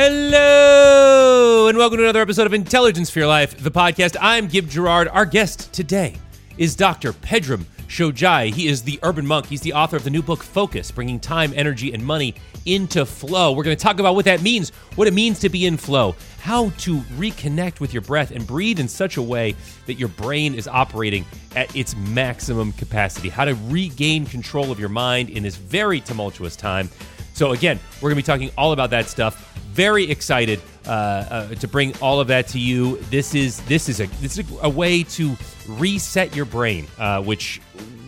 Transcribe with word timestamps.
Hello, 0.00 1.66
and 1.66 1.76
welcome 1.76 1.96
to 1.96 2.04
another 2.04 2.22
episode 2.22 2.46
of 2.46 2.54
Intelligence 2.54 3.10
for 3.10 3.18
Your 3.18 3.26
Life, 3.26 3.58
the 3.58 3.68
podcast. 3.72 4.16
I'm 4.20 4.46
Gib 4.46 4.70
Gerard. 4.70 5.08
Our 5.08 5.26
guest 5.26 5.72
today 5.72 6.14
is 6.56 6.76
Dr. 6.76 7.12
Pedram 7.12 7.64
Shojai. 7.88 8.54
He 8.54 8.68
is 8.68 8.80
the 8.80 9.00
urban 9.02 9.26
monk. 9.26 9.46
He's 9.46 9.60
the 9.60 9.72
author 9.72 9.96
of 9.96 10.04
the 10.04 10.10
new 10.10 10.22
book, 10.22 10.44
Focus, 10.44 10.92
bringing 10.92 11.18
time, 11.18 11.52
energy, 11.56 11.92
and 11.92 12.06
money 12.06 12.36
into 12.64 13.04
flow. 13.04 13.50
We're 13.50 13.64
going 13.64 13.76
to 13.76 13.82
talk 13.82 13.98
about 13.98 14.14
what 14.14 14.24
that 14.26 14.40
means, 14.40 14.70
what 14.94 15.08
it 15.08 15.14
means 15.14 15.40
to 15.40 15.48
be 15.48 15.66
in 15.66 15.76
flow, 15.76 16.14
how 16.42 16.70
to 16.78 16.98
reconnect 17.18 17.80
with 17.80 17.92
your 17.92 18.02
breath 18.02 18.30
and 18.30 18.46
breathe 18.46 18.78
in 18.78 18.86
such 18.86 19.16
a 19.16 19.22
way 19.22 19.56
that 19.86 19.94
your 19.94 20.10
brain 20.10 20.54
is 20.54 20.68
operating 20.68 21.24
at 21.56 21.74
its 21.74 21.96
maximum 21.96 22.70
capacity, 22.74 23.30
how 23.30 23.44
to 23.44 23.56
regain 23.66 24.26
control 24.26 24.70
of 24.70 24.78
your 24.78 24.90
mind 24.90 25.28
in 25.28 25.42
this 25.42 25.56
very 25.56 26.00
tumultuous 26.00 26.54
time. 26.54 26.88
So, 27.34 27.50
again, 27.50 27.80
we're 27.96 28.10
going 28.10 28.22
to 28.22 28.22
be 28.22 28.26
talking 28.26 28.52
all 28.56 28.70
about 28.70 28.90
that 28.90 29.06
stuff. 29.06 29.44
Very 29.78 30.10
excited 30.10 30.60
uh, 30.86 30.90
uh, 30.90 31.54
to 31.54 31.68
bring 31.68 31.96
all 31.98 32.18
of 32.18 32.26
that 32.26 32.48
to 32.48 32.58
you. 32.58 32.96
This 33.10 33.32
is 33.32 33.60
this 33.66 33.88
is 33.88 34.00
a 34.00 34.06
this 34.20 34.36
is 34.36 34.44
a, 34.60 34.68
way 34.68 35.04
to 35.04 35.36
reset 35.68 36.34
your 36.34 36.46
brain, 36.46 36.88
uh, 36.98 37.22
which 37.22 37.60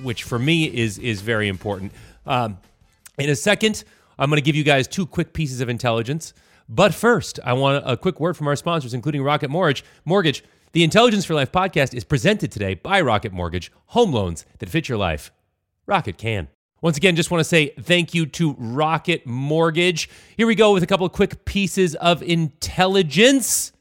which 0.03 0.25
for 0.25 0.37
me 0.37 0.65
is 0.65 0.99
is 0.99 1.21
very 1.21 1.47
important. 1.47 1.93
Um, 2.27 2.59
in 3.19 3.31
a 3.31 3.37
second, 3.37 3.85
I'm 4.19 4.31
going 4.31 4.39
to 4.39 4.45
give 4.45 4.57
you 4.57 4.65
guys 4.65 4.89
two 4.89 5.07
quick 5.07 5.33
pieces 5.33 5.61
of 5.61 5.69
intelligence. 5.69 6.35
But 6.69 6.93
first, 6.93 7.39
I 7.45 7.53
want 7.53 7.85
a 7.87 7.97
quick 7.97 8.19
word 8.19 8.37
from 8.37 8.49
our 8.49 8.57
sponsors, 8.57 8.93
including 8.93 9.23
Rocket 9.23 9.49
Mortgage. 9.49 9.85
Mortgage. 10.05 10.43
The 10.73 10.83
Intelligence 10.83 11.25
for 11.25 11.35
Life 11.35 11.53
podcast 11.53 11.95
is 11.95 12.03
presented 12.03 12.51
today 12.51 12.75
by 12.75 13.01
Rocket 13.01 13.33
Mortgage. 13.33 13.71
Home 13.87 14.13
loans 14.13 14.45
that 14.59 14.69
fit 14.69 14.89
your 14.89 14.99
life. 14.99 15.31
Rocket 15.87 16.19
can. 16.19 16.49
Once 16.83 16.97
again, 16.97 17.15
just 17.15 17.31
want 17.31 17.41
to 17.41 17.45
say 17.45 17.69
thank 17.81 18.15
you 18.15 18.25
to 18.25 18.55
Rocket 18.59 19.27
Mortgage. 19.27 20.09
Here 20.39 20.47
we 20.47 20.55
go 20.55 20.73
with 20.73 20.83
a 20.83 20.87
couple 20.87 21.05
of 21.05 21.13
quick 21.13 21.45
pieces 21.45 21.95
of 21.97 22.23
intelligence. 22.23 23.73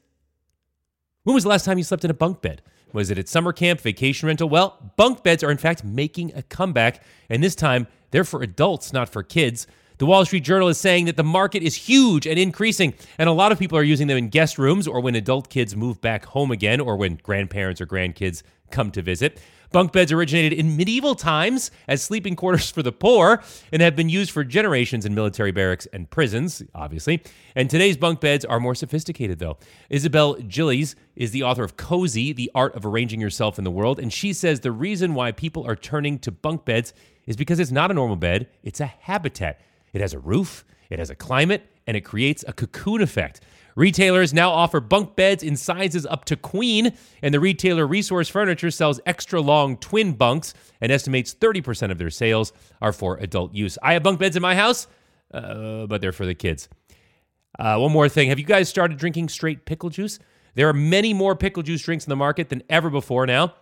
When 1.22 1.32
was 1.32 1.44
the 1.44 1.48
last 1.48 1.64
time 1.64 1.78
you 1.78 1.84
slept 1.84 2.04
in 2.04 2.10
a 2.10 2.14
bunk 2.14 2.42
bed? 2.42 2.60
Was 2.92 3.10
it 3.10 3.16
at 3.16 3.26
summer 3.26 3.54
camp, 3.54 3.80
vacation 3.80 4.26
rental? 4.26 4.50
Well, 4.50 4.92
bunk 4.96 5.22
beds 5.22 5.42
are 5.42 5.50
in 5.50 5.56
fact 5.56 5.82
making 5.82 6.32
a 6.34 6.42
comeback, 6.42 7.02
and 7.30 7.42
this 7.42 7.54
time 7.54 7.86
they're 8.10 8.22
for 8.22 8.42
adults, 8.42 8.92
not 8.92 9.08
for 9.08 9.22
kids. 9.22 9.66
The 9.96 10.04
Wall 10.04 10.26
Street 10.26 10.44
Journal 10.44 10.68
is 10.68 10.76
saying 10.76 11.06
that 11.06 11.16
the 11.16 11.22
market 11.22 11.62
is 11.62 11.76
huge 11.76 12.26
and 12.26 12.38
increasing, 12.38 12.92
and 13.16 13.30
a 13.30 13.32
lot 13.32 13.50
of 13.50 13.58
people 13.58 13.78
are 13.78 13.82
using 13.82 14.08
them 14.08 14.18
in 14.18 14.28
guest 14.28 14.58
rooms 14.58 14.86
or 14.86 15.00
when 15.00 15.14
adult 15.14 15.48
kids 15.48 15.74
move 15.74 16.02
back 16.02 16.26
home 16.26 16.50
again 16.50 16.80
or 16.80 16.96
when 16.96 17.16
grandparents 17.22 17.80
or 17.80 17.86
grandkids 17.86 18.42
come 18.70 18.90
to 18.90 19.00
visit. 19.00 19.40
Bunk 19.72 19.92
beds 19.92 20.10
originated 20.10 20.58
in 20.58 20.76
medieval 20.76 21.14
times 21.14 21.70
as 21.86 22.02
sleeping 22.02 22.34
quarters 22.34 22.70
for 22.70 22.82
the 22.82 22.90
poor 22.90 23.40
and 23.72 23.80
have 23.80 23.94
been 23.94 24.08
used 24.08 24.32
for 24.32 24.42
generations 24.42 25.06
in 25.06 25.14
military 25.14 25.52
barracks 25.52 25.86
and 25.92 26.10
prisons, 26.10 26.60
obviously. 26.74 27.22
And 27.54 27.70
today's 27.70 27.96
bunk 27.96 28.20
beds 28.20 28.44
are 28.44 28.58
more 28.58 28.74
sophisticated, 28.74 29.38
though. 29.38 29.58
Isabel 29.88 30.34
Gillies 30.34 30.96
is 31.14 31.30
the 31.30 31.44
author 31.44 31.62
of 31.62 31.76
Cozy, 31.76 32.32
The 32.32 32.50
Art 32.52 32.74
of 32.74 32.84
Arranging 32.84 33.20
Yourself 33.20 33.58
in 33.58 33.64
the 33.64 33.70
World, 33.70 34.00
and 34.00 34.12
she 34.12 34.32
says 34.32 34.60
the 34.60 34.72
reason 34.72 35.14
why 35.14 35.30
people 35.30 35.64
are 35.66 35.76
turning 35.76 36.18
to 36.20 36.32
bunk 36.32 36.64
beds 36.64 36.92
is 37.26 37.36
because 37.36 37.60
it's 37.60 37.70
not 37.70 37.92
a 37.92 37.94
normal 37.94 38.16
bed, 38.16 38.48
it's 38.64 38.80
a 38.80 38.86
habitat. 38.86 39.60
It 39.92 40.00
has 40.00 40.14
a 40.14 40.18
roof, 40.18 40.64
it 40.88 40.98
has 40.98 41.10
a 41.10 41.14
climate, 41.14 41.68
and 41.86 41.96
it 41.96 42.00
creates 42.00 42.44
a 42.48 42.52
cocoon 42.52 43.02
effect. 43.02 43.40
Retailers 43.76 44.34
now 44.34 44.50
offer 44.50 44.80
bunk 44.80 45.16
beds 45.16 45.42
in 45.42 45.56
sizes 45.56 46.06
up 46.06 46.24
to 46.26 46.36
queen, 46.36 46.92
and 47.22 47.32
the 47.32 47.40
retailer 47.40 47.86
Resource 47.86 48.28
Furniture 48.28 48.70
sells 48.70 49.00
extra 49.06 49.40
long 49.40 49.76
twin 49.76 50.12
bunks 50.12 50.54
and 50.80 50.90
estimates 50.90 51.34
30% 51.34 51.90
of 51.90 51.98
their 51.98 52.10
sales 52.10 52.52
are 52.80 52.92
for 52.92 53.16
adult 53.18 53.54
use. 53.54 53.78
I 53.82 53.94
have 53.94 54.02
bunk 54.02 54.18
beds 54.18 54.36
in 54.36 54.42
my 54.42 54.54
house, 54.54 54.86
uh, 55.32 55.86
but 55.86 56.00
they're 56.00 56.12
for 56.12 56.26
the 56.26 56.34
kids. 56.34 56.68
Uh, 57.58 57.78
one 57.78 57.92
more 57.92 58.08
thing. 58.08 58.28
Have 58.28 58.38
you 58.38 58.44
guys 58.44 58.68
started 58.68 58.98
drinking 58.98 59.28
straight 59.28 59.66
pickle 59.66 59.90
juice? 59.90 60.18
There 60.54 60.68
are 60.68 60.72
many 60.72 61.14
more 61.14 61.36
pickle 61.36 61.62
juice 61.62 61.82
drinks 61.82 62.04
in 62.04 62.10
the 62.10 62.16
market 62.16 62.48
than 62.48 62.62
ever 62.68 62.90
before 62.90 63.26
now 63.26 63.54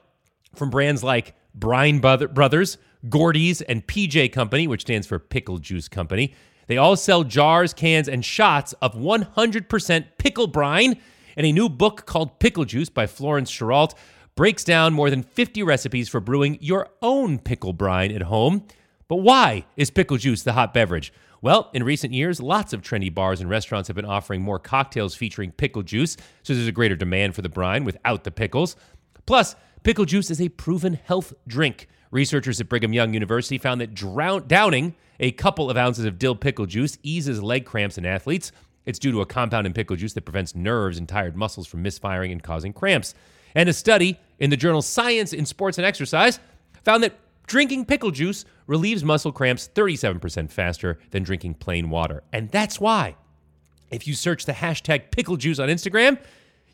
from 0.54 0.70
brands 0.70 1.04
like 1.04 1.34
Brine 1.54 1.98
Brothers, 1.98 2.78
Gordy's, 3.08 3.60
and 3.62 3.86
PJ 3.86 4.32
Company, 4.32 4.66
which 4.66 4.82
stands 4.82 5.06
for 5.06 5.18
Pickle 5.18 5.58
Juice 5.58 5.88
Company. 5.88 6.34
They 6.68 6.76
all 6.76 6.96
sell 6.96 7.24
jars, 7.24 7.74
cans, 7.74 8.08
and 8.08 8.24
shots 8.24 8.74
of 8.74 8.94
100% 8.94 10.04
pickle 10.18 10.46
brine. 10.46 11.00
And 11.36 11.46
a 11.46 11.52
new 11.52 11.68
book 11.68 12.06
called 12.06 12.38
Pickle 12.38 12.64
Juice 12.64 12.90
by 12.90 13.06
Florence 13.06 13.50
Schiralt 13.50 13.94
breaks 14.36 14.62
down 14.62 14.92
more 14.92 15.10
than 15.10 15.22
50 15.22 15.62
recipes 15.64 16.08
for 16.08 16.20
brewing 16.20 16.58
your 16.60 16.88
own 17.02 17.38
pickle 17.38 17.72
brine 17.72 18.12
at 18.12 18.22
home. 18.22 18.64
But 19.08 19.16
why 19.16 19.66
is 19.76 19.90
pickle 19.90 20.18
juice 20.18 20.42
the 20.42 20.52
hot 20.52 20.74
beverage? 20.74 21.12
Well, 21.40 21.70
in 21.72 21.84
recent 21.84 22.12
years, 22.12 22.40
lots 22.40 22.72
of 22.72 22.82
trendy 22.82 23.12
bars 23.12 23.40
and 23.40 23.48
restaurants 23.48 23.88
have 23.88 23.96
been 23.96 24.04
offering 24.04 24.42
more 24.42 24.58
cocktails 24.58 25.14
featuring 25.14 25.52
pickle 25.52 25.82
juice, 25.82 26.16
so 26.42 26.52
there's 26.52 26.66
a 26.66 26.72
greater 26.72 26.96
demand 26.96 27.34
for 27.34 27.42
the 27.42 27.48
brine 27.48 27.84
without 27.84 28.24
the 28.24 28.30
pickles. 28.30 28.76
Plus, 29.24 29.56
pickle 29.84 30.04
juice 30.04 30.30
is 30.30 30.40
a 30.40 30.48
proven 30.50 30.94
health 30.94 31.32
drink. 31.46 31.88
Researchers 32.10 32.60
at 32.60 32.68
Brigham 32.68 32.92
Young 32.92 33.14
University 33.14 33.58
found 33.58 33.80
that 33.80 33.94
drown- 33.94 34.46
downing 34.46 34.94
a 35.20 35.32
couple 35.32 35.70
of 35.70 35.76
ounces 35.76 36.04
of 36.04 36.18
dill 36.18 36.34
pickle 36.34 36.66
juice 36.66 36.98
eases 37.02 37.42
leg 37.42 37.64
cramps 37.64 37.98
in 37.98 38.06
athletes. 38.06 38.52
It's 38.86 38.98
due 38.98 39.12
to 39.12 39.20
a 39.20 39.26
compound 39.26 39.66
in 39.66 39.74
pickle 39.74 39.96
juice 39.96 40.14
that 40.14 40.24
prevents 40.24 40.54
nerves 40.54 40.98
and 40.98 41.08
tired 41.08 41.36
muscles 41.36 41.66
from 41.66 41.82
misfiring 41.82 42.32
and 42.32 42.42
causing 42.42 42.72
cramps. 42.72 43.14
And 43.54 43.68
a 43.68 43.72
study 43.72 44.18
in 44.38 44.50
the 44.50 44.56
journal 44.56 44.82
Science 44.82 45.32
in 45.32 45.44
Sports 45.44 45.78
and 45.78 45.86
Exercise 45.86 46.40
found 46.84 47.02
that 47.02 47.18
drinking 47.46 47.86
pickle 47.86 48.10
juice 48.10 48.44
relieves 48.66 49.04
muscle 49.04 49.32
cramps 49.32 49.68
37% 49.74 50.50
faster 50.50 50.98
than 51.10 51.22
drinking 51.22 51.54
plain 51.54 51.90
water. 51.90 52.22
And 52.32 52.50
that's 52.50 52.78
why, 52.80 53.16
if 53.90 54.06
you 54.06 54.14
search 54.14 54.46
the 54.46 54.52
hashtag 54.52 55.10
pickle 55.10 55.36
juice 55.36 55.58
on 55.58 55.68
Instagram, 55.68 56.18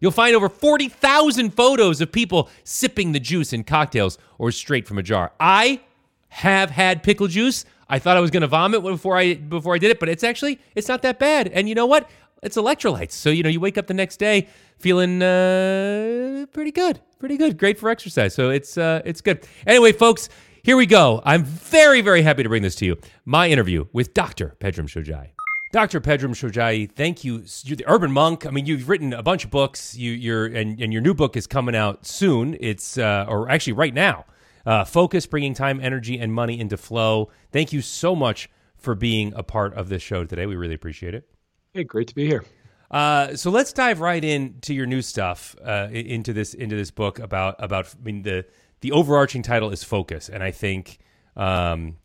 you'll 0.01 0.11
find 0.11 0.35
over 0.35 0.49
40,000 0.49 1.51
photos 1.55 2.01
of 2.01 2.13
people 2.13 2.49
sipping 2.65 3.13
the 3.13 3.21
juice 3.21 3.53
in 3.53 3.65
cocktails 3.65 4.19
or 4.39 4.51
straight 4.51 4.87
from 4.87 4.99
a 4.99 5.03
jar. 5.03 5.33
I 5.41 5.81
have 6.29 6.71
had 6.71 7.03
pickle 7.03 7.29
juice. 7.29 7.65
I 7.89 7.99
thought 7.99 8.17
I 8.17 8.21
was 8.21 8.31
going 8.31 8.41
to 8.41 8.47
vomit 8.47 8.83
before 8.83 9.17
I 9.17 9.35
before 9.35 9.75
I 9.75 9.79
did 9.79 9.91
it, 9.91 10.01
but 10.01 10.09
it's 10.09 10.25
actually 10.25 10.59
it's 10.75 10.89
not 10.89 11.03
that 11.03 11.19
bad. 11.19 11.49
And 11.49 11.69
you 11.69 11.75
know 11.75 11.87
what? 11.87 12.11
It's 12.43 12.57
electrolytes. 12.57 13.13
So 13.13 13.31
you 13.31 13.43
know 13.43 13.49
you 13.49 13.61
wake 13.61 13.79
up 13.79 13.87
the 13.87 13.95
next 13.95 14.17
day 14.17 14.49
feeling 14.79 15.23
uh, 15.23 16.47
pretty 16.53 16.73
good, 16.73 17.01
pretty 17.19 17.37
good. 17.37 17.57
Great 17.57 17.79
for 17.79 17.89
exercise. 17.89 18.35
So 18.35 18.51
it's 18.51 18.77
uh, 18.77 19.03
it's 19.05 19.21
good. 19.21 19.47
Anyway, 19.67 19.93
folks, 19.93 20.29
here 20.63 20.77
we 20.77 20.87
go. 20.87 21.23
I'm 21.25 21.45
very 21.45 22.01
very 22.01 22.23
happy 22.23 22.43
to 22.43 22.49
bring 22.49 22.63
this 22.63 22.75
to 22.77 22.87
you. 22.87 22.99
My 23.25 23.49
interview 23.49 23.87
with 23.93 24.13
Dr. 24.13 24.57
Pedram 24.61 24.89
Shojai. 24.89 25.31
Dr. 25.75 26.01
Pedram 26.01 26.37
Shojai, 26.37 26.89
thank 26.89 27.25
you. 27.25 27.43
You're 27.65 27.75
the 27.75 27.85
urban 27.89 28.13
monk. 28.13 28.47
I 28.47 28.51
mean, 28.51 28.65
you've 28.65 28.89
written 28.89 29.13
a 29.13 29.25
bunch 29.25 29.45
of 29.45 29.51
books. 29.51 29.97
You, 29.97 30.33
are 30.33 30.47
and, 30.47 30.81
and 30.81 30.93
your 30.93 31.03
new 31.03 31.15
book 31.15 31.37
is 31.37 31.49
coming 31.49 31.75
out 31.75 32.07
soon. 32.07 32.57
It's 32.61 32.97
uh, 32.97 33.27
or 33.29 33.51
actually 33.51 33.73
right 33.73 33.93
now. 33.93 34.25
Uh, 34.65 34.85
focus, 34.85 35.27
bringing 35.27 35.53
time, 35.53 35.81
energy, 35.81 36.17
and 36.17 36.33
money 36.33 36.61
into 36.61 36.77
flow. 36.77 37.29
Thank 37.51 37.73
you 37.73 37.83
so 37.83 38.15
much 38.15 38.49
for 38.77 38.95
being 38.95 39.33
a 39.35 39.43
part 39.43 39.75
of 39.75 39.89
this 39.89 40.01
show 40.01 40.25
today. 40.25 40.47
We 40.47 40.55
really 40.55 40.77
appreciate 40.77 41.13
it. 41.13 41.29
Hey, 41.73 41.83
great 41.83 42.07
to 42.07 42.15
be 42.15 42.29
here. 42.29 42.45
Uh, 42.89 43.35
so 43.35 43.51
let's 43.51 43.73
dive 43.73 43.99
right 43.99 44.23
into 44.23 44.75
your 44.75 44.87
new 44.87 45.03
stuff 45.03 45.57
uh, 45.61 45.89
into 45.91 46.33
this 46.33 46.55
into 46.55 46.77
this 46.77 46.93
book 46.93 47.19
about 47.19 47.57
about. 47.59 47.87
I 47.87 48.05
mean 48.05 48.23
the 48.23 48.47
the 48.81 48.93
overarching 48.93 49.43
title 49.43 49.71
is 49.71 49.83
focus, 49.83 50.29
and 50.29 50.41
I 50.41 50.53
think, 50.53 51.01
um, 51.35 51.97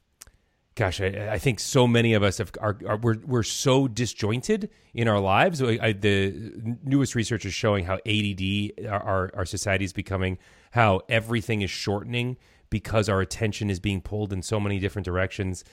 gosh, 0.80 1.02
I, 1.02 1.34
I, 1.34 1.40
think 1.40 1.60
so 1.60 1.86
many 1.86 2.14
of 2.14 2.24
us 2.24 2.38
have 2.38 2.54
are, 2.62 2.78
are, 2.88 2.96
we're 2.96 3.18
we're 3.26 3.44
so 3.44 3.86
disjointed 3.90 4.70
in 4.94 5.10
our 5.10 5.20
lives. 5.20 5.62
I, 5.62 5.78
I, 5.82 5.92
the 5.92 6.78
newest 6.86 7.16
research 7.16 7.44
is 7.44 7.54
showing 7.54 7.84
how 7.84 7.96
ADD 8.06 8.88
our 8.88 9.30
our 9.34 9.46
society 9.46 9.84
is 9.84 9.92
becoming 9.92 10.38
how 10.72 11.02
everything 11.10 11.62
is 11.62 11.70
shortening 11.70 12.38
because 12.70 13.10
our 13.10 13.20
attention 13.20 13.70
is 13.70 13.82
being 13.82 14.00
pulled 14.00 14.32
in 14.32 14.42
so 14.42 14.58
many 14.58 14.80
different 14.80 15.04
directions. 15.04 15.66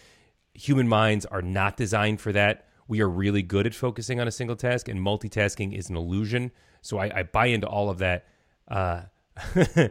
Human 0.55 0.89
minds 0.89 1.25
are 1.25 1.43
not 1.43 1.77
designed 1.77 2.21
for 2.21 2.33
that. 2.33 2.67
We 2.89 3.01
are 3.01 3.09
really 3.09 3.43
good 3.43 3.65
at 3.65 3.75
focusing 3.75 4.19
on 4.19 4.27
a 4.27 4.33
single 4.33 4.57
task, 4.57 4.89
and 4.89 4.99
multitasking 4.99 5.73
is 5.73 5.89
an 5.89 5.97
illusion. 5.97 6.51
So 6.83 6.99
I, 6.99 7.21
I 7.21 7.23
buy 7.23 7.47
into 7.47 7.69
all 7.69 7.91
of 7.91 7.99
that. 7.99 8.27
Uh, 8.67 9.03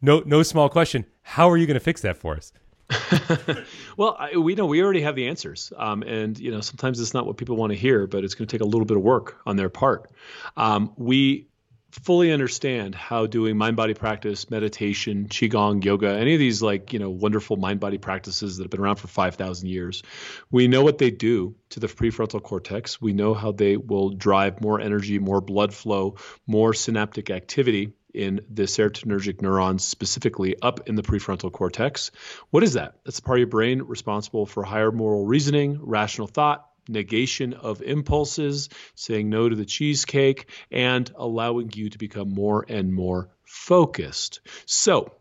no, 0.00 0.22
no 0.24 0.42
small 0.42 0.70
question. 0.70 1.04
How 1.20 1.50
are 1.50 1.58
you 1.58 1.66
going 1.66 1.74
to 1.74 1.80
fix 1.80 2.00
that 2.00 2.16
for 2.16 2.34
us? 2.34 2.50
well, 3.96 4.16
I, 4.18 4.36
we 4.36 4.54
know 4.54 4.66
we 4.66 4.82
already 4.82 5.02
have 5.02 5.14
the 5.14 5.28
answers, 5.28 5.72
um, 5.76 6.02
and 6.02 6.38
you 6.38 6.50
know 6.50 6.60
sometimes 6.60 7.00
it's 7.00 7.12
not 7.12 7.26
what 7.26 7.36
people 7.36 7.56
want 7.56 7.72
to 7.72 7.78
hear, 7.78 8.06
but 8.06 8.24
it's 8.24 8.34
going 8.34 8.46
to 8.46 8.52
take 8.52 8.62
a 8.62 8.68
little 8.68 8.86
bit 8.86 8.96
of 8.96 9.02
work 9.02 9.38
on 9.44 9.56
their 9.56 9.68
part. 9.68 10.10
Um, 10.56 10.92
we 10.96 11.48
fully 11.90 12.32
understand 12.32 12.94
how 12.94 13.26
doing 13.26 13.56
mind 13.56 13.76
body 13.76 13.94
practice, 13.94 14.50
meditation, 14.50 15.26
qigong, 15.26 15.84
yoga, 15.84 16.10
any 16.10 16.34
of 16.34 16.38
these 16.38 16.60
like, 16.60 16.92
you 16.92 16.98
know, 16.98 17.10
wonderful 17.10 17.56
mind 17.56 17.80
body 17.80 17.98
practices 17.98 18.56
that 18.56 18.64
have 18.64 18.70
been 18.70 18.80
around 18.80 18.96
for 18.96 19.08
5000 19.08 19.68
years. 19.68 20.02
We 20.50 20.68
know 20.68 20.82
what 20.82 20.98
they 20.98 21.10
do 21.10 21.56
to 21.70 21.80
the 21.80 21.86
prefrontal 21.86 22.42
cortex. 22.42 23.00
We 23.00 23.12
know 23.12 23.32
how 23.32 23.52
they 23.52 23.76
will 23.76 24.10
drive 24.10 24.60
more 24.60 24.80
energy, 24.80 25.18
more 25.18 25.40
blood 25.40 25.72
flow, 25.72 26.16
more 26.46 26.74
synaptic 26.74 27.30
activity 27.30 27.92
in 28.14 28.40
the 28.50 28.64
serotonergic 28.64 29.42
neurons 29.42 29.84
specifically 29.84 30.56
up 30.60 30.88
in 30.88 30.94
the 30.94 31.02
prefrontal 31.02 31.52
cortex. 31.52 32.10
What 32.50 32.62
is 32.62 32.74
that? 32.74 32.94
That's 33.04 33.16
the 33.16 33.22
part 33.22 33.38
of 33.38 33.40
your 33.40 33.48
brain 33.48 33.82
responsible 33.82 34.46
for 34.46 34.62
higher 34.62 34.90
moral 34.92 35.24
reasoning, 35.24 35.78
rational 35.82 36.26
thought, 36.26 36.68
negation 36.88 37.52
of 37.52 37.82
impulses, 37.82 38.70
saying 38.94 39.28
no 39.28 39.48
to 39.48 39.54
the 39.54 39.64
cheesecake, 39.64 40.48
and 40.70 41.10
allowing 41.16 41.70
you 41.74 41.90
to 41.90 41.98
become 41.98 42.30
more 42.30 42.64
and 42.68 42.92
more 42.92 43.28
focused. 43.44 44.40
So, 44.66 45.12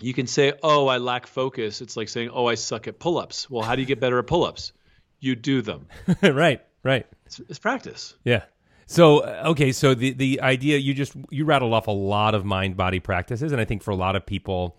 you 0.00 0.14
can 0.14 0.26
say, 0.26 0.52
Oh, 0.62 0.86
I 0.86 0.98
lack 0.98 1.26
focus. 1.26 1.80
It's 1.80 1.96
like 1.96 2.08
saying, 2.08 2.30
Oh, 2.32 2.46
I 2.46 2.54
suck 2.54 2.86
at 2.88 2.98
pull 2.98 3.18
ups. 3.18 3.50
Well, 3.50 3.62
how 3.62 3.74
do 3.74 3.82
you 3.82 3.86
get 3.86 4.00
better 4.00 4.18
at 4.18 4.26
pull 4.26 4.44
ups? 4.44 4.72
You 5.20 5.34
do 5.34 5.62
them. 5.62 5.88
right, 6.22 6.64
right. 6.84 7.06
It's, 7.26 7.40
it's 7.40 7.58
practice. 7.58 8.14
Yeah. 8.24 8.44
So 8.90 9.18
uh, 9.18 9.42
okay, 9.48 9.70
so 9.70 9.94
the 9.94 10.12
the 10.12 10.40
idea 10.40 10.78
you 10.78 10.94
just 10.94 11.12
you 11.28 11.44
rattled 11.44 11.74
off 11.74 11.88
a 11.88 11.92
lot 11.92 12.34
of 12.34 12.46
mind 12.46 12.74
body 12.74 13.00
practices, 13.00 13.52
and 13.52 13.60
I 13.60 13.66
think 13.66 13.82
for 13.82 13.90
a 13.90 13.94
lot 13.96 14.16
of 14.16 14.24
people, 14.24 14.78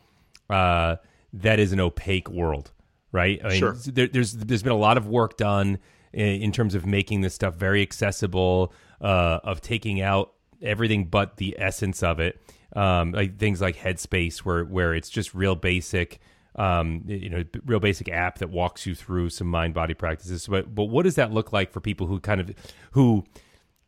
uh, 0.49 0.95
that 1.31 1.59
is 1.59 1.73
an 1.73 1.79
opaque 1.79 2.27
world, 2.27 2.71
right? 3.11 3.39
I 3.45 3.49
mean, 3.49 3.59
Sure. 3.59 3.75
There, 3.85 4.07
there's 4.07 4.33
there's 4.33 4.63
been 4.63 4.71
a 4.71 4.77
lot 4.77 4.97
of 4.97 5.07
work 5.07 5.37
done 5.37 5.77
in, 6.11 6.41
in 6.41 6.51
terms 6.51 6.73
of 6.73 6.87
making 6.87 7.21
this 7.21 7.35
stuff 7.35 7.53
very 7.53 7.83
accessible, 7.83 8.73
uh, 8.99 9.41
of 9.43 9.61
taking 9.61 10.01
out 10.01 10.33
everything 10.59 11.05
but 11.05 11.37
the 11.37 11.55
essence 11.59 12.01
of 12.01 12.19
it, 12.19 12.41
um, 12.75 13.11
like 13.11 13.37
things 13.37 13.61
like 13.61 13.75
Headspace, 13.77 14.39
where 14.39 14.65
where 14.65 14.95
it's 14.95 15.11
just 15.11 15.35
real 15.35 15.55
basic. 15.55 16.19
Um, 16.55 17.03
you 17.05 17.29
know, 17.29 17.43
real 17.63 17.79
basic 17.79 18.09
app 18.09 18.39
that 18.39 18.49
walks 18.49 18.87
you 18.87 18.95
through 18.95 19.29
some 19.29 19.47
mind 19.47 19.75
body 19.75 19.93
practices. 19.93 20.47
But 20.47 20.73
but 20.73 20.85
what 20.85 21.03
does 21.03 21.13
that 21.15 21.31
look 21.31 21.53
like 21.53 21.71
for 21.71 21.79
people 21.79 22.07
who 22.07 22.19
kind 22.19 22.41
of 22.41 22.51
who 22.93 23.23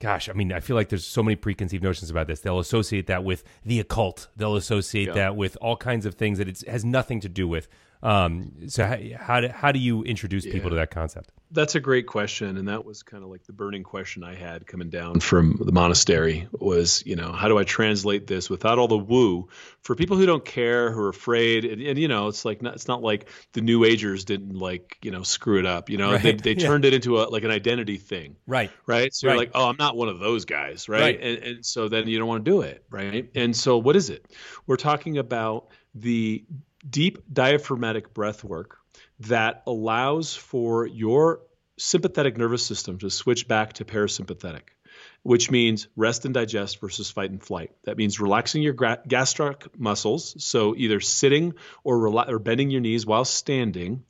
gosh, 0.01 0.27
I 0.27 0.33
mean, 0.33 0.51
I 0.51 0.59
feel 0.59 0.75
like 0.75 0.89
there's 0.89 1.05
so 1.05 1.23
many 1.23 1.35
preconceived 1.35 1.83
notions 1.83 2.09
about 2.11 2.27
this. 2.27 2.41
They'll 2.41 2.59
associate 2.59 3.07
that 3.07 3.23
with 3.23 3.43
the 3.63 3.79
occult. 3.79 4.27
They'll 4.35 4.55
associate 4.57 5.07
Yeah. 5.09 5.13
that 5.13 5.35
with 5.35 5.57
all 5.61 5.77
kinds 5.77 6.05
of 6.05 6.15
things 6.15 6.37
that 6.39 6.47
it 6.49 6.61
has 6.67 6.83
nothing 6.83 7.19
to 7.21 7.29
do 7.29 7.47
with. 7.47 7.67
Um, 8.03 8.51
so 8.67 8.85
how, 8.85 8.97
how 9.17 9.39
do 9.41 9.47
how 9.49 9.71
do 9.71 9.79
you 9.79 10.03
introduce 10.03 10.43
people 10.45 10.69
to 10.71 10.75
that 10.75 10.89
concept? 10.91 11.31
That's 11.53 11.75
a 11.75 11.79
great 11.79 12.07
question, 12.07 12.57
and 12.57 12.67
that 12.69 12.85
was 12.85 13.03
kind 13.03 13.23
of 13.23 13.29
like 13.29 13.43
the 13.45 13.53
burning 13.53 13.83
question 13.83 14.23
I 14.23 14.35
had 14.35 14.65
coming 14.65 14.89
down 14.89 15.19
from 15.19 15.59
the 15.59 15.71
monastery 15.71 16.47
was, 16.53 17.03
you 17.05 17.15
know, 17.15 17.31
how 17.33 17.47
do 17.49 17.57
I 17.57 17.63
translate 17.65 18.25
this 18.25 18.49
without 18.49 18.79
all 18.79 18.87
the 18.87 18.97
woo 18.97 19.49
for 19.81 19.95
people 19.95 20.15
who 20.15 20.25
don't 20.25 20.45
care, 20.45 20.91
who 20.91 21.01
are 21.01 21.09
afraid, 21.09 21.65
and, 21.65 21.81
and 21.81 21.99
you 21.99 22.07
know, 22.07 22.27
it's 22.29 22.45
like 22.45 22.61
not, 22.61 22.75
it's 22.75 22.87
not 22.87 23.01
like 23.01 23.27
the 23.53 23.61
New 23.61 23.83
Agers 23.83 24.23
didn't 24.23 24.55
like 24.55 24.97
you 25.01 25.11
know 25.11 25.23
screw 25.23 25.59
it 25.59 25.65
up, 25.65 25.89
you 25.89 25.97
know, 25.97 26.17
they 26.17 26.31
Right. 26.31 26.41
they 26.41 26.55
Yeah. 26.55 26.67
turned 26.67 26.85
it 26.85 26.93
into 26.93 27.19
a 27.19 27.23
like 27.23 27.43
an 27.43 27.51
identity 27.51 27.97
thing, 27.97 28.37
Right. 28.47 28.71
right? 28.85 29.13
So 29.13 29.27
you're 29.27 29.35
like, 29.35 29.51
oh, 29.53 29.67
I'm 29.67 29.77
not 29.77 29.97
one 29.97 30.07
of 30.09 30.19
those 30.19 30.45
guys, 30.45 30.87
right? 30.87 31.01
Right. 31.01 31.19
And, 31.21 31.43
and 31.43 31.65
so 31.65 31.89
then 31.89 32.07
you 32.07 32.17
don't 32.17 32.27
want 32.27 32.45
to 32.45 32.49
do 32.51 32.61
it, 32.61 32.85
right? 32.89 33.29
And 33.35 33.55
so 33.55 33.77
what 33.77 33.95
is 33.95 34.09
it? 34.09 34.25
We're 34.67 34.77
talking 34.77 35.17
about 35.17 35.67
the 35.93 36.45
deep 36.89 37.19
diaphragmatic 37.31 38.13
breath 38.13 38.43
work 38.43 38.77
that 39.27 39.63
allows 39.67 40.35
for 40.35 40.85
your 40.85 41.41
sympathetic 41.77 42.37
nervous 42.37 42.65
system 42.65 42.97
to 42.99 43.09
switch 43.09 43.47
back 43.47 43.73
to 43.73 43.85
parasympathetic, 43.85 44.61
which 45.23 45.49
means 45.49 45.87
rest 45.95 46.25
and 46.25 46.33
digest 46.33 46.79
versus 46.79 47.09
fight 47.09 47.31
and 47.31 47.41
flight. 47.41 47.71
That 47.85 47.97
means 47.97 48.19
relaxing 48.19 48.61
your 48.61 48.73
gra- 48.73 49.01
gastric 49.07 49.79
muscles, 49.79 50.43
so 50.43 50.75
either 50.75 50.99
sitting 50.99 51.53
or, 51.83 51.97
rela- 51.97 52.29
or 52.29 52.39
bending 52.39 52.69
your 52.69 52.81
knees 52.81 53.05
while 53.05 53.25
standing, 53.25 54.03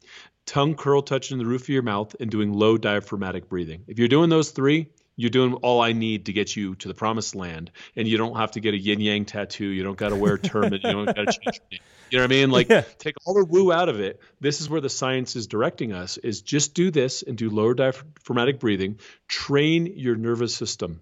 tongue 0.46 0.76
curl 0.76 1.02
touching 1.02 1.38
the 1.38 1.46
roof 1.46 1.64
of 1.64 1.70
your 1.70 1.84
mouth, 1.84 2.16
and 2.20 2.30
doing 2.30 2.52
low 2.54 2.78
diaphragmatic 2.78 3.48
breathing. 3.48 3.84
If 3.88 4.00
you're 4.00 4.08
doing 4.08 4.30
those 4.30 4.52
three, 4.52 4.90
you're 5.16 5.30
doing 5.30 5.54
all 5.56 5.82
I 5.82 5.94
need 5.94 6.26
to 6.26 6.34
get 6.34 6.56
you 6.56 6.76
to 6.76 6.88
the 6.88 6.94
promised 6.94 7.36
land, 7.36 7.72
and 7.96 8.08
you 8.08 8.18
don't 8.18 8.36
have 8.38 8.52
to 8.52 8.60
get 8.60 8.74
a 8.74 8.78
yin 8.78 9.00
yang 9.00 9.26
tattoo. 9.26 9.66
You 9.66 9.84
don't 9.84 9.98
got 9.98 10.10
to 10.10 10.16
wear 10.16 10.34
a 10.34 10.40
turban. 10.40 10.74
you 10.74 10.92
don't 10.92 11.06
got 11.06 11.16
to 11.16 11.26
change 11.26 11.62
your 11.62 11.68
name. 11.72 11.80
You 12.12 12.18
know 12.18 12.24
what 12.26 12.32
I 12.32 12.36
mean? 12.36 12.52
Like, 12.52 12.70
Yeah. 12.70 12.84
take 13.00 13.16
all 13.26 13.34
the 13.34 13.46
woo 13.46 13.72
out 13.72 13.90
of 13.90 14.00
it. 14.00 14.20
This 14.40 14.60
is 14.62 14.70
where 14.70 14.82
the 14.82 14.90
science 14.90 15.36
is 15.36 15.48
directing 15.48 15.94
us: 15.94 16.18
is 16.18 16.42
just 16.42 16.74
do 16.74 16.92
this 16.92 17.24
and 17.24 17.38
do 17.38 17.50
lower 17.50 17.74
diaphragmatic 17.74 18.60
breathing. 18.60 19.00
Train 19.28 19.86
your 19.96 20.16
nervous 20.16 20.54
system 20.54 21.02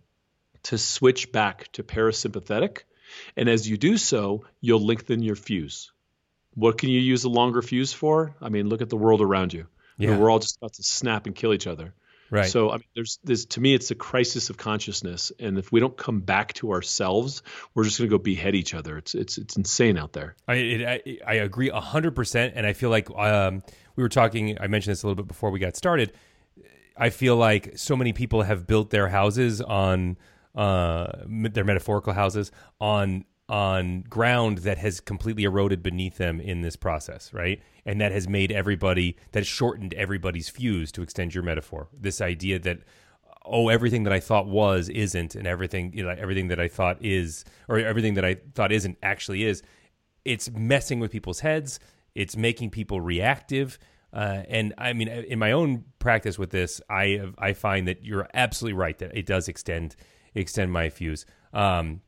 to 0.64 0.78
switch 0.78 1.32
back 1.32 1.72
to 1.74 1.84
parasympathetic, 1.84 2.84
and 3.36 3.50
as 3.50 3.68
you 3.68 3.78
do 3.78 3.98
so, 3.98 4.46
you'll 4.62 4.86
lengthen 4.86 5.24
your 5.24 5.36
fuse. 5.36 5.92
What 6.54 6.78
can 6.78 6.90
you 6.90 7.00
use 7.00 7.24
a 7.24 7.30
longer 7.30 7.62
fuse 7.62 7.94
for? 7.94 8.36
I 8.42 8.50
mean, 8.50 8.70
look 8.70 8.82
at 8.82 8.90
the 8.90 8.98
world 8.98 9.22
around 9.22 9.54
you. 9.54 9.62
I 9.62 10.02
mean, 10.02 10.10
Yeah. 10.12 10.18
we're 10.20 10.30
all 10.30 10.40
just 10.40 10.58
about 10.58 10.74
to 10.74 10.84
snap 10.84 11.26
and 11.26 11.36
kill 11.36 11.54
each 11.54 11.68
other. 11.68 11.94
Right. 12.31 12.46
So 12.46 12.70
I 12.70 12.74
mean, 12.74 12.84
there's 12.96 13.20
this 13.24 13.46
to 13.46 13.62
me, 13.62 13.74
it's 13.74 13.92
a 13.92 13.96
crisis 13.96 14.50
of 14.50 14.58
consciousness, 14.58 15.31
and 15.40 15.58
if 15.58 15.72
we 15.72 15.80
don't 15.80 15.98
come 15.98 16.20
back 16.20 16.54
to 16.54 16.72
ourselves, 16.72 17.42
we're 17.74 17.84
just 17.84 17.98
going 17.98 18.10
to 18.10 18.18
go 18.18 18.22
behead 18.22 18.56
each 18.56 18.74
other. 18.74 18.98
It's 18.98 19.16
it's 19.16 19.38
it's 19.38 19.58
insane 19.58 19.98
out 19.98 20.14
there. 20.14 20.36
I, 20.48 20.54
it, 20.56 21.20
I 21.26 21.31
I 21.31 21.34
agree 21.36 21.70
hundred 21.70 22.16
percent, 22.16 22.54
and 22.56 22.66
I 22.66 22.74
feel 22.74 22.90
like 22.90 23.10
um, 23.12 23.64
we 23.96 24.04
were 24.04 24.10
talking. 24.10 24.58
I 24.60 24.68
mentioned 24.68 24.92
this 24.92 25.04
a 25.04 25.08
little 25.08 25.22
bit 25.24 25.28
before 25.28 25.50
we 25.50 25.60
got 25.60 25.76
started. 25.76 26.14
I 26.96 27.10
feel 27.10 27.38
like 27.38 27.78
so 27.78 27.96
many 27.96 28.14
people 28.14 28.42
have 28.44 28.68
built 28.68 28.90
their 28.90 29.08
houses 29.08 29.62
on 29.62 30.18
uh, 30.54 31.08
their 31.28 31.64
metaphorical 31.64 32.14
houses 32.14 32.52
on 32.81 33.26
on 33.50 34.04
ground 34.04 34.60
that 34.60 34.78
has 34.78 35.00
completely 35.00 35.44
eroded 35.44 35.81
beneath 35.81 36.18
them 36.18 36.40
in 36.40 36.62
this 36.62 36.75
process, 36.75 37.34
right? 37.34 37.62
And 37.86 38.00
that 38.00 38.12
has 38.12 38.30
made 38.30 38.51
everybody 38.51 39.18
that 39.31 39.46
shortened 39.46 39.96
everybody's 39.96 40.50
fuse 40.50 40.92
to 40.92 41.01
extend 41.01 41.34
your 41.34 41.44
metaphor. 41.44 41.88
This 41.92 42.22
idea 42.22 42.60
that 42.60 42.80
oh 43.46 43.69
everything 43.69 44.04
that 44.04 44.13
I 44.13 44.19
thought 44.19 44.48
was 44.48 44.90
isn't 44.90 45.34
and 45.34 45.48
everything 45.48 45.92
you 45.94 46.04
know 46.04 46.10
everything 46.10 46.50
that 46.50 46.60
I 46.60 46.68
thought 46.68 47.04
is 47.04 47.44
or 47.68 47.80
everything 47.80 48.13
that 48.16 48.25
I 48.25 48.38
thought 48.54 48.72
isn't 48.72 48.98
actually 49.01 49.44
is 49.44 49.63
it's 50.25 50.52
messing 50.52 51.00
with 51.00 51.10
people's 51.10 51.40
heads 51.40 51.80
it's 52.13 52.36
making 52.36 52.69
people 52.69 53.02
reactive 53.02 53.80
uh, 54.13 54.44
and 54.50 54.74
I 54.78 54.94
mean 54.94 55.07
in 55.07 55.40
my 55.40 55.54
own 55.54 55.86
practice 56.00 56.38
with 56.38 56.52
this 56.52 56.81
I 56.90 57.31
I 57.38 57.54
find 57.54 57.88
that 57.88 58.04
you're 58.04 58.28
absolutely 58.34 58.78
right 58.78 58.98
that 59.00 59.18
it 59.18 59.25
does 59.25 59.48
extend 59.48 59.95
extend 60.36 60.72
my 60.72 60.90
fuse 60.90 61.25
um, 61.54 62.02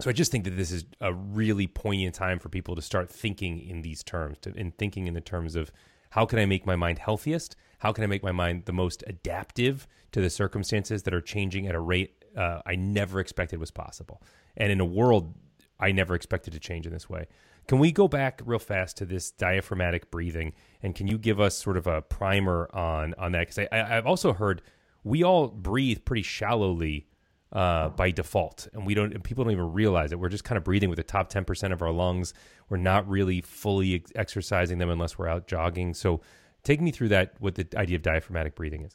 so 0.00 0.10
I 0.10 0.12
just 0.12 0.30
think 0.30 0.44
that 0.44 0.56
this 0.56 0.70
is 0.70 0.84
a 1.00 1.12
really 1.12 1.66
poignant 1.66 2.14
time 2.14 2.38
for 2.38 2.48
people 2.48 2.76
to 2.76 2.82
start 2.82 3.10
thinking 3.10 3.58
in 3.60 3.82
these 3.82 4.02
terms, 4.02 4.38
to, 4.42 4.52
and 4.56 4.76
thinking 4.76 5.06
in 5.06 5.14
the 5.14 5.20
terms 5.20 5.56
of 5.56 5.72
how 6.10 6.24
can 6.24 6.38
I 6.38 6.46
make 6.46 6.66
my 6.66 6.76
mind 6.76 6.98
healthiest? 6.98 7.56
How 7.78 7.92
can 7.92 8.04
I 8.04 8.06
make 8.06 8.22
my 8.22 8.32
mind 8.32 8.64
the 8.64 8.72
most 8.72 9.04
adaptive 9.06 9.86
to 10.12 10.20
the 10.20 10.30
circumstances 10.30 11.02
that 11.02 11.14
are 11.14 11.20
changing 11.20 11.66
at 11.66 11.74
a 11.74 11.80
rate 11.80 12.24
uh, 12.36 12.60
I 12.64 12.76
never 12.76 13.20
expected 13.20 13.58
was 13.58 13.70
possible, 13.70 14.22
and 14.56 14.70
in 14.70 14.80
a 14.80 14.84
world 14.84 15.34
I 15.80 15.92
never 15.92 16.14
expected 16.14 16.52
to 16.52 16.60
change 16.60 16.86
in 16.86 16.92
this 16.92 17.08
way. 17.08 17.26
Can 17.66 17.78
we 17.78 17.92
go 17.92 18.08
back 18.08 18.40
real 18.44 18.58
fast 18.58 18.96
to 18.98 19.04
this 19.04 19.30
diaphragmatic 19.30 20.10
breathing, 20.10 20.52
and 20.82 20.94
can 20.94 21.06
you 21.06 21.18
give 21.18 21.40
us 21.40 21.56
sort 21.56 21.76
of 21.76 21.86
a 21.86 22.02
primer 22.02 22.68
on 22.72 23.14
on 23.18 23.32
that? 23.32 23.48
Because 23.48 23.66
I've 23.72 24.06
also 24.06 24.32
heard 24.32 24.62
we 25.04 25.22
all 25.22 25.48
breathe 25.48 26.04
pretty 26.04 26.22
shallowly 26.22 27.06
uh, 27.52 27.88
by 27.90 28.10
default, 28.10 28.68
and 28.72 28.86
we 28.86 28.94
don't. 28.94 29.12
And 29.14 29.24
people 29.24 29.44
don't 29.44 29.52
even 29.52 29.72
realize 29.72 30.12
it. 30.12 30.18
We're 30.18 30.28
just 30.28 30.44
kind 30.44 30.58
of 30.58 30.64
breathing 30.64 30.90
with 30.90 30.98
the 30.98 31.02
top 31.02 31.28
ten 31.28 31.44
percent 31.44 31.72
of 31.72 31.82
our 31.82 31.92
lungs. 31.92 32.34
We're 32.68 32.76
not 32.76 33.08
really 33.08 33.40
fully 33.40 33.96
ex- 33.96 34.12
exercising 34.14 34.78
them 34.78 34.90
unless 34.90 35.18
we're 35.18 35.28
out 35.28 35.46
jogging. 35.46 35.94
So, 35.94 36.20
take 36.62 36.80
me 36.80 36.90
through 36.90 37.08
that. 37.08 37.34
What 37.38 37.54
the 37.54 37.66
idea 37.76 37.96
of 37.96 38.02
diaphragmatic 38.02 38.54
breathing 38.54 38.82
is? 38.82 38.94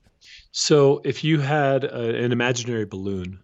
So 0.52 1.02
if 1.04 1.24
you 1.24 1.40
had 1.40 1.84
a, 1.84 2.24
an 2.24 2.32
imaginary 2.32 2.86
balloon 2.86 3.40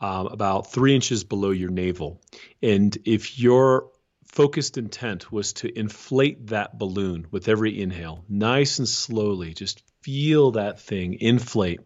um, 0.00 0.26
about 0.28 0.72
three 0.72 0.94
inches 0.94 1.24
below 1.24 1.50
your 1.50 1.70
navel, 1.70 2.20
and 2.62 2.96
if 3.04 3.38
your 3.38 3.90
focused 4.26 4.78
intent 4.78 5.32
was 5.32 5.52
to 5.54 5.78
inflate 5.78 6.48
that 6.48 6.78
balloon 6.78 7.26
with 7.30 7.48
every 7.48 7.80
inhale, 7.80 8.24
nice 8.28 8.78
and 8.78 8.88
slowly, 8.88 9.54
just 9.54 9.82
feel 10.02 10.52
that 10.52 10.80
thing 10.80 11.14
inflate 11.20 11.80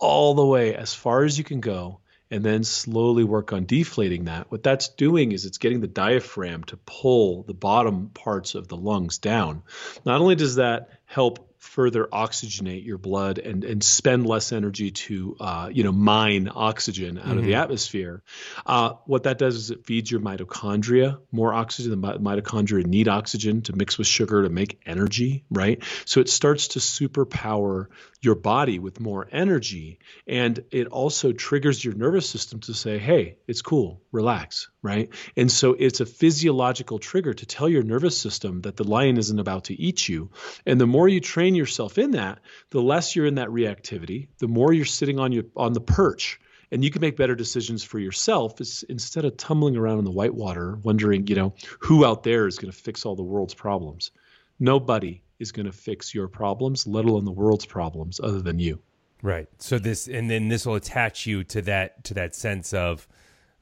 all 0.00 0.34
the 0.34 0.44
way 0.44 0.74
as 0.74 0.94
far 0.94 1.24
as 1.24 1.38
you 1.38 1.44
can 1.44 1.60
go 1.60 2.00
and 2.30 2.44
then 2.44 2.64
slowly 2.64 3.24
work 3.24 3.52
on 3.52 3.66
deflating 3.66 4.24
that. 4.24 4.50
What 4.50 4.62
that's 4.62 4.88
doing 4.88 5.32
is 5.32 5.44
it's 5.44 5.58
getting 5.58 5.80
the 5.80 5.88
diaphragm 5.88 6.64
to 6.64 6.76
pull 6.78 7.42
the 7.42 7.54
bottom 7.54 8.10
parts 8.10 8.54
of 8.54 8.68
the 8.68 8.76
lungs 8.76 9.18
down. 9.18 9.62
Not 10.04 10.20
only 10.20 10.36
does 10.36 10.56
that 10.56 10.90
help 11.06 11.49
further 11.60 12.06
oxygenate 12.06 12.84
your 12.86 12.96
blood 12.96 13.38
and 13.38 13.64
and 13.64 13.84
spend 13.84 14.26
less 14.26 14.50
energy 14.50 14.90
to 14.90 15.36
uh, 15.38 15.68
you 15.70 15.84
know 15.84 15.92
mine 15.92 16.50
oxygen 16.52 17.18
out 17.18 17.36
of 17.36 17.44
the 17.44 17.54
atmosphere. 17.54 18.22
Uh, 18.64 18.94
what 19.04 19.24
that 19.24 19.38
does 19.38 19.56
is 19.56 19.70
it 19.70 19.84
feeds 19.84 20.10
your 20.10 20.20
mitochondria 20.20 21.18
more 21.30 21.52
oxygen. 21.52 21.90
The 21.90 21.96
mi- 21.98 22.18
mitochondria 22.18 22.86
need 22.86 23.08
oxygen 23.08 23.60
to 23.62 23.76
mix 23.76 23.98
with 23.98 24.06
sugar 24.06 24.42
to 24.42 24.48
make 24.48 24.80
energy, 24.86 25.44
right? 25.50 25.82
So 26.06 26.20
it 26.20 26.30
starts 26.30 26.68
to 26.68 26.78
superpower 26.78 27.88
your 28.22 28.34
body 28.34 28.78
with 28.78 28.98
more 28.98 29.28
energy, 29.30 29.98
and 30.26 30.64
it 30.70 30.86
also 30.88 31.32
triggers 31.32 31.84
your 31.84 31.94
nervous 31.94 32.28
system 32.28 32.60
to 32.60 32.74
say, 32.74 32.98
"Hey, 32.98 33.36
it's 33.46 33.60
cool, 33.62 34.00
relax," 34.12 34.70
right? 34.82 35.10
And 35.36 35.52
so 35.52 35.74
it's 35.78 36.00
a 36.00 36.06
physiological 36.06 36.98
trigger 36.98 37.34
to 37.34 37.46
tell 37.46 37.68
your 37.68 37.82
nervous 37.82 38.16
system 38.16 38.62
that 38.62 38.76
the 38.76 38.84
lion 38.84 39.18
isn't 39.18 39.38
about 39.38 39.64
to 39.64 39.74
eat 39.78 40.08
you. 40.08 40.30
And 40.64 40.80
the 40.80 40.86
more 40.86 41.08
you 41.08 41.20
train 41.20 41.49
yourself 41.54 41.98
in 41.98 42.12
that, 42.12 42.40
the 42.70 42.82
less 42.82 43.14
you're 43.14 43.26
in 43.26 43.36
that 43.36 43.48
reactivity, 43.48 44.28
the 44.38 44.48
more 44.48 44.72
you're 44.72 44.84
sitting 44.84 45.18
on 45.18 45.32
your 45.32 45.44
on 45.56 45.72
the 45.72 45.80
perch. 45.80 46.40
And 46.72 46.84
you 46.84 46.90
can 46.92 47.00
make 47.00 47.16
better 47.16 47.34
decisions 47.34 47.82
for 47.82 47.98
yourself 47.98 48.60
instead 48.88 49.24
of 49.24 49.36
tumbling 49.36 49.76
around 49.76 49.98
in 49.98 50.04
the 50.04 50.10
white 50.12 50.34
water 50.34 50.78
wondering, 50.84 51.26
you 51.26 51.34
know, 51.34 51.52
who 51.80 52.06
out 52.06 52.22
there 52.22 52.46
is 52.46 52.58
going 52.58 52.70
to 52.70 52.78
fix 52.78 53.04
all 53.04 53.16
the 53.16 53.24
world's 53.24 53.54
problems. 53.54 54.12
Nobody 54.60 55.20
is 55.40 55.50
going 55.50 55.66
to 55.66 55.72
fix 55.72 56.14
your 56.14 56.28
problems, 56.28 56.86
let 56.86 57.06
alone 57.06 57.24
the 57.24 57.32
world's 57.32 57.66
problems, 57.66 58.20
other 58.20 58.40
than 58.40 58.60
you. 58.60 58.78
Right. 59.20 59.48
So 59.58 59.80
this, 59.80 60.06
and 60.06 60.30
then 60.30 60.46
this 60.46 60.64
will 60.64 60.76
attach 60.76 61.26
you 61.26 61.42
to 61.44 61.62
that 61.62 62.04
to 62.04 62.14
that 62.14 62.36
sense 62.36 62.72
of, 62.72 63.08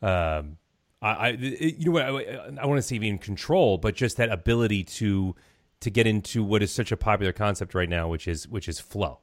um, 0.03 0.59
I, 1.01 1.09
I 1.09 1.29
you 1.31 1.87
know 1.87 1.93
what 1.93 2.03
I, 2.03 2.61
I 2.61 2.67
want 2.67 2.77
to 2.79 2.83
say 2.83 2.97
even 2.97 3.19
control, 3.19 3.79
but 3.79 3.95
just 3.95 4.19
that 4.19 4.31
ability 4.31 4.85
to 4.85 5.35
to 5.81 5.91
get 5.91 6.07
into 6.07 6.43
what 6.43 6.63
is 6.63 6.73
such 6.73 6.93
a 6.93 6.97
popular 6.97 7.33
concept 7.33 7.75
right 7.75 7.89
now, 7.89 8.09
which 8.09 8.27
is 8.27 8.49
which 8.49 8.69
is 8.69 8.81
flow, 8.81 9.21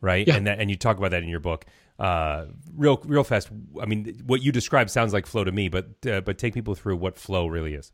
right? 0.00 0.26
Yeah. 0.26 0.36
And 0.36 0.46
that 0.46 0.58
and 0.60 0.70
you 0.70 0.76
talk 0.76 0.96
about 0.96 1.10
that 1.10 1.22
in 1.22 1.28
your 1.28 1.40
book. 1.40 1.66
Uh, 1.98 2.46
real 2.74 3.00
real 3.04 3.24
fast. 3.24 3.50
I 3.80 3.86
mean, 3.86 4.22
what 4.26 4.42
you 4.42 4.52
describe 4.52 4.88
sounds 4.88 5.12
like 5.12 5.26
flow 5.26 5.44
to 5.44 5.52
me, 5.52 5.68
but 5.68 5.88
uh, 6.06 6.20
but 6.22 6.38
take 6.38 6.54
people 6.54 6.74
through 6.74 6.96
what 6.96 7.18
flow 7.18 7.46
really 7.46 7.74
is. 7.74 7.92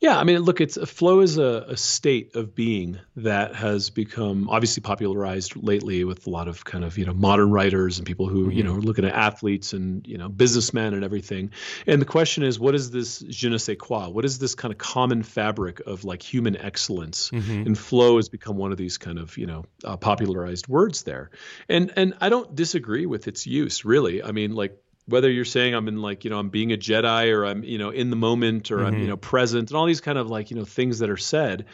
Yeah, 0.00 0.18
I 0.18 0.24
mean, 0.24 0.40
look, 0.40 0.60
it's 0.60 0.78
flow 0.90 1.20
is 1.20 1.38
a, 1.38 1.66
a, 1.68 1.76
state 1.76 2.36
of 2.36 2.54
being 2.54 2.98
that 3.16 3.54
has 3.54 3.90
become 3.90 4.48
obviously 4.48 4.80
popularized 4.80 5.56
lately 5.56 6.04
with 6.04 6.26
a 6.26 6.30
lot 6.30 6.48
of 6.48 6.64
kind 6.64 6.84
of 6.84 6.98
you 6.98 7.04
know 7.04 7.14
modern 7.14 7.50
writers 7.50 7.98
and 7.98 8.06
people 8.06 8.28
who 8.28 8.44
mm-hmm. 8.44 8.52
you 8.52 8.62
know 8.62 8.74
are 8.74 8.80
looking 8.80 9.04
at 9.04 9.14
athletes 9.14 9.72
and 9.72 10.06
you 10.06 10.18
know 10.18 10.28
businessmen 10.28 10.94
and 10.94 11.04
everything. 11.04 11.50
And 11.86 12.00
the 12.00 12.06
question 12.06 12.42
is, 12.42 12.58
what 12.58 12.74
is 12.74 12.90
this 12.90 13.20
je 13.20 13.48
ne 13.48 13.58
sais 13.58 13.76
quoi? 13.78 14.08
What 14.08 14.24
is 14.24 14.38
this 14.38 14.54
kind 14.54 14.72
of 14.72 14.78
common 14.78 15.22
fabric 15.22 15.80
of 15.80 16.04
like 16.04 16.22
human 16.22 16.56
excellence? 16.56 17.30
Mm-hmm. 17.30 17.66
And 17.66 17.78
flow 17.78 18.16
has 18.16 18.28
become 18.28 18.56
one 18.56 18.72
of 18.72 18.78
these 18.78 18.98
kind 18.98 19.18
of 19.18 19.36
you 19.36 19.46
know 19.46 19.64
uh, 19.84 19.96
popularized 19.96 20.68
words 20.68 21.02
there. 21.02 21.30
And 21.68 21.92
and 21.96 22.14
I 22.20 22.28
don't 22.28 22.54
disagree 22.54 23.06
with 23.06 23.28
its 23.28 23.46
use 23.46 23.84
really. 23.84 24.22
I 24.22 24.32
mean, 24.32 24.54
like 24.54 24.82
whether 25.08 25.30
you're 25.30 25.44
saying 25.44 25.74
I'm 25.74 25.88
in 25.88 26.02
like, 26.02 26.24
you 26.24 26.30
know, 26.30 26.38
I'm 26.38 26.50
being 26.50 26.72
a 26.72 26.76
Jedi 26.76 27.32
or 27.32 27.46
I'm, 27.46 27.64
you 27.64 27.78
know, 27.78 27.90
in 27.90 28.10
the 28.10 28.16
moment 28.16 28.70
or 28.70 28.78
mm-hmm. 28.78 28.86
I'm, 28.86 28.94
you 28.94 29.00
mm-hmm. 29.00 29.08
know, 29.10 29.16
present 29.16 29.70
and 29.70 29.76
all 29.76 29.86
these 29.86 30.02
kind 30.02 30.18
of 30.18 30.28
like, 30.28 30.50
you 30.50 30.56
know, 30.56 30.64
things 30.64 30.98
that 30.98 31.10
are 31.10 31.16
said. 31.16 31.66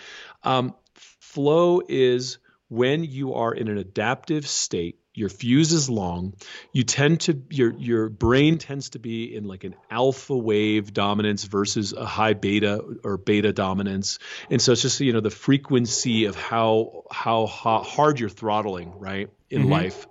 Um, 0.43 0.75
flow 0.95 1.83
is 1.89 2.39
when 2.69 3.05
you 3.05 3.35
are 3.35 3.53
in 3.53 3.69
an 3.69 3.77
adaptive 3.77 4.47
state 4.47 4.99
your 5.17 5.29
fuse 5.29 5.73
is 5.73 5.89
long 5.89 6.35
you 6.73 6.83
tend 6.83 7.21
to 7.21 7.41
your 7.51 7.73
your 7.75 8.09
brain 8.09 8.59
tends 8.59 8.91
to 8.91 8.99
be 8.99 9.35
in 9.35 9.45
like 9.45 9.63
an 9.65 9.75
alpha 9.91 10.37
wave 10.37 10.93
dominance 10.93 11.45
versus 11.45 11.93
a 11.93 12.05
high 12.05 12.35
beta 12.35 12.83
or 13.05 13.17
beta 13.17 13.53
dominance 13.53 14.19
and 14.51 14.61
so 14.61 14.73
it's 14.73 14.83
just 14.83 15.01
you 15.01 15.13
know 15.13 15.21
the 15.21 15.31
frequency 15.31 16.25
of 16.25 16.35
how 16.35 17.05
how 17.11 17.47
hard 17.47 18.19
you're 18.19 18.29
throttling 18.29 18.99
right 18.99 19.31
in 19.51 19.63
mm-hmm. 19.63 19.73
life 19.73 20.07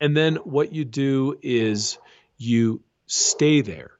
and 0.00 0.16
then 0.16 0.36
what 0.36 0.72
you 0.72 0.84
do 0.84 1.36
is 1.42 1.98
you 2.36 2.82
stay 3.06 3.60
there. 3.60 3.92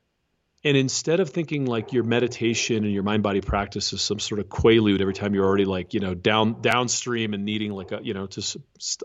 And 0.66 0.78
instead 0.78 1.20
of 1.20 1.28
thinking 1.28 1.66
like 1.66 1.92
your 1.92 2.04
meditation 2.04 2.84
and 2.84 2.92
your 2.92 3.02
mind 3.02 3.22
body 3.22 3.42
practice 3.42 3.92
is 3.92 4.00
some 4.00 4.18
sort 4.18 4.40
of 4.40 4.46
quaalude 4.46 5.02
every 5.02 5.12
time 5.12 5.34
you're 5.34 5.44
already 5.44 5.66
like, 5.66 5.92
you 5.92 6.00
know, 6.00 6.14
down 6.14 6.62
downstream 6.62 7.34
and 7.34 7.44
needing 7.44 7.72
like 7.72 7.92
a, 7.92 8.00
you 8.02 8.14
know, 8.14 8.26
to 8.26 8.60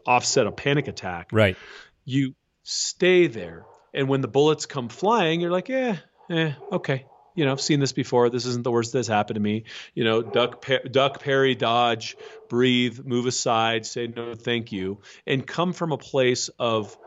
offset 0.05 0.47
a 0.47 0.53
panic 0.53 0.87
attack. 0.87 1.29
Right. 1.33 1.57
You 2.05 2.33
stay 2.63 3.27
there. 3.27 3.65
And 3.93 4.07
when 4.07 4.21
the 4.21 4.29
bullets 4.29 4.67
come 4.67 4.87
flying, 4.87 5.41
you're 5.41 5.51
like, 5.51 5.69
eh, 5.69 5.97
eh, 6.29 6.53
okay. 6.71 7.05
You 7.35 7.45
know, 7.45 7.51
I've 7.51 7.61
seen 7.61 7.79
this 7.79 7.91
before. 7.91 8.29
This 8.29 8.45
isn't 8.45 8.63
the 8.63 8.71
worst 8.71 8.93
that's 8.93 9.07
happened 9.07 9.35
to 9.35 9.41
me. 9.41 9.65
You 9.93 10.03
know, 10.03 10.21
duck, 10.21 10.65
par- 10.65 10.83
duck, 10.89 11.21
parry, 11.21 11.55
dodge, 11.55 12.15
breathe, 12.47 12.99
move 13.05 13.25
aside, 13.25 13.85
say 13.85 14.07
no, 14.07 14.33
thank 14.33 14.71
you, 14.71 14.99
and 15.25 15.45
come 15.45 15.73
from 15.73 15.91
a 15.91 15.97
place 15.97 16.49
of 16.59 16.97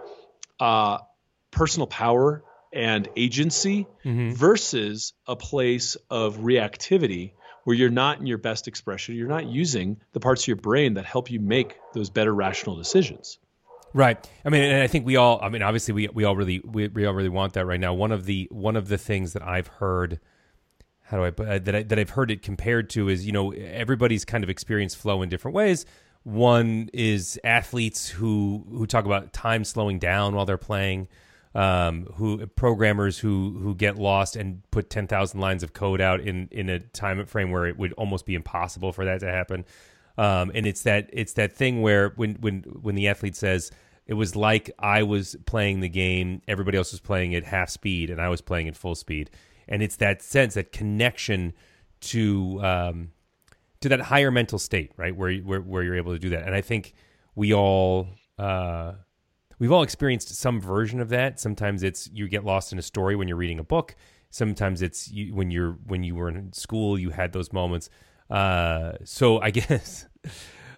uh, 0.59 0.99
personal 1.53 1.87
power 1.87 2.43
and 2.73 3.09
agency 3.17 3.87
mm-hmm. 4.05 4.33
versus 4.33 5.13
a 5.27 5.37
place 5.37 5.97
of 6.11 6.39
reactivity 6.39 7.33
where 7.65 7.77
you're 7.77 7.91
not 7.91 8.19
in 8.19 8.27
your 8.27 8.39
best 8.39 8.67
expression. 8.67 9.15
You're 9.15 9.29
not 9.29 9.47
using 9.47 9.99
the 10.13 10.21
parts 10.21 10.43
of 10.43 10.49
your 10.49 10.57
brain 10.57 10.95
that 10.95 11.05
help 11.05 11.31
you 11.31 11.39
make 11.39 11.79
those 11.95 12.11
better 12.11 12.35
rational 12.35 12.77
decisions. 12.77 13.39
Right. 13.95 14.19
I 14.45 14.49
mean, 14.49 14.63
and 14.63 14.83
I 14.83 14.87
think 14.87 15.05
we 15.05 15.17
all. 15.17 15.39
I 15.43 15.51
mean, 15.51 15.63
obviously, 15.63 15.93
we 15.93 16.09
we 16.09 16.25
all 16.25 16.35
really 16.35 16.61
we, 16.65 16.89
we 16.89 17.05
all 17.05 17.13
really 17.13 17.29
want 17.29 17.53
that 17.53 17.67
right 17.67 17.79
now. 17.79 17.93
One 17.93 18.11
of 18.11 18.25
the 18.25 18.49
one 18.51 18.75
of 18.75 18.89
the 18.89 18.97
things 18.97 19.35
that 19.35 19.43
I've 19.43 19.67
heard, 19.67 20.19
how 21.03 21.19
do 21.19 21.25
I 21.25 21.29
uh, 21.29 21.59
that 21.59 21.75
I, 21.75 21.83
that 21.83 21.99
I've 21.99 22.11
heard 22.11 22.31
it 22.31 22.41
compared 22.41 22.89
to 22.91 23.11
is 23.11 23.27
you 23.27 23.33
know 23.33 23.53
everybody's 23.53 24.25
kind 24.25 24.43
of 24.43 24.49
experienced 24.49 24.97
flow 24.97 25.21
in 25.21 25.29
different 25.29 25.55
ways. 25.55 25.85
One 26.23 26.89
is 26.95 27.39
athletes 27.45 28.09
who 28.09 28.65
who 28.71 28.87
talk 28.87 29.05
about 29.05 29.35
time 29.35 29.63
slowing 29.63 29.99
down 29.99 30.35
while 30.35 30.47
they're 30.47 30.57
playing 30.57 31.09
um, 31.55 32.07
who 32.15 32.47
programmers 32.47 33.19
who 33.19 33.59
who 33.63 33.75
get 33.75 33.97
lost 33.97 34.37
and 34.37 34.63
put 34.71 34.91
ten 34.91 35.07
thousand 35.07 35.41
lines 35.41 35.63
of 35.63 35.73
code 35.73 36.01
out 36.01 36.21
in 36.21 36.49
in 36.51 36.69
a 36.69 36.79
time 36.79 37.25
frame 37.27 37.51
where 37.51 37.67
it 37.67 37.79
would 37.79 37.93
almost 37.95 38.27
be 38.27 38.35
impossible 38.35 38.93
for 38.93 39.05
that 39.05 39.21
to 39.21 39.31
happen. 39.31 39.65
Um, 40.19 40.51
and 40.55 40.67
it's 40.67 40.83
that 40.83 41.11
it's 41.13 41.35
that 41.35 41.53
thing 41.53 41.83
where 41.83 42.11
when 42.17 42.35
when 42.37 42.63
when 42.63 42.95
the 42.95 43.09
athlete 43.09 43.37
says 43.37 43.71
it 44.07 44.15
was 44.15 44.35
like 44.35 44.71
I 44.79 45.03
was 45.03 45.37
playing 45.47 45.81
the 45.81 45.89
game, 45.89 46.43
everybody 46.49 46.77
else 46.77 46.93
was 46.93 47.01
playing 47.01 47.35
at 47.35 47.45
half 47.45 47.71
speed, 47.71 48.11
and 48.11 48.21
I 48.21 48.29
was 48.29 48.41
playing 48.41 48.69
at 48.69 48.77
full 48.77 48.95
speed, 48.95 49.31
and 49.69 49.83
it's 49.83 49.97
that 49.97 50.23
sense, 50.23 50.55
that 50.55 50.73
connection 50.73 51.53
to 52.01 52.61
um, 52.63 53.11
to 53.81 53.89
that 53.89 54.01
higher 54.01 54.31
mental 54.31 54.59
state, 54.59 54.93
right, 54.97 55.15
where 55.15 55.35
where 55.39 55.61
where 55.61 55.83
you're 55.83 55.97
able 55.97 56.13
to 56.13 56.19
do 56.19 56.31
that. 56.31 56.45
And 56.45 56.55
I 56.55 56.61
think 56.61 56.95
we 57.35 57.55
all 57.55 58.09
uh, 58.39 58.95
we've 59.63 59.71
all 59.71 59.85
experienced 59.85 60.35
some 60.35 60.61
version 60.61 60.99
of 60.99 61.11
that. 61.11 61.39
Sometimes 61.39 61.85
it's 61.85 62.11
you 62.13 62.27
get 62.27 62.45
lost 62.45 62.73
in 62.73 62.81
a 62.81 62.83
story 62.83 63.15
when 63.15 63.29
you're 63.29 63.37
reading 63.37 63.61
a 63.61 63.65
book. 63.65 63.95
Sometimes 64.31 64.83
it's 64.83 65.09
you, 65.09 65.33
when 65.37 65.53
you're 65.53 65.79
when 65.87 66.03
you 66.03 66.17
were 66.17 66.29
in 66.29 66.53
school, 66.53 66.99
you 66.99 67.11
had 67.11 67.33
those 67.33 67.53
moments. 67.53 67.89
Uh, 68.29 68.95
so 69.05 69.41
I 69.41 69.51
guess 69.59 70.09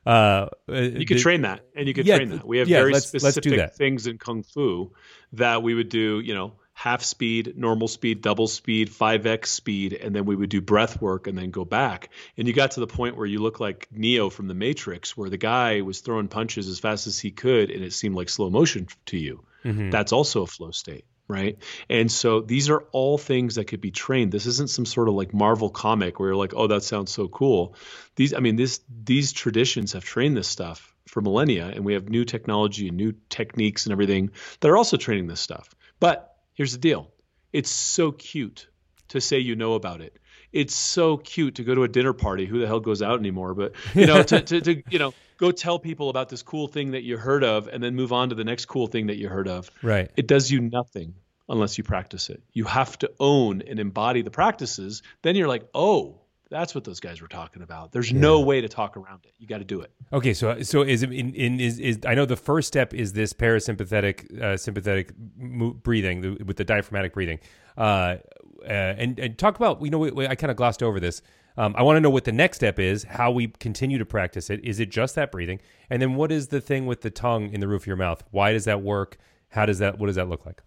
uh, 0.04 0.48
you 0.68 1.06
could 1.06 1.16
the, 1.16 1.22
train 1.22 1.40
that, 1.42 1.64
and 1.74 1.88
you 1.88 1.94
could 1.94 2.06
yeah, 2.06 2.16
train 2.16 2.28
that. 2.28 2.46
We 2.46 2.58
have 2.58 2.68
yeah, 2.68 2.80
very 2.80 2.92
let's, 2.92 3.06
specific 3.06 3.56
let's 3.56 3.76
things 3.78 4.06
in 4.06 4.18
kung 4.18 4.42
fu 4.42 4.92
that 5.32 5.62
we 5.62 5.72
would 5.72 5.88
do. 5.88 6.20
You 6.20 6.34
know, 6.34 6.52
half 6.74 7.02
speed, 7.02 7.56
normal 7.56 7.88
speed, 7.88 8.20
double 8.20 8.48
speed, 8.48 8.90
5x 8.90 9.46
speed, 9.46 9.92
and 9.94 10.14
then 10.14 10.26
we 10.26 10.36
would 10.36 10.50
do 10.50 10.60
breath 10.60 11.00
work 11.00 11.28
and 11.28 11.38
then 11.38 11.50
go 11.50 11.64
back. 11.64 12.10
And 12.36 12.46
you 12.46 12.52
got 12.52 12.72
to 12.72 12.80
the 12.80 12.86
point 12.86 13.16
where 13.16 13.26
you 13.26 13.38
look 13.38 13.60
like 13.60 13.88
Neo 13.92 14.28
from 14.28 14.48
the 14.48 14.54
Matrix, 14.54 15.16
where 15.16 15.30
the 15.30 15.38
guy 15.38 15.80
was 15.80 16.00
throwing 16.00 16.28
punches 16.28 16.68
as 16.68 16.80
fast 16.80 17.06
as 17.06 17.18
he 17.18 17.30
could 17.30 17.70
and 17.70 17.82
it 17.82 17.92
seemed 17.92 18.16
like 18.16 18.28
slow 18.28 18.50
motion 18.50 18.88
to 19.06 19.16
you. 19.16 19.44
Mm-hmm. 19.64 19.90
That's 19.90 20.12
also 20.12 20.42
a 20.42 20.46
flow 20.46 20.72
state. 20.72 21.04
Right. 21.26 21.56
And 21.88 22.12
so 22.12 22.42
these 22.42 22.68
are 22.68 22.84
all 22.92 23.16
things 23.16 23.54
that 23.54 23.64
could 23.64 23.80
be 23.80 23.90
trained. 23.90 24.30
This 24.30 24.44
isn't 24.44 24.68
some 24.68 24.84
sort 24.84 25.08
of 25.08 25.14
like 25.14 25.32
Marvel 25.32 25.70
comic 25.70 26.20
where 26.20 26.28
you're 26.28 26.36
like, 26.36 26.52
oh, 26.54 26.66
that 26.66 26.82
sounds 26.82 27.12
so 27.12 27.28
cool. 27.28 27.76
These, 28.16 28.34
I 28.34 28.40
mean, 28.40 28.56
this, 28.56 28.80
these 29.04 29.32
traditions 29.32 29.94
have 29.94 30.04
trained 30.04 30.36
this 30.36 30.48
stuff 30.48 30.94
for 31.08 31.22
millennia, 31.22 31.66
and 31.68 31.82
we 31.82 31.94
have 31.94 32.10
new 32.10 32.26
technology 32.26 32.88
and 32.88 32.96
new 32.98 33.14
techniques 33.30 33.86
and 33.86 33.92
everything 33.92 34.32
that 34.60 34.68
are 34.68 34.76
also 34.76 34.98
training 34.98 35.26
this 35.26 35.40
stuff. 35.40 35.74
But 35.98 36.33
Here's 36.54 36.72
the 36.72 36.78
deal 36.78 37.10
it's 37.52 37.70
so 37.70 38.12
cute 38.12 38.68
to 39.08 39.20
say 39.20 39.38
you 39.38 39.56
know 39.56 39.74
about 39.74 40.00
it. 40.00 40.18
It's 40.52 40.74
so 40.74 41.16
cute 41.16 41.56
to 41.56 41.64
go 41.64 41.74
to 41.74 41.82
a 41.82 41.88
dinner 41.88 42.12
party. 42.12 42.46
Who 42.46 42.60
the 42.60 42.66
hell 42.66 42.80
goes 42.80 43.02
out 43.02 43.18
anymore? 43.18 43.54
But 43.54 43.74
you 43.94 44.06
know, 44.06 44.22
to, 44.22 44.40
to, 44.40 44.60
to, 44.60 44.82
you 44.90 44.98
know, 44.98 45.14
go 45.36 45.50
tell 45.50 45.78
people 45.78 46.10
about 46.10 46.28
this 46.28 46.42
cool 46.42 46.68
thing 46.68 46.92
that 46.92 47.02
you 47.02 47.16
heard 47.16 47.44
of, 47.44 47.68
and 47.68 47.82
then 47.82 47.94
move 47.94 48.12
on 48.12 48.28
to 48.28 48.34
the 48.34 48.44
next 48.44 48.66
cool 48.66 48.86
thing 48.86 49.08
that 49.08 49.16
you 49.16 49.28
heard 49.28 49.48
of. 49.48 49.70
Right. 49.82 50.10
It 50.16 50.26
does 50.26 50.50
you 50.50 50.60
nothing 50.60 51.14
unless 51.48 51.76
you 51.76 51.84
practice 51.84 52.30
it. 52.30 52.42
You 52.52 52.64
have 52.64 52.98
to 53.00 53.10
own 53.20 53.62
and 53.62 53.78
embody 53.78 54.22
the 54.22 54.30
practices. 54.30 55.02
Then 55.22 55.36
you're 55.36 55.48
like, 55.48 55.68
oh, 55.74 56.20
that's 56.50 56.74
what 56.74 56.84
those 56.84 57.00
guys 57.00 57.20
were 57.20 57.28
talking 57.28 57.62
about. 57.62 57.92
There's 57.92 58.12
yeah. 58.12 58.20
no 58.20 58.40
way 58.40 58.60
to 58.60 58.68
talk 58.68 58.96
around 58.96 59.24
it. 59.24 59.34
You 59.38 59.46
got 59.46 59.58
to 59.58 59.64
do 59.64 59.80
it. 59.80 59.92
Okay, 60.12 60.34
so 60.34 60.62
so 60.62 60.82
is 60.82 61.02
it 61.02 61.12
in, 61.12 61.34
in 61.34 61.60
is 61.60 61.78
is 61.78 61.98
I 62.06 62.14
know 62.14 62.26
the 62.26 62.36
first 62.36 62.68
step 62.68 62.94
is 62.94 63.12
this 63.12 63.32
parasympathetic 63.32 64.40
uh, 64.40 64.56
sympathetic 64.56 65.14
breathing 65.16 66.20
the, 66.20 66.44
with 66.44 66.56
the 66.56 66.64
diaphragmatic 66.64 67.14
breathing. 67.14 67.40
Uh, 67.76 68.16
uh, 68.64 68.68
and 68.68 69.18
and 69.18 69.38
talk 69.38 69.56
about 69.56 69.82
you 69.82 69.90
know 69.90 69.98
we, 69.98 70.10
we, 70.10 70.26
I 70.26 70.34
kind 70.34 70.50
of 70.50 70.56
glossed 70.56 70.82
over 70.82 71.00
this. 71.00 71.22
Um, 71.56 71.74
I 71.76 71.82
want 71.82 71.96
to 71.96 72.00
know 72.00 72.10
what 72.10 72.24
the 72.24 72.32
next 72.32 72.56
step 72.56 72.78
is, 72.80 73.04
how 73.04 73.30
we 73.30 73.46
continue 73.46 73.96
to 73.98 74.04
practice 74.04 74.50
it. 74.50 74.64
Is 74.64 74.80
it 74.80 74.90
just 74.90 75.14
that 75.14 75.30
breathing? 75.30 75.60
And 75.88 76.02
then 76.02 76.16
what 76.16 76.32
is 76.32 76.48
the 76.48 76.60
thing 76.60 76.86
with 76.86 77.02
the 77.02 77.10
tongue 77.10 77.52
in 77.52 77.60
the 77.60 77.68
roof 77.68 77.82
of 77.82 77.86
your 77.86 77.96
mouth? 77.96 78.24
Why 78.32 78.52
does 78.52 78.64
that 78.64 78.82
work? 78.82 79.18
How 79.50 79.66
does 79.66 79.78
that 79.78 79.98
what 79.98 80.06
does 80.08 80.16
that 80.16 80.28
look 80.28 80.44
like? 80.46 80.62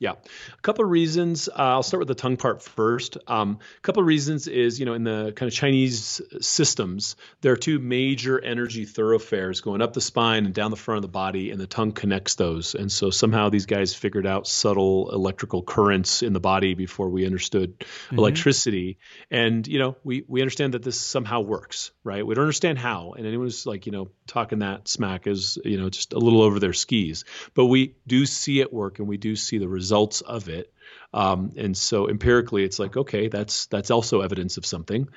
Yeah, 0.00 0.12
a 0.12 0.62
couple 0.62 0.82
of 0.82 0.90
reasons. 0.90 1.50
Uh, 1.50 1.52
I'll 1.58 1.82
start 1.82 1.98
with 1.98 2.08
the 2.08 2.14
tongue 2.14 2.38
part 2.38 2.62
first. 2.62 3.18
Um, 3.26 3.58
a 3.76 3.80
couple 3.82 4.00
of 4.00 4.06
reasons 4.06 4.48
is, 4.48 4.80
you 4.80 4.86
know, 4.86 4.94
in 4.94 5.04
the 5.04 5.34
kind 5.36 5.46
of 5.46 5.52
Chinese 5.52 6.22
systems, 6.40 7.16
there 7.42 7.52
are 7.52 7.56
two 7.56 7.78
major 7.78 8.40
energy 8.40 8.86
thoroughfares 8.86 9.60
going 9.60 9.82
up 9.82 9.92
the 9.92 10.00
spine 10.00 10.46
and 10.46 10.54
down 10.54 10.70
the 10.70 10.78
front 10.78 10.96
of 10.96 11.02
the 11.02 11.08
body, 11.08 11.50
and 11.50 11.60
the 11.60 11.66
tongue 11.66 11.92
connects 11.92 12.36
those. 12.36 12.74
And 12.74 12.90
so 12.90 13.10
somehow 13.10 13.50
these 13.50 13.66
guys 13.66 13.92
figured 13.92 14.26
out 14.26 14.46
subtle 14.46 15.10
electrical 15.12 15.62
currents 15.62 16.22
in 16.22 16.32
the 16.32 16.40
body 16.40 16.72
before 16.72 17.10
we 17.10 17.26
understood 17.26 17.78
mm-hmm. 17.78 18.18
electricity. 18.18 18.96
And 19.30 19.68
you 19.68 19.78
know, 19.78 19.96
we 20.02 20.24
we 20.26 20.40
understand 20.40 20.72
that 20.72 20.82
this 20.82 20.98
somehow 20.98 21.42
works, 21.42 21.90
right? 22.04 22.26
We 22.26 22.34
don't 22.34 22.44
understand 22.44 22.78
how, 22.78 23.12
and 23.18 23.26
anyone 23.26 23.48
who's 23.48 23.66
like, 23.66 23.84
you 23.84 23.92
know, 23.92 24.08
talking 24.26 24.60
that 24.60 24.88
smack 24.88 25.26
is, 25.26 25.58
you 25.62 25.76
know, 25.76 25.90
just 25.90 26.14
a 26.14 26.18
little 26.18 26.40
over 26.40 26.58
their 26.58 26.72
skis. 26.72 27.24
But 27.52 27.66
we 27.66 27.96
do 28.06 28.24
see 28.24 28.60
it 28.60 28.72
work, 28.72 28.98
and 28.98 29.06
we 29.06 29.18
do 29.18 29.36
see 29.36 29.58
the 29.58 29.68
results 29.68 29.89
results 29.90 30.20
of 30.20 30.48
it. 30.48 30.72
Um, 31.12 31.52
and 31.56 31.76
so 31.76 32.08
empirically, 32.08 32.62
it's 32.62 32.78
like, 32.78 32.96
okay, 32.96 33.28
that's 33.28 33.66
that's 33.66 33.90
also 33.90 34.20
evidence 34.20 34.58
of 34.58 34.64
something. 34.64 35.08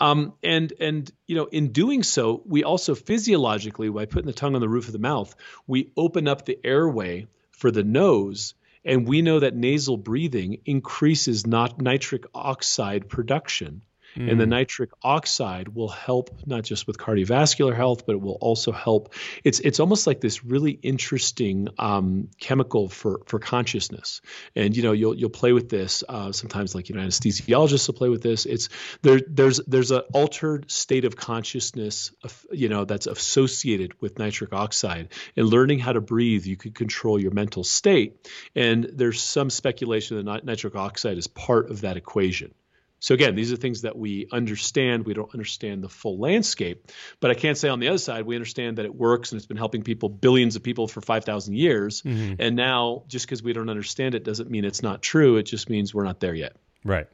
Um, 0.00 0.32
and 0.42 0.72
and 0.80 1.10
you 1.26 1.36
know, 1.36 1.44
in 1.44 1.72
doing 1.72 2.02
so, 2.02 2.42
we 2.46 2.64
also 2.64 2.94
physiologically, 2.94 3.90
by 3.90 4.06
putting 4.06 4.26
the 4.26 4.32
tongue 4.32 4.54
on 4.54 4.62
the 4.62 4.68
roof 4.68 4.86
of 4.86 4.94
the 4.94 4.98
mouth, 4.98 5.34
we 5.66 5.92
open 5.94 6.26
up 6.26 6.46
the 6.46 6.58
airway 6.64 7.26
for 7.50 7.70
the 7.70 7.84
nose. 7.84 8.54
And 8.84 9.06
we 9.06 9.22
know 9.22 9.38
that 9.38 9.54
nasal 9.54 9.96
breathing 9.96 10.58
increases 10.64 11.46
not 11.46 11.80
nitric 11.80 12.24
oxide 12.34 13.08
production. 13.08 13.82
Mm. 14.16 14.30
And 14.30 14.40
the 14.40 14.44
hmm. 14.44 14.50
nitric 14.50 14.90
oxide 15.02 15.68
will 15.68 15.88
help 15.88 16.30
not 16.46 16.64
just 16.64 16.86
with 16.86 16.98
cardiovascular 16.98 17.74
health, 17.74 18.06
but 18.06 18.12
it 18.12 18.20
will 18.20 18.38
also 18.40 18.72
help. 18.72 19.14
It's 19.44 19.60
it's 19.60 19.80
almost 19.80 20.06
like 20.06 20.20
this 20.20 20.44
really 20.44 20.72
interesting 20.72 21.68
um, 21.78 22.28
chemical 22.38 22.88
for 22.88 23.22
for 23.26 23.38
consciousness. 23.38 24.20
And 24.54 24.76
you 24.76 24.82
know 24.82 24.92
you'll 24.92 25.14
you'll 25.14 25.30
play 25.30 25.52
with 25.52 25.68
this 25.68 26.04
uh, 26.08 26.32
sometimes. 26.32 26.74
Like 26.74 26.88
you 26.88 26.94
know 26.94 27.02
anesthesiologists 27.02 27.86
will 27.86 27.94
play 27.94 28.08
with 28.08 28.22
this. 28.22 28.44
It's 28.44 28.68
there. 29.02 29.20
There's 29.26 29.60
there's 29.66 29.90
an 29.90 30.02
altered 30.12 30.70
state 30.70 31.04
of 31.04 31.16
consciousness. 31.16 32.12
Of, 32.22 32.46
you 32.52 32.68
know 32.68 32.84
that's 32.84 33.06
associated 33.06 34.00
with 34.00 34.18
nitric 34.18 34.52
oxide. 34.52 35.08
And 35.36 35.48
learning 35.48 35.78
how 35.78 35.92
to 35.92 36.00
breathe, 36.00 36.46
you 36.46 36.56
can 36.56 36.72
control 36.72 37.18
your 37.18 37.32
mental 37.32 37.64
state. 37.64 38.28
And 38.54 38.84
there's 38.92 39.22
some 39.22 39.50
speculation 39.50 40.22
that 40.24 40.44
nitric 40.44 40.76
oxide 40.76 41.18
is 41.18 41.26
part 41.26 41.70
of 41.70 41.82
that 41.82 41.96
equation. 41.96 42.54
So 43.02 43.14
again, 43.14 43.34
these 43.34 43.52
are 43.52 43.56
things 43.56 43.82
that 43.82 43.98
we 43.98 44.28
understand. 44.30 45.06
We 45.06 45.12
don't 45.12 45.34
understand 45.34 45.82
the 45.82 45.88
full 45.88 46.20
landscape, 46.20 46.86
but 47.18 47.32
I 47.32 47.34
can't 47.34 47.58
say 47.58 47.68
on 47.68 47.80
the 47.80 47.88
other 47.88 47.98
side 47.98 48.26
we 48.26 48.36
understand 48.36 48.78
that 48.78 48.84
it 48.84 48.94
works 48.94 49.32
and 49.32 49.40
it's 49.40 49.46
been 49.46 49.56
helping 49.56 49.82
people, 49.82 50.08
billions 50.08 50.54
of 50.54 50.62
people 50.62 50.86
for 50.86 51.00
five 51.00 51.24
thousand 51.24 51.54
years. 51.54 52.02
Mm-hmm. 52.02 52.34
And 52.38 52.54
now, 52.54 53.02
just 53.08 53.26
because 53.26 53.42
we 53.42 53.52
don't 53.52 53.68
understand 53.68 54.14
it 54.14 54.22
doesn't 54.22 54.48
mean 54.48 54.64
it's 54.64 54.84
not 54.84 55.02
true. 55.02 55.36
It 55.36 55.42
just 55.42 55.68
means 55.68 55.92
we're 55.92 56.04
not 56.04 56.20
there 56.20 56.32
yet. 56.32 56.54
Right. 56.84 57.08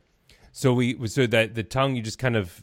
So 0.52 0.74
we 0.74 1.08
so 1.08 1.26
that 1.26 1.54
the 1.54 1.62
tongue 1.62 1.96
you 1.96 2.02
just 2.02 2.18
kind 2.18 2.36
of 2.36 2.62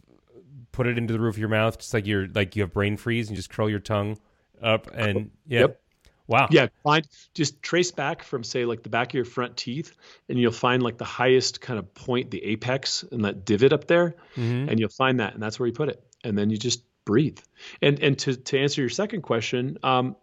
put 0.71 0.85
it 0.85 0.95
into 0.99 1.11
the 1.11 1.19
roof 1.19 1.33
of 1.33 1.39
your 1.39 1.49
mouth, 1.49 1.79
just 1.79 1.95
like 1.95 2.05
you're 2.05 2.27
like 2.27 2.55
you 2.55 2.61
have 2.61 2.73
brain 2.73 2.95
freeze 2.95 3.27
and 3.27 3.35
you 3.35 3.37
just 3.37 3.49
curl 3.49 3.67
your 3.67 3.79
tongue 3.79 4.19
up 4.61 4.87
and 4.93 5.31
yeah. 5.47 5.61
Yep. 5.61 5.81
Wow. 6.27 6.47
Yeah. 6.49 6.67
Find 6.83 7.07
just 7.33 7.61
trace 7.61 7.91
back 7.91 8.23
from 8.23 8.43
say 8.43 8.65
like 8.65 8.83
the 8.83 8.89
back 8.89 9.09
of 9.09 9.13
your 9.13 9.25
front 9.25 9.57
teeth, 9.57 9.95
and 10.27 10.39
you'll 10.39 10.51
find 10.51 10.81
like 10.81 10.97
the 10.97 11.05
highest 11.05 11.61
kind 11.61 11.77
of 11.77 11.93
point, 11.93 12.31
the 12.31 12.43
apex, 12.43 13.03
and 13.03 13.25
that 13.25 13.45
divot 13.45 13.73
up 13.73 13.87
there, 13.87 14.15
mm-hmm. 14.35 14.69
and 14.69 14.79
you'll 14.79 14.89
find 14.89 15.19
that, 15.19 15.33
and 15.33 15.43
that's 15.43 15.59
where 15.59 15.67
you 15.67 15.73
put 15.73 15.89
it, 15.89 16.03
and 16.23 16.37
then 16.37 16.49
you 16.49 16.57
just 16.57 16.83
breathe. 17.05 17.39
And 17.81 18.01
and 18.01 18.17
to 18.19 18.35
to 18.35 18.59
answer 18.59 18.81
your 18.81 18.89
second 18.89 19.21
question, 19.21 19.77
um, 19.83 20.15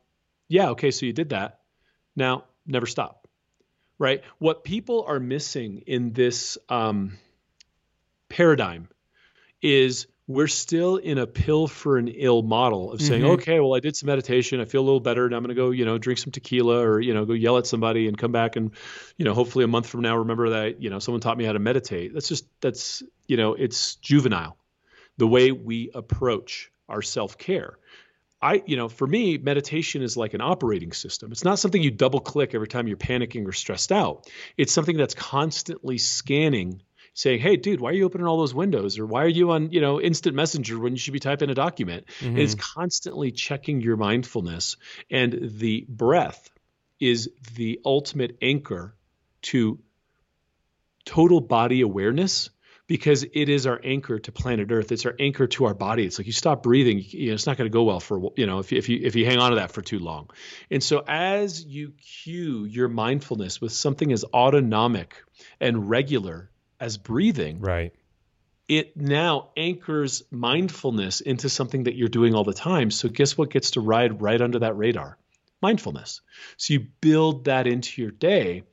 yeah, 0.49 0.71
okay, 0.71 0.90
so 0.90 1.06
you 1.06 1.12
did 1.12 1.30
that. 1.30 1.61
Now 2.16 2.44
never 2.66 2.87
stop. 2.87 3.28
Right. 3.99 4.23
What 4.38 4.64
people 4.64 5.04
are 5.06 5.21
missing 5.21 5.85
in 5.87 6.12
this 6.12 6.59
um, 6.68 7.18
paradigm 8.28 8.88
is 9.61 10.09
we're 10.29 10.49
still 10.49 10.97
in 10.97 11.19
a 11.19 11.26
pill 11.26 11.67
for 11.67 11.99
an 11.99 12.09
ill 12.09 12.43
model 12.43 12.93
of 12.93 13.00
saying, 13.00 13.23
mm-hmm. 13.23 13.33
okay, 13.33 13.61
well, 13.61 13.75
I 13.75 13.81
did 13.81 13.97
some 13.97 14.07
meditation, 14.07 14.61
I 14.61 14.64
feel 14.64 14.81
a 14.81 14.85
little 14.85 15.00
better, 15.00 15.26
and 15.26 15.35
I'm 15.35 15.43
going 15.43 15.55
to 15.55 15.61
go, 15.61 15.71
you 15.71 15.85
know, 15.85 15.99
drink 15.99 16.19
some 16.21 16.31
tequila 16.31 16.81
or 16.81 17.00
you 17.00 17.12
know, 17.12 17.25
go 17.25 17.33
yell 17.33 17.59
at 17.59 17.67
somebody 17.67 18.07
and 18.07 18.17
come 18.17 18.33
back 18.33 18.57
and, 18.57 18.71
you 19.17 19.25
know, 19.25 19.35
hopefully 19.35 19.64
a 19.64 19.69
month 19.69 19.88
from 19.88 20.02
now 20.02 20.17
remember 20.17 20.50
that 20.50 20.81
you 20.81 20.91
know 20.91 20.99
someone 20.99 21.21
taught 21.21 21.37
me 21.37 21.45
how 21.45 21.52
to 21.52 21.59
meditate. 21.59 22.14
That's 22.14 22.29
just 22.29 22.47
that's 22.61 23.02
you 23.26 23.37
know, 23.37 23.55
it's 23.55 23.97
juvenile, 23.97 24.57
the 25.17 25.26
way 25.26 25.52
we 25.52 25.91
approach 25.95 26.71
our 26.88 27.02
self 27.02 27.37
care. 27.37 27.79
I, 28.41 28.62
you 28.67 28.76
know, 28.76 28.88
for 28.88 29.07
me, 29.07 29.38
meditation 29.38 30.02
is 30.02 30.17
like 30.17 30.35
an 30.35 30.41
operating 30.41 30.93
system. 30.93 31.31
It's 31.31 31.45
not 31.45 31.61
something 31.61 31.81
you 31.81 31.93
double 31.93 32.19
click 32.19 32.55
every 32.57 32.67
time 32.67 32.88
you're 32.88 32.97
panicking 32.97 33.47
or 33.47 33.52
stressed 33.52 33.93
out. 33.93 34.29
It's 34.57 34.73
something 34.73 34.97
that's 34.97 35.14
constantly 35.14 35.99
scanning 35.99 36.83
saying, 37.14 37.40
"Hey, 37.40 37.57
dude, 37.57 37.81
why 37.81 37.90
are 37.90 37.95
you 37.95 38.04
opening 38.04 38.26
all 38.26 38.38
those 38.38 38.54
windows?" 38.54 38.99
or 38.99 39.07
"Why 39.07 39.25
are 39.25 39.28
you 39.28 39.50
on, 39.52 39.71
you 39.71 39.81
know, 39.81 40.00
instant 40.00 40.35
messenger 40.35 40.78
when 40.78 40.92
you 40.92 40.99
should 40.99 41.12
be 41.12 41.21
typing 41.21 41.50
a 41.50 41.54
document?" 41.54 42.07
Mm-hmm. 42.21 42.38
It's 42.38 42.54
constantly 42.54 43.33
checking 43.33 43.81
your 43.81 43.97
mindfulness, 43.97 44.76
and 45.10 45.39
the 45.58 45.87
breath 45.89 46.50
is 47.00 47.30
the 47.54 47.80
ultimate 47.84 48.39
anchor 48.41 48.95
to 49.43 49.80
total 51.04 51.41
body 51.41 51.80
awareness 51.80 52.50
because 52.87 53.25
it 53.25 53.49
is 53.49 53.67
our 53.67 53.80
anchor 53.82 54.19
to 54.19 54.32
planet 54.32 54.71
Earth. 54.71 54.93
It's 54.93 55.06
our 55.06 55.15
anchor 55.19 55.47
to 55.47 55.65
our 55.65 55.75
body. 55.75 56.04
It's 56.04 56.19
like 56.19 56.26
you 56.26 56.32
stop 56.32 56.63
breathing, 56.63 57.02
you 57.08 57.28
know, 57.28 57.34
it's 57.34 57.47
not 57.47 57.56
going 57.56 57.71
to 57.71 57.73
go 57.73 57.84
well 57.84 58.00
for 58.00 58.32
you 58.37 58.47
know 58.47 58.58
if 58.58 58.71
you, 58.71 58.78
if 58.78 58.89
you 58.89 59.00
if 59.02 59.17
you 59.17 59.25
hang 59.25 59.39
on 59.39 59.50
to 59.50 59.56
that 59.56 59.73
for 59.73 59.82
too 59.82 59.99
long. 59.99 60.30
And 60.71 60.82
so 60.82 61.02
as 61.06 61.65
you 61.65 61.93
cue 61.93 62.65
your 62.65 62.89
mindfulness 62.89 63.60
with 63.60 63.73
something 63.73 64.13
as 64.13 64.25
autonomic 64.25 65.17
and 65.58 65.89
regular 65.89 66.50
as 66.82 66.99
breathing, 66.99 67.60
right? 67.60 67.95
It 68.68 68.97
now 68.97 69.50
anchors 69.56 70.25
mindfulness 70.30 71.21
into 71.21 71.49
something 71.49 71.84
that 71.84 71.95
you're 71.95 72.08
doing 72.08 72.34
all 72.34 72.45
the 72.45 72.52
time. 72.52 72.90
So 72.90 73.08
guess 73.08 73.38
what 73.38 73.50
gets 73.50 73.73
to 73.73 73.80
ride 73.80 74.21
right 74.21 74.40
under 74.40 74.58
that 74.60 74.76
radar? 74.76 75.16
Mindfulness. 75.62 76.23
So 76.56 76.75
you 76.75 76.80
build 77.00 77.45
that 77.45 77.68
into 77.68 78.02
your 78.02 78.10
day. 78.10 78.64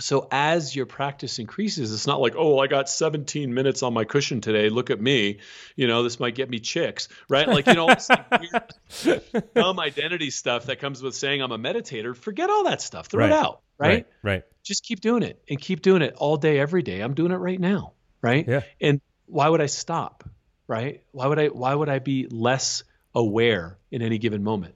So 0.00 0.28
as 0.30 0.74
your 0.74 0.86
practice 0.86 1.38
increases, 1.38 1.92
it's 1.92 2.06
not 2.06 2.20
like, 2.20 2.34
oh, 2.36 2.58
I 2.58 2.68
got 2.68 2.88
17 2.88 3.52
minutes 3.52 3.82
on 3.82 3.92
my 3.92 4.04
cushion 4.04 4.40
today. 4.40 4.70
Look 4.70 4.88
at 4.88 5.00
me. 5.00 5.40
You 5.76 5.86
know, 5.86 6.02
this 6.02 6.18
might 6.18 6.34
get 6.34 6.48
me 6.48 6.58
chicks, 6.58 7.08
right? 7.28 7.46
Like, 7.46 7.66
you 7.66 7.74
know, 7.74 7.86
weird, 9.04 9.22
dumb 9.54 9.78
identity 9.78 10.30
stuff 10.30 10.66
that 10.66 10.80
comes 10.80 11.02
with 11.02 11.14
saying 11.14 11.42
I'm 11.42 11.52
a 11.52 11.58
meditator. 11.58 12.16
Forget 12.16 12.48
all 12.48 12.64
that 12.64 12.80
stuff. 12.80 13.08
Throw 13.08 13.26
right. 13.26 13.30
it 13.30 13.36
out, 13.36 13.60
right? 13.82 14.06
Right. 14.22 14.32
right 14.32 14.42
just 14.62 14.84
keep 14.84 15.00
doing 15.00 15.22
it 15.22 15.42
and 15.48 15.60
keep 15.60 15.82
doing 15.82 16.02
it 16.02 16.14
all 16.16 16.36
day, 16.36 16.58
every 16.58 16.82
day. 16.82 17.00
I'm 17.00 17.14
doing 17.14 17.32
it 17.32 17.36
right 17.36 17.60
now, 17.60 17.92
right? 18.20 18.46
Yeah. 18.46 18.60
And 18.80 19.00
why 19.26 19.48
would 19.48 19.60
I 19.60 19.66
stop, 19.66 20.28
right? 20.66 21.02
Why 21.12 21.26
would 21.26 21.38
I? 21.38 21.46
Why 21.48 21.74
would 21.74 21.88
I 21.88 21.98
be 21.98 22.26
less 22.30 22.84
aware 23.14 23.78
in 23.90 24.02
any 24.02 24.18
given 24.18 24.42
moment? 24.42 24.74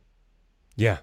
Yeah, 0.77 0.99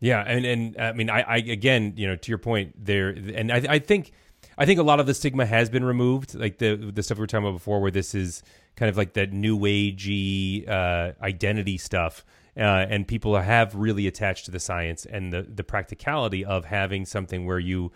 yeah, 0.00 0.20
and 0.20 0.44
and 0.44 0.80
I 0.80 0.92
mean, 0.92 1.10
I, 1.10 1.22
I 1.22 1.36
again, 1.38 1.94
you 1.96 2.06
know, 2.06 2.16
to 2.16 2.28
your 2.30 2.38
point 2.38 2.74
there, 2.84 3.08
and 3.08 3.52
I, 3.52 3.64
I 3.68 3.78
think. 3.78 4.12
I 4.58 4.66
think 4.66 4.78
a 4.80 4.82
lot 4.82 5.00
of 5.00 5.06
the 5.06 5.14
stigma 5.14 5.46
has 5.46 5.70
been 5.70 5.84
removed, 5.84 6.34
like 6.34 6.58
the 6.58 6.74
the 6.76 7.02
stuff 7.02 7.16
we 7.16 7.22
were 7.22 7.26
talking 7.26 7.46
about 7.46 7.56
before, 7.56 7.80
where 7.80 7.92
this 7.92 8.14
is 8.14 8.42
kind 8.76 8.90
of 8.90 8.98
like 8.98 9.14
that 9.14 9.32
new 9.32 9.58
agey 9.60 10.68
uh, 10.68 11.12
identity 11.22 11.78
stuff 11.78 12.24
uh, 12.56 12.60
and 12.60 13.08
people 13.08 13.36
have 13.36 13.74
really 13.74 14.06
attached 14.06 14.44
to 14.44 14.50
the 14.50 14.60
science 14.60 15.06
and 15.06 15.32
the 15.32 15.42
the 15.42 15.64
practicality 15.64 16.44
of 16.44 16.66
having 16.66 17.06
something 17.06 17.46
where 17.46 17.58
you 17.58 17.92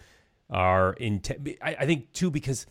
are 0.51 0.95
in. 0.95 1.21
I, 1.63 1.77
I 1.81 1.87
think 1.87 2.13
too 2.13 2.31
because 2.31 2.67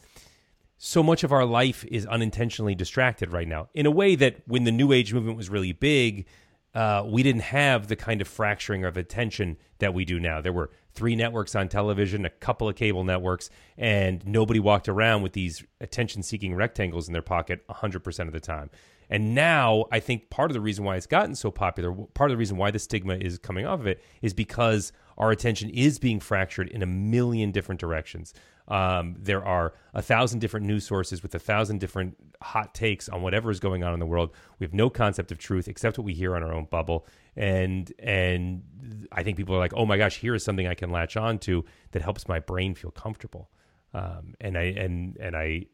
so 0.78 1.02
much 1.02 1.24
of 1.24 1.32
our 1.32 1.46
life 1.46 1.86
is 1.86 2.06
unintentionally 2.06 2.76
distracted 2.76 3.32
right 3.32 3.48
now 3.48 3.70
in 3.74 3.86
a 3.86 3.92
way 3.92 4.16
that 4.16 4.42
when 4.46 4.66
the 4.66 4.72
new 4.72 4.92
age 4.92 5.14
movement 5.14 5.38
was 5.38 5.50
really 5.50 5.72
big 5.72 6.26
uh, 6.74 7.04
we 7.08 7.24
didn't 7.24 7.42
have 7.44 7.88
the 7.88 7.96
kind 7.96 8.20
of 8.20 8.28
fracturing 8.28 8.84
of 8.84 8.98
attention 8.98 9.58
that 9.80 9.94
we 9.94 10.04
do 10.04 10.20
now 10.20 10.42
there 10.42 10.52
were 10.52 10.70
three 10.94 11.16
networks 11.16 11.56
on 11.56 11.70
television 11.70 12.26
a 12.26 12.30
couple 12.30 12.68
of 12.68 12.76
cable 12.76 13.04
networks 13.04 13.50
and 13.78 14.26
nobody 14.28 14.60
walked 14.60 14.90
around 14.90 15.22
with 15.22 15.34
these 15.34 15.64
attention 15.80 16.22
seeking 16.22 16.54
rectangles 16.54 17.08
in 17.08 17.14
their 17.14 17.22
pocket 17.22 17.66
100% 17.68 18.28
of 18.28 18.34
the 18.34 18.40
time 18.40 18.70
and 19.10 19.36
now 19.36 19.86
I 19.92 20.00
think 20.00 20.30
part 20.30 20.52
of 20.52 20.54
the 20.54 20.62
reason 20.62 20.84
why 20.84 20.96
it's 20.96 21.08
gotten 21.08 21.36
so 21.36 21.52
popular, 21.52 21.92
part 21.92 22.32
of 22.32 22.36
the 22.36 22.40
reason 22.40 22.58
why 22.58 22.72
the 22.72 22.80
stigma 22.80 23.16
is 23.16 23.38
coming 23.38 23.66
off 23.66 23.80
of 23.80 23.88
it 23.88 24.02
is 24.22 24.34
because 24.34 24.92
our 25.18 25.32
attention 25.32 25.70
is 25.70 26.00
being 26.00 26.20
fractured 26.20 26.68
in 26.70 26.82
a 26.82 26.86
million 26.86 27.52
different 27.52 27.80
directions. 27.80 28.34
Um, 28.68 29.16
there 29.20 29.46
are 29.46 29.74
a 29.94 30.02
thousand 30.02 30.40
different 30.40 30.66
news 30.66 30.86
sources 30.86 31.22
with 31.22 31.36
a 31.36 31.40
thousand 31.40 31.80
different 31.80 32.16
hot 32.42 32.74
takes 32.74 33.08
on 33.08 33.22
whatever 33.22 33.52
is 33.52 33.60
going 33.60 33.84
on 33.84 33.94
in 33.94 34.00
the 34.00 34.06
world. 34.06 34.32
We 34.60 34.66
have 34.66 34.74
no 34.74 34.90
concept 34.90 35.32
of 35.32 35.38
truth 35.38 35.68
except 35.68 35.98
what 35.98 36.06
we 36.06 36.14
hear 36.14 36.36
on 36.36 36.44
our 36.44 36.54
own 36.54 36.66
bubble. 36.66 37.06
And 37.36 37.92
and 38.00 39.08
I 39.12 39.24
think 39.24 39.38
people 39.38 39.56
are 39.56 39.60
like, 39.60 39.74
oh 39.76 39.86
my 39.86 39.98
gosh, 39.98 40.18
here 40.18 40.34
is 40.34 40.44
something 40.44 40.68
I 40.68 40.74
can 40.74 40.90
latch 40.90 41.16
on 41.16 41.38
to 41.40 41.64
that 41.92 42.02
helps 42.02 42.28
my 42.28 42.40
brain 42.40 42.74
feel 42.74 42.92
comfortable. 42.92 43.52
Um, 43.94 44.34
and 44.42 44.58
I 44.58 44.64
and 44.64 45.16
and 45.18 45.36
I 45.36 45.68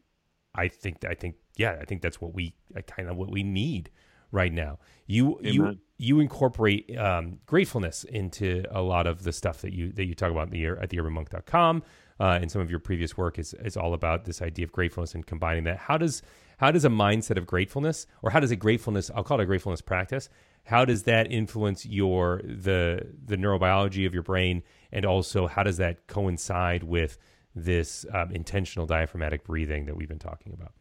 I 0.54 0.68
think 0.68 1.04
I 1.04 1.14
think 1.14 1.36
yeah, 1.56 1.78
I 1.80 1.84
think 1.84 2.02
that's 2.02 2.20
what 2.20 2.34
we 2.34 2.54
uh, 2.76 2.82
kind 2.82 3.08
of 3.08 3.16
what 3.16 3.30
we 3.30 3.42
need 3.42 3.90
right 4.30 4.52
now. 4.52 4.78
You 5.06 5.38
Amen. 5.40 5.52
you 5.52 5.78
you 5.98 6.20
incorporate 6.20 6.96
um, 6.98 7.38
gratefulness 7.46 8.04
into 8.04 8.64
a 8.70 8.82
lot 8.82 9.06
of 9.06 9.22
the 9.22 9.32
stuff 9.32 9.60
that 9.62 9.72
you 9.72 9.92
that 9.92 10.04
you 10.04 10.14
talk 10.14 10.30
about 10.30 10.44
in 10.44 10.50
the 10.50 10.58
year 10.58 10.76
at 10.80 10.90
theurbanmonk.com. 10.90 11.82
Uh, 12.20 12.38
and 12.40 12.50
some 12.50 12.60
of 12.60 12.70
your 12.70 12.78
previous 12.78 13.16
work 13.16 13.38
is 13.38 13.54
is 13.64 13.76
all 13.76 13.94
about 13.94 14.24
this 14.24 14.42
idea 14.42 14.64
of 14.64 14.72
gratefulness 14.72 15.14
and 15.14 15.26
combining 15.26 15.64
that. 15.64 15.78
How 15.78 15.96
does 15.98 16.22
how 16.58 16.70
does 16.70 16.84
a 16.84 16.88
mindset 16.88 17.38
of 17.38 17.46
gratefulness, 17.46 18.06
or 18.22 18.30
how 18.30 18.38
does 18.38 18.52
a 18.52 18.56
gratefulness, 18.56 19.10
I'll 19.14 19.24
call 19.24 19.40
it 19.40 19.42
a 19.42 19.46
gratefulness 19.46 19.80
practice, 19.80 20.28
how 20.64 20.84
does 20.84 21.02
that 21.04 21.30
influence 21.30 21.84
your 21.84 22.40
the 22.44 23.14
the 23.24 23.36
neurobiology 23.36 24.06
of 24.06 24.14
your 24.14 24.22
brain, 24.22 24.62
and 24.92 25.04
also 25.04 25.46
how 25.46 25.62
does 25.62 25.78
that 25.78 26.06
coincide 26.06 26.84
with 26.84 27.18
this 27.54 28.06
um, 28.12 28.32
intentional 28.32 28.86
diaphragmatic 28.86 29.44
breathing 29.44 29.86
that 29.86 29.96
we've 29.96 30.08
been 30.08 30.18
talking 30.18 30.52
about? 30.52 30.72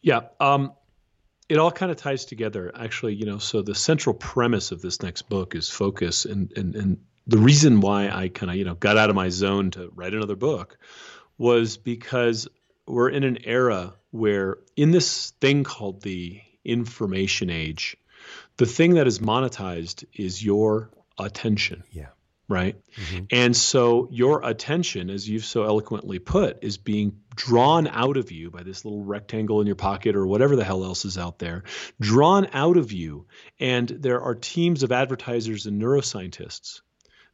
Yeah. 0.00 0.20
Um, 0.40 0.72
it 1.48 1.58
all 1.58 1.70
kind 1.70 1.92
of 1.92 1.98
ties 1.98 2.24
together, 2.24 2.72
actually. 2.74 3.14
You 3.14 3.26
know, 3.26 3.38
so 3.38 3.62
the 3.62 3.74
central 3.74 4.14
premise 4.14 4.72
of 4.72 4.82
this 4.82 5.02
next 5.02 5.22
book 5.28 5.54
is 5.54 5.68
focus, 5.68 6.24
and 6.24 6.52
and 6.56 6.74
and 6.74 6.98
the 7.26 7.38
reason 7.38 7.80
why 7.80 8.08
I 8.08 8.28
kind 8.28 8.50
of 8.50 8.56
you 8.56 8.64
know 8.64 8.74
got 8.74 8.96
out 8.96 9.10
of 9.10 9.16
my 9.16 9.28
zone 9.28 9.70
to 9.72 9.90
write 9.94 10.14
another 10.14 10.36
book 10.36 10.78
was 11.38 11.76
because 11.76 12.48
we're 12.86 13.10
in 13.10 13.24
an 13.24 13.38
era 13.44 13.94
where, 14.10 14.58
in 14.76 14.90
this 14.90 15.30
thing 15.40 15.64
called 15.64 16.02
the 16.02 16.40
information 16.64 17.50
age, 17.50 17.96
the 18.56 18.66
thing 18.66 18.94
that 18.94 19.06
is 19.06 19.18
monetized 19.18 20.04
is 20.14 20.42
your 20.42 20.90
attention. 21.18 21.82
Yeah. 21.92 22.08
Right. 22.48 22.76
Mm-hmm. 22.94 23.24
And 23.32 23.56
so 23.56 24.08
your 24.12 24.44
attention, 24.44 25.10
as 25.10 25.28
you've 25.28 25.44
so 25.44 25.64
eloquently 25.64 26.20
put, 26.20 26.62
is 26.62 26.78
being 26.78 27.18
drawn 27.34 27.88
out 27.88 28.16
of 28.16 28.30
you 28.30 28.52
by 28.52 28.62
this 28.62 28.84
little 28.84 29.04
rectangle 29.04 29.60
in 29.60 29.66
your 29.66 29.74
pocket 29.74 30.14
or 30.14 30.26
whatever 30.26 30.54
the 30.54 30.62
hell 30.62 30.84
else 30.84 31.04
is 31.04 31.18
out 31.18 31.40
there, 31.40 31.64
drawn 32.00 32.46
out 32.52 32.76
of 32.76 32.92
you. 32.92 33.26
And 33.58 33.88
there 33.88 34.20
are 34.20 34.36
teams 34.36 34.84
of 34.84 34.92
advertisers 34.92 35.66
and 35.66 35.82
neuroscientists 35.82 36.82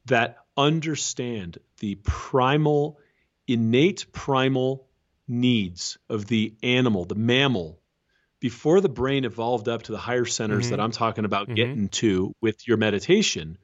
that 0.06 0.38
understand 0.56 1.58
the 1.80 1.96
primal, 1.96 2.98
innate 3.46 4.06
primal 4.12 4.86
needs 5.28 5.98
of 6.08 6.26
the 6.26 6.54
animal, 6.62 7.04
the 7.04 7.14
mammal, 7.14 7.80
before 8.40 8.80
the 8.80 8.88
brain 8.88 9.24
evolved 9.24 9.68
up 9.68 9.82
to 9.82 9.92
the 9.92 9.98
higher 9.98 10.24
centers 10.24 10.64
mm-hmm. 10.64 10.70
that 10.70 10.80
I'm 10.80 10.90
talking 10.90 11.24
about 11.24 11.46
mm-hmm. 11.46 11.54
getting 11.54 11.88
to 11.90 12.34
with 12.40 12.66
your 12.66 12.76
meditation, 12.76 13.56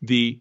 the 0.00 0.40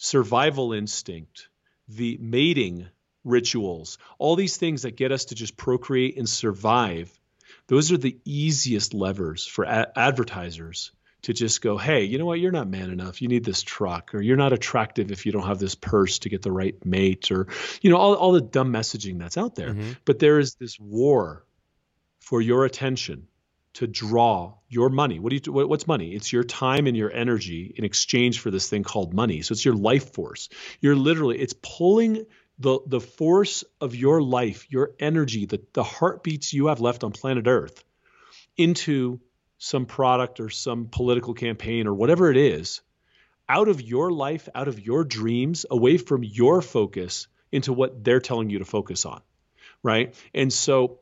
survival 0.00 0.72
instinct, 0.72 1.48
the 1.86 2.16
mating 2.20 2.88
rituals, 3.22 3.98
all 4.18 4.34
these 4.34 4.56
things 4.56 4.82
that 4.82 4.96
get 4.96 5.12
us 5.12 5.26
to 5.26 5.34
just 5.34 5.58
procreate 5.58 6.16
and 6.16 6.26
survive, 6.26 7.12
those 7.66 7.92
are 7.92 7.98
the 7.98 8.18
easiest 8.24 8.94
levers 8.94 9.46
for 9.46 9.64
a- 9.64 9.92
advertisers 9.94 10.92
to 11.22 11.34
just 11.34 11.60
go, 11.60 11.76
hey, 11.76 12.04
you 12.04 12.16
know 12.16 12.24
what? 12.24 12.40
You're 12.40 12.50
not 12.50 12.66
man 12.66 12.88
enough. 12.88 13.20
You 13.20 13.28
need 13.28 13.44
this 13.44 13.62
truck, 13.62 14.14
or 14.14 14.22
you're 14.22 14.38
not 14.38 14.54
attractive 14.54 15.12
if 15.12 15.26
you 15.26 15.32
don't 15.32 15.46
have 15.46 15.58
this 15.58 15.74
purse 15.74 16.20
to 16.20 16.30
get 16.30 16.40
the 16.40 16.50
right 16.50 16.74
mate, 16.86 17.30
or 17.30 17.48
you 17.82 17.90
know 17.90 17.98
all 17.98 18.14
all 18.14 18.32
the 18.32 18.40
dumb 18.40 18.72
messaging 18.72 19.18
that's 19.18 19.36
out 19.36 19.54
there. 19.54 19.74
Mm-hmm. 19.74 19.92
But 20.06 20.18
there 20.18 20.38
is 20.38 20.54
this 20.54 20.80
war 20.80 21.44
for 22.20 22.40
your 22.40 22.64
attention 22.64 23.26
to 23.74 23.86
draw 23.86 24.54
your 24.68 24.88
money. 24.88 25.18
What 25.18 25.30
do 25.30 25.36
you 25.36 25.66
what's 25.66 25.86
money? 25.86 26.14
It's 26.14 26.32
your 26.32 26.44
time 26.44 26.86
and 26.86 26.96
your 26.96 27.12
energy 27.12 27.72
in 27.76 27.84
exchange 27.84 28.40
for 28.40 28.50
this 28.50 28.68
thing 28.68 28.82
called 28.82 29.14
money. 29.14 29.42
So 29.42 29.52
it's 29.52 29.64
your 29.64 29.74
life 29.74 30.12
force. 30.12 30.48
You're 30.80 30.96
literally 30.96 31.38
it's 31.38 31.54
pulling 31.54 32.26
the 32.58 32.80
the 32.86 33.00
force 33.00 33.64
of 33.80 33.94
your 33.94 34.22
life, 34.22 34.66
your 34.70 34.92
energy, 34.98 35.46
the 35.46 35.60
the 35.72 35.84
heartbeats 35.84 36.52
you 36.52 36.66
have 36.66 36.80
left 36.80 37.04
on 37.04 37.12
planet 37.12 37.46
Earth 37.46 37.84
into 38.56 39.20
some 39.58 39.86
product 39.86 40.40
or 40.40 40.50
some 40.50 40.86
political 40.86 41.34
campaign 41.34 41.86
or 41.86 41.94
whatever 41.94 42.30
it 42.30 42.36
is 42.36 42.80
out 43.48 43.68
of 43.68 43.82
your 43.82 44.10
life, 44.12 44.48
out 44.54 44.68
of 44.68 44.78
your 44.78 45.04
dreams, 45.04 45.66
away 45.70 45.96
from 45.96 46.22
your 46.22 46.62
focus 46.62 47.26
into 47.50 47.72
what 47.72 48.04
they're 48.04 48.20
telling 48.20 48.48
you 48.48 48.60
to 48.60 48.64
focus 48.64 49.04
on. 49.04 49.20
Right. 49.82 50.14
And 50.32 50.52
so, 50.52 51.00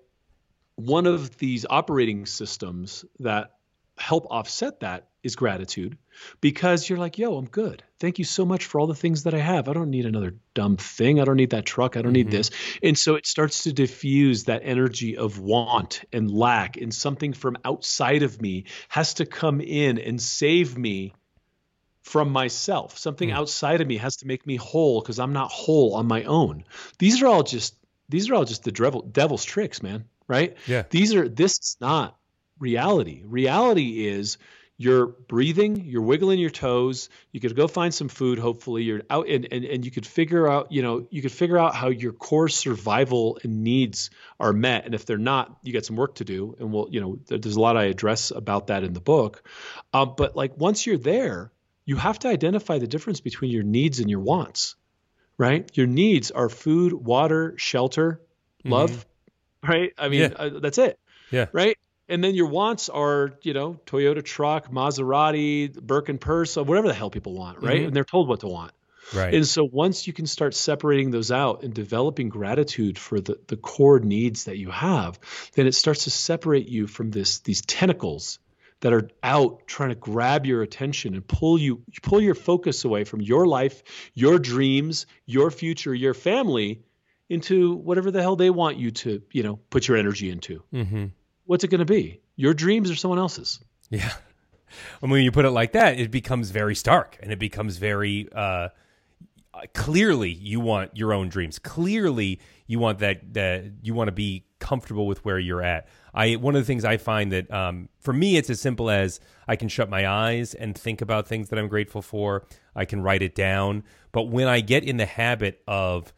one 0.78 1.06
of 1.06 1.36
these 1.38 1.66
operating 1.68 2.24
systems 2.24 3.04
that 3.18 3.54
help 3.96 4.28
offset 4.30 4.78
that 4.78 5.08
is 5.24 5.34
gratitude 5.34 5.98
because 6.40 6.88
you're 6.88 7.00
like, 7.00 7.18
yo, 7.18 7.36
I'm 7.36 7.46
good. 7.46 7.82
Thank 7.98 8.20
you 8.20 8.24
so 8.24 8.46
much 8.46 8.66
for 8.66 8.78
all 8.78 8.86
the 8.86 8.94
things 8.94 9.24
that 9.24 9.34
I 9.34 9.38
have. 9.38 9.68
I 9.68 9.72
don't 9.72 9.90
need 9.90 10.06
another 10.06 10.36
dumb 10.54 10.76
thing. 10.76 11.20
I 11.20 11.24
don't 11.24 11.36
need 11.36 11.50
that 11.50 11.66
truck. 11.66 11.96
I 11.96 12.02
don't 12.02 12.12
mm-hmm. 12.12 12.28
need 12.28 12.30
this. 12.30 12.52
And 12.80 12.96
so 12.96 13.16
it 13.16 13.26
starts 13.26 13.64
to 13.64 13.72
diffuse 13.72 14.44
that 14.44 14.62
energy 14.64 15.16
of 15.16 15.40
want 15.40 16.04
and 16.12 16.30
lack, 16.30 16.76
and 16.76 16.94
something 16.94 17.32
from 17.32 17.58
outside 17.64 18.22
of 18.22 18.40
me 18.40 18.66
has 18.88 19.14
to 19.14 19.26
come 19.26 19.60
in 19.60 19.98
and 19.98 20.22
save 20.22 20.78
me 20.78 21.12
from 22.02 22.30
myself. 22.30 22.98
Something 22.98 23.30
mm-hmm. 23.30 23.38
outside 23.38 23.80
of 23.80 23.88
me 23.88 23.96
has 23.96 24.18
to 24.18 24.28
make 24.28 24.46
me 24.46 24.54
whole 24.54 25.00
because 25.00 25.18
I'm 25.18 25.32
not 25.32 25.50
whole 25.50 25.96
on 25.96 26.06
my 26.06 26.22
own. 26.22 26.62
These 27.00 27.20
are 27.20 27.26
all 27.26 27.42
just 27.42 27.74
these 28.08 28.30
are 28.30 28.36
all 28.36 28.44
just 28.44 28.62
the 28.62 28.72
devil, 28.72 29.02
devil's 29.02 29.44
tricks, 29.44 29.82
man. 29.82 30.04
Right? 30.28 30.56
Yeah. 30.66 30.84
These 30.90 31.14
are 31.14 31.28
this 31.28 31.52
is 31.52 31.76
not 31.80 32.16
reality. 32.58 33.22
Reality 33.24 34.06
is 34.06 34.38
you're 34.80 35.06
breathing, 35.06 35.84
you're 35.84 36.02
wiggling 36.02 36.38
your 36.38 36.50
toes, 36.50 37.08
you 37.32 37.40
could 37.40 37.56
go 37.56 37.66
find 37.66 37.92
some 37.92 38.08
food, 38.08 38.38
hopefully 38.38 38.84
you're 38.84 39.02
out 39.10 39.28
and, 39.28 39.48
and, 39.50 39.64
and 39.64 39.84
you 39.84 39.90
could 39.90 40.06
figure 40.06 40.48
out, 40.48 40.70
you 40.70 40.82
know, 40.82 41.04
you 41.10 41.20
could 41.20 41.32
figure 41.32 41.58
out 41.58 41.74
how 41.74 41.88
your 41.88 42.12
core 42.12 42.48
survival 42.48 43.38
needs 43.42 44.10
are 44.38 44.52
met. 44.52 44.86
And 44.86 44.94
if 44.94 45.04
they're 45.04 45.18
not, 45.18 45.58
you 45.64 45.72
got 45.72 45.84
some 45.84 45.96
work 45.96 46.14
to 46.16 46.24
do. 46.24 46.54
And 46.60 46.72
we'll, 46.72 46.86
you 46.92 47.00
know, 47.00 47.18
there's 47.26 47.56
a 47.56 47.60
lot 47.60 47.76
I 47.76 47.86
address 47.86 48.30
about 48.30 48.68
that 48.68 48.84
in 48.84 48.92
the 48.92 49.00
book. 49.00 49.42
Um, 49.92 50.14
but 50.16 50.36
like 50.36 50.56
once 50.56 50.86
you're 50.86 50.96
there, 50.96 51.50
you 51.84 51.96
have 51.96 52.20
to 52.20 52.28
identify 52.28 52.78
the 52.78 52.86
difference 52.86 53.20
between 53.20 53.50
your 53.50 53.64
needs 53.64 53.98
and 53.98 54.08
your 54.08 54.20
wants, 54.20 54.76
right? 55.38 55.68
Your 55.76 55.88
needs 55.88 56.30
are 56.30 56.48
food, 56.48 56.92
water, 56.92 57.54
shelter, 57.56 58.20
love, 58.64 58.90
mm-hmm. 58.90 59.00
Right? 59.66 59.92
I 59.98 60.08
mean, 60.08 60.20
yeah. 60.20 60.36
uh, 60.36 60.60
that's 60.60 60.78
it. 60.78 60.98
Yeah. 61.30 61.46
Right. 61.52 61.76
And 62.08 62.24
then 62.24 62.34
your 62.34 62.46
wants 62.46 62.88
are, 62.88 63.38
you 63.42 63.52
know, 63.52 63.78
Toyota 63.84 64.24
truck, 64.24 64.70
Maserati, 64.70 65.78
Birkin 65.80 66.18
purse, 66.18 66.56
whatever 66.56 66.88
the 66.88 66.94
hell 66.94 67.10
people 67.10 67.34
want, 67.34 67.62
right? 67.62 67.76
Mm-hmm. 67.76 67.86
And 67.88 67.96
they're 67.96 68.04
told 68.04 68.28
what 68.28 68.40
to 68.40 68.48
want. 68.48 68.72
Right. 69.14 69.34
And 69.34 69.46
so 69.46 69.64
once 69.64 70.06
you 70.06 70.12
can 70.12 70.26
start 70.26 70.54
separating 70.54 71.10
those 71.10 71.30
out 71.30 71.62
and 71.62 71.72
developing 71.72 72.28
gratitude 72.28 72.98
for 72.98 73.20
the, 73.20 73.38
the 73.46 73.56
core 73.56 74.00
needs 74.00 74.44
that 74.44 74.58
you 74.58 74.70
have, 74.70 75.18
then 75.54 75.66
it 75.66 75.74
starts 75.74 76.04
to 76.04 76.10
separate 76.10 76.68
you 76.68 76.86
from 76.86 77.10
this 77.10 77.40
these 77.40 77.62
tentacles 77.62 78.38
that 78.80 78.92
are 78.92 79.10
out 79.22 79.66
trying 79.66 79.88
to 79.88 79.94
grab 79.94 80.46
your 80.46 80.62
attention 80.62 81.14
and 81.14 81.26
pull 81.26 81.58
you 81.58 81.82
pull 82.02 82.20
your 82.20 82.34
focus 82.34 82.84
away 82.84 83.04
from 83.04 83.20
your 83.20 83.46
life, 83.46 83.82
your 84.14 84.38
dreams, 84.38 85.06
your 85.26 85.50
future, 85.50 85.94
your 85.94 86.14
family 86.14 86.82
into 87.28 87.74
whatever 87.74 88.10
the 88.10 88.22
hell 88.22 88.36
they 88.36 88.50
want 88.50 88.76
you 88.76 88.90
to, 88.90 89.22
you 89.32 89.42
know, 89.42 89.56
put 89.70 89.88
your 89.88 89.96
energy 89.96 90.30
into. 90.30 90.62
Mm-hmm 90.72 91.06
what's 91.48 91.64
it 91.64 91.68
going 91.68 91.80
to 91.80 91.84
be? 91.84 92.20
Your 92.36 92.54
dreams 92.54 92.90
or 92.90 92.94
someone 92.94 93.18
else's? 93.18 93.58
Yeah. 93.90 94.12
And 95.00 95.10
when 95.10 95.22
you 95.22 95.32
put 95.32 95.46
it 95.46 95.50
like 95.50 95.72
that, 95.72 95.98
it 95.98 96.10
becomes 96.10 96.50
very 96.50 96.74
stark 96.74 97.18
and 97.22 97.32
it 97.32 97.38
becomes 97.38 97.78
very 97.78 98.28
uh, 98.34 98.68
clearly 99.72 100.30
you 100.30 100.60
want 100.60 100.94
your 100.94 101.14
own 101.14 101.30
dreams. 101.30 101.58
Clearly 101.58 102.38
you 102.66 102.78
want 102.78 102.98
that 102.98 103.32
that 103.32 103.64
you 103.82 103.94
want 103.94 104.08
to 104.08 104.12
be 104.12 104.44
comfortable 104.58 105.06
with 105.06 105.24
where 105.24 105.38
you're 105.38 105.62
at. 105.62 105.88
I 106.12 106.36
one 106.36 106.54
of 106.54 106.60
the 106.60 106.66
things 106.66 106.84
I 106.84 106.98
find 106.98 107.32
that 107.32 107.50
um, 107.50 107.88
for 107.98 108.12
me 108.12 108.36
it's 108.36 108.50
as 108.50 108.60
simple 108.60 108.90
as 108.90 109.20
I 109.48 109.56
can 109.56 109.68
shut 109.68 109.88
my 109.88 110.06
eyes 110.06 110.52
and 110.52 110.76
think 110.76 111.00
about 111.00 111.26
things 111.26 111.48
that 111.48 111.58
I'm 111.58 111.68
grateful 111.68 112.02
for. 112.02 112.44
I 112.76 112.84
can 112.84 113.00
write 113.00 113.22
it 113.22 113.34
down. 113.34 113.84
But 114.12 114.24
when 114.24 114.48
I 114.48 114.60
get 114.60 114.84
in 114.84 114.98
the 114.98 115.06
habit 115.06 115.62
of 115.66 116.12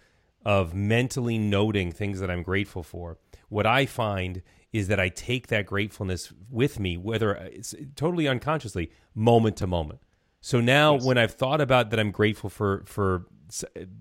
of 0.45 0.75
mentally 0.75 1.39
noting 1.39 1.93
things 1.93 2.21
that 2.21 2.31
I'm 2.31 2.43
grateful 2.43 2.83
for, 2.83 3.19
what 3.49 3.67
I 3.67 3.87
find 3.87 4.43
is 4.73 4.89
that 4.89 5.01
I 5.01 5.09
take 5.09 5.49
that 5.49 5.67
gratefulness 5.67 6.33
with 6.49 6.79
me, 6.79 6.97
whether 6.97 7.35
it's 7.35 7.75
totally 7.97 8.29
unconsciously, 8.29 8.91
moment 9.15 9.57
to 9.57 9.67
moment. 9.67 10.01
So 10.41 10.61
now, 10.61 10.95
yes. 10.95 11.05
when 11.05 11.19
I've 11.19 11.33
thought 11.33 11.61
about 11.61 11.91
that, 11.91 12.01
I'm 12.01 12.13
grateful 12.13 12.49
for 12.51 12.83
for 12.87 13.27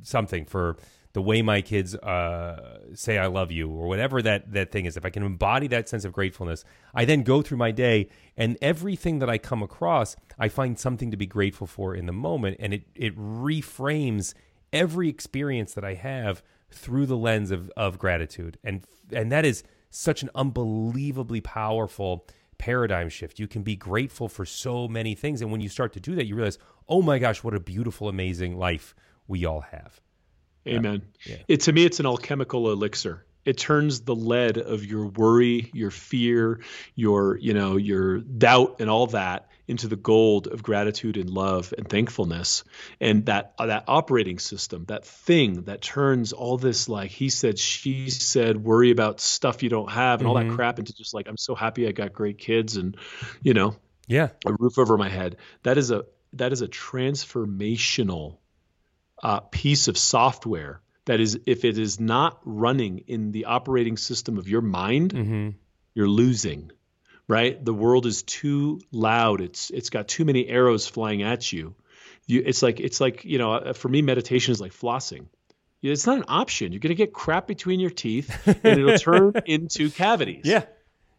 something, 0.03 0.45
for 0.45 0.77
the 1.13 1.21
way 1.23 1.41
my 1.41 1.61
kids 1.61 1.95
uh, 1.95 2.79
say 2.93 3.17
I 3.17 3.25
love 3.25 3.51
you, 3.51 3.69
or 3.69 3.87
whatever 3.87 4.21
that 4.21 4.53
that 4.53 4.71
thing 4.71 4.85
is. 4.85 4.95
If 4.95 5.05
I 5.05 5.09
can 5.09 5.23
embody 5.23 5.67
that 5.67 5.89
sense 5.89 6.05
of 6.05 6.13
gratefulness, 6.13 6.63
I 6.93 7.05
then 7.05 7.23
go 7.23 7.41
through 7.41 7.57
my 7.57 7.71
day, 7.71 8.09
and 8.37 8.57
everything 8.61 9.19
that 9.19 9.29
I 9.29 9.37
come 9.37 9.63
across, 9.63 10.15
I 10.37 10.49
find 10.49 10.77
something 10.79 11.11
to 11.11 11.17
be 11.17 11.25
grateful 11.25 11.67
for 11.67 11.95
in 11.95 12.05
the 12.05 12.13
moment, 12.13 12.57
and 12.59 12.73
it 12.73 12.83
it 12.95 13.17
reframes 13.17 14.33
every 14.71 15.09
experience 15.09 15.73
that 15.73 15.83
I 15.83 15.95
have 15.95 16.41
through 16.71 17.05
the 17.05 17.17
lens 17.17 17.51
of 17.51 17.71
of 17.75 17.97
gratitude, 17.97 18.57
and 18.63 18.85
and 19.11 19.31
that 19.31 19.45
is 19.45 19.63
such 19.89 20.21
an 20.21 20.29
unbelievably 20.35 21.41
powerful 21.41 22.27
paradigm 22.57 23.09
shift. 23.09 23.39
You 23.39 23.47
can 23.47 23.63
be 23.63 23.75
grateful 23.75 24.27
for 24.27 24.45
so 24.45 24.87
many 24.87 25.15
things. 25.15 25.41
And 25.41 25.51
when 25.51 25.61
you 25.61 25.69
start 25.69 25.93
to 25.93 25.99
do 25.99 26.15
that, 26.15 26.25
you 26.25 26.35
realize, 26.35 26.59
oh 26.87 27.01
my 27.01 27.17
gosh, 27.17 27.43
what 27.43 27.55
a 27.55 27.59
beautiful, 27.59 28.09
amazing 28.09 28.57
life 28.57 28.93
we 29.27 29.45
all 29.45 29.61
have. 29.61 29.99
Amen. 30.67 31.01
Yeah. 31.25 31.37
It, 31.47 31.61
to 31.61 31.71
me, 31.71 31.85
it's 31.85 31.99
an 31.99 32.05
alchemical 32.05 32.71
elixir 32.71 33.25
it 33.45 33.57
turns 33.57 34.01
the 34.01 34.15
lead 34.15 34.57
of 34.57 34.85
your 34.85 35.07
worry 35.07 35.69
your 35.73 35.91
fear 35.91 36.59
your 36.95 37.37
you 37.37 37.53
know 37.53 37.77
your 37.77 38.19
doubt 38.19 38.75
and 38.79 38.89
all 38.89 39.07
that 39.07 39.48
into 39.69 39.87
the 39.87 39.95
gold 39.95 40.47
of 40.47 40.63
gratitude 40.63 41.15
and 41.15 41.29
love 41.29 41.75
and 41.77 41.87
thankfulness 41.87 42.63
and 42.99 43.27
that 43.27 43.53
uh, 43.59 43.67
that 43.67 43.83
operating 43.87 44.39
system 44.39 44.83
that 44.87 45.05
thing 45.05 45.61
that 45.63 45.79
turns 45.79 46.33
all 46.33 46.57
this 46.57 46.89
like 46.89 47.11
he 47.11 47.29
said 47.29 47.59
she 47.59 48.09
said 48.09 48.57
worry 48.57 48.89
about 48.89 49.19
stuff 49.19 49.61
you 49.61 49.69
don't 49.69 49.91
have 49.91 50.19
and 50.19 50.21
mm-hmm. 50.21 50.27
all 50.27 50.33
that 50.33 50.47
mm-hmm. 50.47 50.55
crap 50.55 50.79
into 50.79 50.91
just 50.95 51.13
like 51.13 51.27
i'm 51.29 51.37
so 51.37 51.53
happy 51.53 51.87
i 51.87 51.91
got 51.91 52.11
great 52.11 52.39
kids 52.39 52.77
and 52.77 52.97
you 53.43 53.53
know 53.53 53.75
yeah 54.07 54.29
a 54.43 54.53
roof 54.57 54.79
over 54.79 54.97
my 54.97 55.07
head 55.07 55.37
that 55.61 55.77
is 55.77 55.91
a 55.91 56.03
that 56.33 56.51
is 56.51 56.63
a 56.63 56.67
transformational 56.67 58.37
uh, 59.21 59.39
piece 59.39 59.87
of 59.87 59.97
software 59.99 60.81
that 61.05 61.19
is 61.19 61.39
if 61.45 61.63
it 61.63 61.77
is 61.77 61.99
not 61.99 62.39
running 62.43 63.03
in 63.05 63.31
the 63.31 63.45
operating 63.45 63.97
system 63.97 64.39
of 64.39 64.47
your 64.47 64.61
mind 64.61 65.13
mm-hmm. 65.13 65.49
you're 65.93 66.09
losing 66.09 66.71
right 67.29 67.63
the 67.63 67.73
world 67.73 68.05
is 68.05 68.23
too 68.23 68.81
loud 68.91 69.39
it's 69.39 69.69
it's 69.69 69.89
got 69.89 70.07
too 70.09 70.25
many 70.25 70.47
arrows 70.47 70.85
flying 70.87 71.21
at 71.23 71.51
you 71.53 71.73
you 72.27 72.43
it's 72.45 72.61
like 72.61 72.81
it's 72.81 72.99
like 72.99 73.23
you 73.23 73.37
know 73.37 73.53
uh, 73.53 73.73
for 73.73 73.87
me 73.87 74.01
meditation 74.01 74.51
is 74.51 74.59
like 74.59 74.73
flossing 74.73 75.27
It's 75.81 76.05
not 76.05 76.17
an 76.17 76.25
option. 76.27 76.73
You're 76.73 76.81
going 76.81 76.95
to 76.97 77.03
get 77.05 77.13
crap 77.13 77.47
between 77.47 77.79
your 77.79 77.89
teeth 77.89 78.27
and 78.45 78.79
it'll 78.79 78.97
turn 79.09 79.31
into 79.45 79.89
cavities. 79.89 80.43
Yeah. 80.43 80.65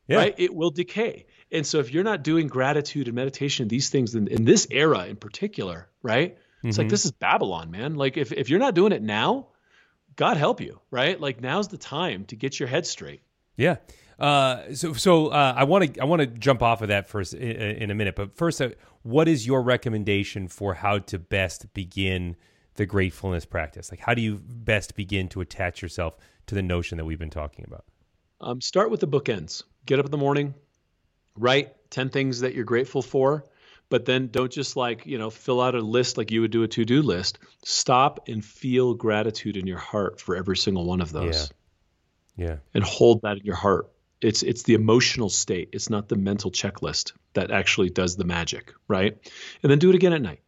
yeah. 0.06 0.16
Right? 0.18 0.34
It 0.36 0.52
will 0.54 0.70
decay. 0.70 1.24
And 1.50 1.64
so 1.66 1.78
if 1.78 1.90
you're 1.92 2.04
not 2.04 2.22
doing 2.22 2.46
gratitude 2.46 3.08
and 3.08 3.14
meditation, 3.16 3.68
these 3.68 3.88
things 3.88 4.14
in, 4.14 4.28
in 4.28 4.44
this 4.44 4.66
era 4.70 5.06
in 5.06 5.16
particular, 5.16 5.88
right? 6.02 6.36
It's 6.36 6.76
Mm-hmm. 6.76 6.80
like 6.82 6.90
this 6.90 7.06
is 7.06 7.12
Babylon, 7.12 7.70
man. 7.70 7.94
Like 7.94 8.18
if, 8.18 8.32
if 8.32 8.50
you're 8.50 8.60
not 8.66 8.74
doing 8.74 8.92
it 8.92 9.02
now, 9.02 9.48
God 10.14 10.36
help 10.36 10.60
you, 10.60 10.78
right? 10.90 11.18
Like 11.18 11.40
now's 11.40 11.68
the 11.68 11.78
time 11.78 12.26
to 12.26 12.36
get 12.36 12.60
your 12.60 12.68
head 12.68 12.84
straight. 12.86 13.22
Yeah. 13.56 13.76
Uh, 14.20 14.74
so 14.74 14.92
so 14.92 15.28
uh, 15.28 15.54
I 15.56 15.64
want 15.64 15.94
to 15.94 16.00
I 16.00 16.04
want 16.04 16.20
to 16.20 16.26
jump 16.26 16.62
off 16.62 16.82
of 16.82 16.88
that 16.88 17.08
first 17.08 17.32
in, 17.32 17.56
in 17.56 17.90
a 17.90 17.94
minute, 17.94 18.14
but 18.16 18.36
first, 18.36 18.60
uh, 18.60 18.70
what 19.02 19.28
is 19.28 19.46
your 19.46 19.62
recommendation 19.62 20.46
for 20.46 20.74
how 20.74 20.98
to 20.98 21.18
best 21.18 21.72
begin 21.72 22.36
the 22.74 22.84
gratefulness 22.84 23.46
practice? 23.46 23.90
Like, 23.90 24.00
how 24.00 24.12
do 24.14 24.20
you 24.20 24.40
best 24.44 24.94
begin 24.94 25.28
to 25.30 25.40
attach 25.40 25.80
yourself 25.80 26.16
to 26.46 26.54
the 26.54 26.62
notion 26.62 26.98
that 26.98 27.04
we've 27.04 27.18
been 27.18 27.30
talking 27.30 27.64
about? 27.66 27.84
Um, 28.42 28.60
start 28.60 28.90
with 28.90 29.00
the 29.00 29.08
bookends. 29.08 29.62
Get 29.86 29.98
up 29.98 30.04
in 30.04 30.10
the 30.10 30.18
morning, 30.18 30.54
write 31.36 31.74
10 31.90 32.10
things 32.10 32.40
that 32.40 32.54
you're 32.54 32.64
grateful 32.64 33.02
for, 33.02 33.44
but 33.88 34.04
then 34.04 34.28
don't 34.28 34.52
just 34.52 34.76
like, 34.76 35.04
you 35.06 35.18
know, 35.18 35.30
fill 35.30 35.60
out 35.60 35.74
a 35.74 35.80
list 35.80 36.16
like 36.18 36.30
you 36.30 36.40
would 36.42 36.50
do 36.50 36.62
a 36.62 36.68
to 36.68 36.84
do 36.84 37.02
list. 37.02 37.38
Stop 37.64 38.28
and 38.28 38.44
feel 38.44 38.94
gratitude 38.94 39.56
in 39.56 39.66
your 39.66 39.78
heart 39.78 40.20
for 40.20 40.36
every 40.36 40.56
single 40.56 40.84
one 40.84 41.00
of 41.00 41.10
those 41.12 41.50
Yeah. 42.36 42.56
and 42.74 42.84
hold 42.84 43.22
that 43.22 43.38
in 43.38 43.44
your 43.44 43.56
heart. 43.56 43.90
It's 44.20 44.42
it's 44.42 44.62
the 44.64 44.74
emotional 44.74 45.30
state. 45.30 45.70
It's 45.72 45.88
not 45.88 46.08
the 46.08 46.16
mental 46.16 46.50
checklist 46.50 47.12
that 47.32 47.50
actually 47.50 47.90
does 47.90 48.16
the 48.16 48.24
magic, 48.24 48.74
right? 48.86 49.16
And 49.62 49.70
then 49.70 49.78
do 49.78 49.88
it 49.90 49.94
again 49.94 50.12
at 50.12 50.22
night. 50.22 50.40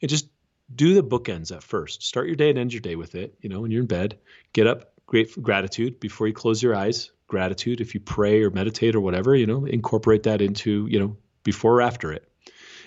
And 0.00 0.08
just 0.08 0.28
do 0.74 0.94
the 0.94 1.02
bookends 1.02 1.54
at 1.54 1.62
first. 1.62 2.02
Start 2.02 2.26
your 2.26 2.36
day 2.36 2.50
and 2.50 2.58
end 2.58 2.72
your 2.72 2.80
day 2.80 2.96
with 2.96 3.14
it. 3.14 3.34
You 3.40 3.48
know, 3.48 3.60
when 3.60 3.70
you're 3.70 3.82
in 3.82 3.86
bed, 3.86 4.18
get 4.52 4.66
up, 4.66 4.92
great 5.06 5.40
gratitude 5.42 6.00
before 6.00 6.28
you 6.28 6.32
close 6.32 6.62
your 6.62 6.74
eyes. 6.74 7.10
Gratitude 7.26 7.80
if 7.80 7.94
you 7.94 8.00
pray 8.00 8.42
or 8.42 8.50
meditate 8.50 8.94
or 8.94 9.00
whatever, 9.00 9.36
you 9.36 9.46
know, 9.46 9.64
incorporate 9.64 10.24
that 10.24 10.40
into, 10.40 10.86
you 10.88 10.98
know, 10.98 11.16
before 11.44 11.76
or 11.76 11.82
after 11.82 12.12
it. 12.12 12.26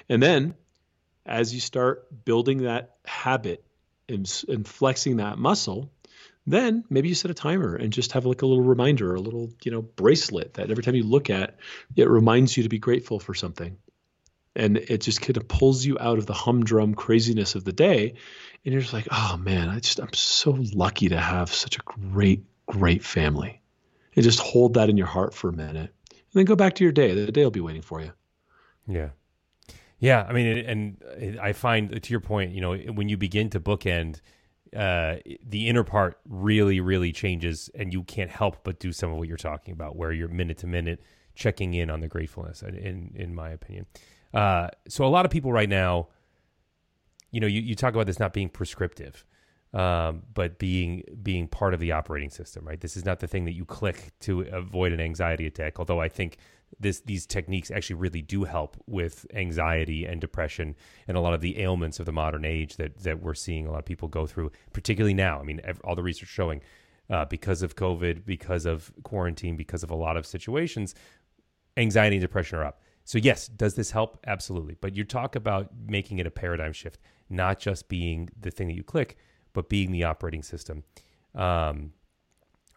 And 0.10 0.22
then 0.22 0.56
as 1.26 1.54
you 1.54 1.60
start 1.60 2.26
building 2.26 2.64
that 2.64 2.96
habit 3.06 3.64
and, 4.10 4.30
and 4.50 4.68
flexing 4.68 5.18
that 5.18 5.38
muscle, 5.38 5.92
then 6.46 6.84
maybe 6.90 7.10
you 7.10 7.16
set 7.16 7.32
a 7.32 7.34
timer 7.34 7.76
and 7.76 7.94
just 7.94 8.12
have 8.12 8.26
like 8.26 8.42
a 8.42 8.46
little 8.46 8.64
reminder, 8.64 9.16
a 9.16 9.20
little, 9.20 9.50
you 9.64 9.72
know, 9.72 9.82
bracelet 9.82 10.56
that 10.56 10.70
every 10.70 10.84
time 10.84 10.96
you 10.96 11.04
look 11.04 11.30
at, 11.30 11.58
it 11.96 12.10
reminds 12.10 12.58
you 12.58 12.64
to 12.64 12.70
be 12.70 12.80
grateful 12.80 13.20
for 13.20 13.34
something. 13.34 13.78
And 14.56 14.78
it 14.78 15.02
just 15.02 15.22
kind 15.22 15.38
of 15.38 15.48
pulls 15.48 15.86
you 15.86 15.98
out 16.00 16.18
of 16.18 16.26
the 16.26 16.34
humdrum 16.34 16.94
craziness 16.94 17.56
of 17.56 17.64
the 17.64 17.74
day. 17.74 18.14
And 18.66 18.74
you're 18.74 18.82
just 18.82 18.94
like, 18.94 19.08
oh 19.12 19.38
man, 19.38 19.70
I 19.70 19.80
just, 19.80 20.00
I'm 20.00 20.14
so 20.14 20.58
lucky 20.74 21.10
to 21.10 21.20
have 21.20 21.52
such 21.54 21.78
a 21.78 21.82
great, 21.84 22.44
great 22.68 23.04
family. 23.04 23.62
And 24.16 24.24
just 24.24 24.40
hold 24.40 24.76
that 24.76 24.90
in 24.90 24.98
your 24.98 25.08
heart 25.08 25.34
for 25.34 25.50
a 25.50 25.54
minute 25.54 25.94
and 26.34 26.40
then 26.40 26.46
go 26.46 26.56
back 26.56 26.76
to 26.76 26.84
your 26.84 26.94
day. 26.94 27.14
The 27.14 27.32
day 27.32 27.44
will 27.44 27.52
be 27.52 27.62
waiting 27.62 27.82
for 27.82 28.02
you. 28.02 28.12
Yeah. 28.88 29.10
Yeah, 30.00 30.26
I 30.28 30.34
mean, 30.34 30.58
and 30.58 31.40
I 31.42 31.54
find 31.54 32.04
to 32.04 32.12
your 32.12 32.20
point, 32.20 32.52
you 32.52 32.60
know, 32.60 32.76
when 32.76 33.08
you 33.08 33.16
begin 33.16 33.50
to 33.52 33.60
bookend, 33.60 34.20
uh, 34.76 35.18
the 35.48 35.68
inner 35.68 35.84
part 35.84 36.20
really, 36.28 36.80
really 36.80 37.12
changes, 37.12 37.70
and 37.76 37.94
you 37.94 38.04
can't 38.04 38.32
help 38.32 38.64
but 38.64 38.80
do 38.80 38.92
some 38.92 39.12
of 39.12 39.18
what 39.18 39.28
you're 39.28 39.38
talking 39.38 39.74
about, 39.74 39.96
where 39.96 40.12
you're 40.12 40.28
minute 40.28 40.58
to 40.60 40.68
minute 40.68 41.02
checking 41.36 41.74
in 41.74 41.90
on 41.90 42.00
the 42.00 42.08
gratefulness. 42.08 42.62
In 42.62 43.12
in 43.16 43.34
my 43.36 43.50
opinion, 43.50 43.86
uh, 44.34 44.70
so 44.88 45.06
a 45.06 45.08
lot 45.08 45.26
of 45.26 45.32
people 45.32 45.52
right 45.52 45.70
now, 45.70 46.08
you 47.32 47.40
know, 47.40 47.48
you, 47.48 47.62
you 47.62 47.76
talk 47.76 47.94
about 47.94 48.08
this 48.08 48.20
not 48.20 48.34
being 48.34 48.50
prescriptive, 48.50 49.26
um, 49.74 50.22
but 50.34 50.60
being 50.60 51.04
being 51.24 51.48
part 51.48 51.74
of 51.74 51.80
the 51.80 51.92
operating 51.92 52.30
system, 52.30 52.66
right? 52.66 52.80
This 52.80 52.96
is 52.96 53.06
not 53.06 53.20
the 53.20 53.28
thing 53.28 53.46
that 53.46 53.54
you 53.54 53.66
click 53.66 54.12
to 54.22 54.42
avoid 54.42 54.92
an 54.92 55.02
anxiety 55.02 55.48
attack. 55.48 55.80
Although 55.80 56.00
I 56.00 56.10
think 56.10 56.38
this 56.80 57.02
these 57.02 57.26
techniques 57.26 57.72
actually 57.72 57.96
really 57.96 58.22
do 58.22 58.44
help 58.44 58.78
with 58.88 59.26
anxiety 59.34 60.06
and 60.06 60.22
depression 60.22 60.76
and 61.08 61.18
a 61.18 61.20
lot 61.20 61.34
of 61.34 61.42
the 61.42 61.60
ailments 61.60 62.00
of 62.00 62.06
the 62.06 62.12
modern 62.12 62.46
age 62.46 62.78
that 62.78 63.00
that 63.00 63.22
we're 63.22 63.34
seeing 63.34 63.66
a 63.66 63.72
lot 63.72 63.80
of 63.80 63.86
people 63.86 64.08
go 64.08 64.28
through, 64.28 64.52
particularly 64.74 65.14
now. 65.14 65.40
I 65.40 65.44
mean, 65.44 65.60
all 65.84 65.96
the 65.96 66.04
research 66.04 66.30
showing 66.30 66.62
uh, 67.10 67.26
because 67.26 67.64
of 67.64 67.76
COVID, 67.76 68.26
because 68.26 68.66
of 68.66 68.92
quarantine, 69.04 69.56
because 69.56 69.84
of 69.84 69.90
a 69.90 69.96
lot 69.96 70.18
of 70.18 70.26
situations, 70.26 70.94
anxiety 71.78 72.18
and 72.18 72.22
depression 72.22 72.60
are 72.60 72.66
up. 72.66 72.82
So 73.06 73.18
yes, 73.18 73.48
does 73.48 73.76
this 73.76 73.92
help? 73.92 74.20
Absolutely. 74.28 74.76
But 74.80 74.96
you 74.96 75.04
talk 75.04 75.36
about 75.36 75.70
making 75.88 76.20
it 76.20 76.28
a 76.28 76.32
paradigm 76.32 76.74
shift, 76.74 77.00
not 77.30 77.60
just 77.60 77.90
being 77.90 78.30
the 78.40 78.52
thing 78.52 78.68
that 78.68 78.76
you 78.76 78.84
click, 78.84 79.18
but 79.54 79.70
being 79.70 79.92
the 79.92 80.04
operating 80.04 80.44
system. 80.44 80.84
Um, 81.36 81.94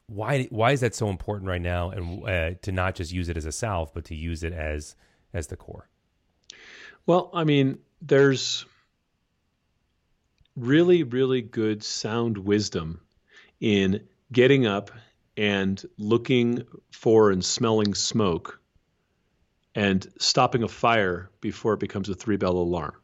why 0.06 0.44
why 0.50 0.72
is 0.72 0.80
that 0.80 0.94
so 0.94 1.08
important 1.08 1.48
right 1.48 1.60
now, 1.60 1.90
and 1.90 2.28
uh, 2.28 2.50
to 2.62 2.72
not 2.72 2.94
just 2.94 3.12
use 3.12 3.28
it 3.28 3.36
as 3.36 3.44
a 3.44 3.52
salve, 3.52 3.92
but 3.92 4.04
to 4.06 4.14
use 4.14 4.44
it 4.44 4.52
as 4.52 4.94
as 5.34 5.48
the 5.48 5.56
core? 5.56 5.88
Well, 7.06 7.30
I 7.34 7.44
mean, 7.44 7.78
there's 8.00 8.64
really, 10.56 11.02
really 11.02 11.42
good 11.42 11.82
sound 11.82 12.38
wisdom 12.38 13.00
in 13.60 14.06
getting 14.32 14.66
up 14.66 14.90
and 15.36 15.82
looking 15.98 16.62
for 16.92 17.30
and 17.30 17.44
smelling 17.44 17.94
smoke 17.94 18.60
and 19.74 20.06
stopping 20.18 20.62
a 20.62 20.68
fire 20.68 21.30
before 21.40 21.74
it 21.74 21.80
becomes 21.80 22.08
a 22.08 22.14
three 22.14 22.36
bell 22.36 22.56
alarm. 22.56 22.94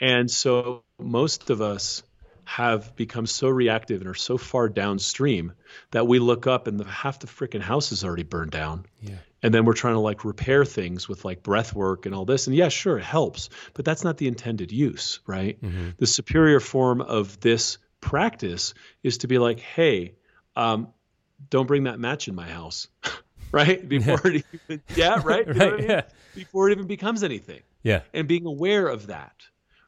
And 0.00 0.30
so 0.30 0.82
most 0.98 1.48
of 1.48 1.62
us 1.62 2.02
have 2.48 2.96
become 2.96 3.26
so 3.26 3.46
reactive 3.46 4.00
and 4.00 4.08
are 4.08 4.14
so 4.14 4.38
far 4.38 4.70
downstream 4.70 5.52
that 5.90 6.06
we 6.06 6.18
look 6.18 6.46
up 6.46 6.66
and 6.66 6.80
the, 6.80 6.84
half 6.84 7.18
the 7.18 7.26
freaking 7.26 7.60
house 7.60 7.92
is 7.92 8.04
already 8.04 8.22
burned 8.22 8.50
down. 8.50 8.86
Yeah. 9.02 9.16
And 9.42 9.52
then 9.52 9.66
we're 9.66 9.74
trying 9.74 9.92
to 9.94 10.00
like 10.00 10.24
repair 10.24 10.64
things 10.64 11.06
with 11.06 11.26
like 11.26 11.42
breath 11.42 11.74
work 11.74 12.06
and 12.06 12.14
all 12.14 12.24
this. 12.24 12.46
And 12.46 12.56
yeah, 12.56 12.70
sure, 12.70 12.96
it 12.98 13.04
helps, 13.04 13.50
but 13.74 13.84
that's 13.84 14.02
not 14.02 14.16
the 14.16 14.28
intended 14.28 14.72
use, 14.72 15.20
right? 15.26 15.58
The 15.98 16.06
superior 16.06 16.58
form 16.58 17.02
of 17.02 17.38
this 17.40 17.76
practice 18.00 18.72
is 19.02 19.18
to 19.18 19.28
be 19.28 19.36
like, 19.38 19.60
hey, 19.60 20.14
um, 20.56 20.88
don't 21.50 21.66
bring 21.66 21.84
that 21.84 22.00
match 22.00 22.28
in 22.28 22.34
my 22.34 22.48
house, 22.48 22.88
right? 23.52 23.86
Before 23.96 24.26
it 24.26 24.46
even, 24.68 24.82
yeah, 24.96 25.20
right? 25.22 25.46
You 25.46 25.52
know 25.52 25.64
I 25.66 25.68
Right, 25.70 25.80
mean? 25.80 25.90
yeah. 25.90 26.02
Before 26.34 26.70
it 26.70 26.72
even 26.72 26.86
becomes 26.86 27.22
anything 27.22 27.60
Yeah. 27.82 28.00
and 28.14 28.26
being 28.26 28.46
aware 28.46 28.86
of 28.88 29.08
that 29.08 29.34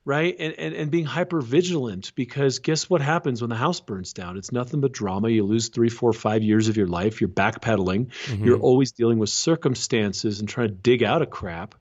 right? 0.05 0.35
And, 0.39 0.55
and 0.59 0.75
and 0.75 0.91
being 0.91 1.05
hyper 1.05 1.41
vigilant 1.41 2.13
because 2.15 2.59
guess 2.59 2.89
what 2.89 3.01
happens 3.01 3.41
when 3.41 3.51
the 3.51 3.57
house 3.57 3.81
burns 3.81 4.13
down? 4.13 4.37
It's 4.37 4.53
nothing 4.53 4.81
but 4.81 4.93
drama. 4.93 5.29
You 5.29 5.45
lose 5.45 5.69
three 5.69 5.89
four 5.89 6.13
five 6.13 6.43
years 6.43 6.69
of 6.69 6.77
your 6.77 6.87
life. 6.87 7.21
You're 7.21 7.29
backpedaling. 7.29 8.09
Mm-hmm. 8.09 8.45
You're 8.45 8.59
always 8.59 8.93
dealing 8.93 9.19
with 9.19 9.31
circumstances 9.31 10.41
and 10.41 10.49
trying 10.49 10.69
to 10.69 10.75
dig 10.75 11.03
out 11.03 11.23
of 11.23 11.31
crap 11.31 11.75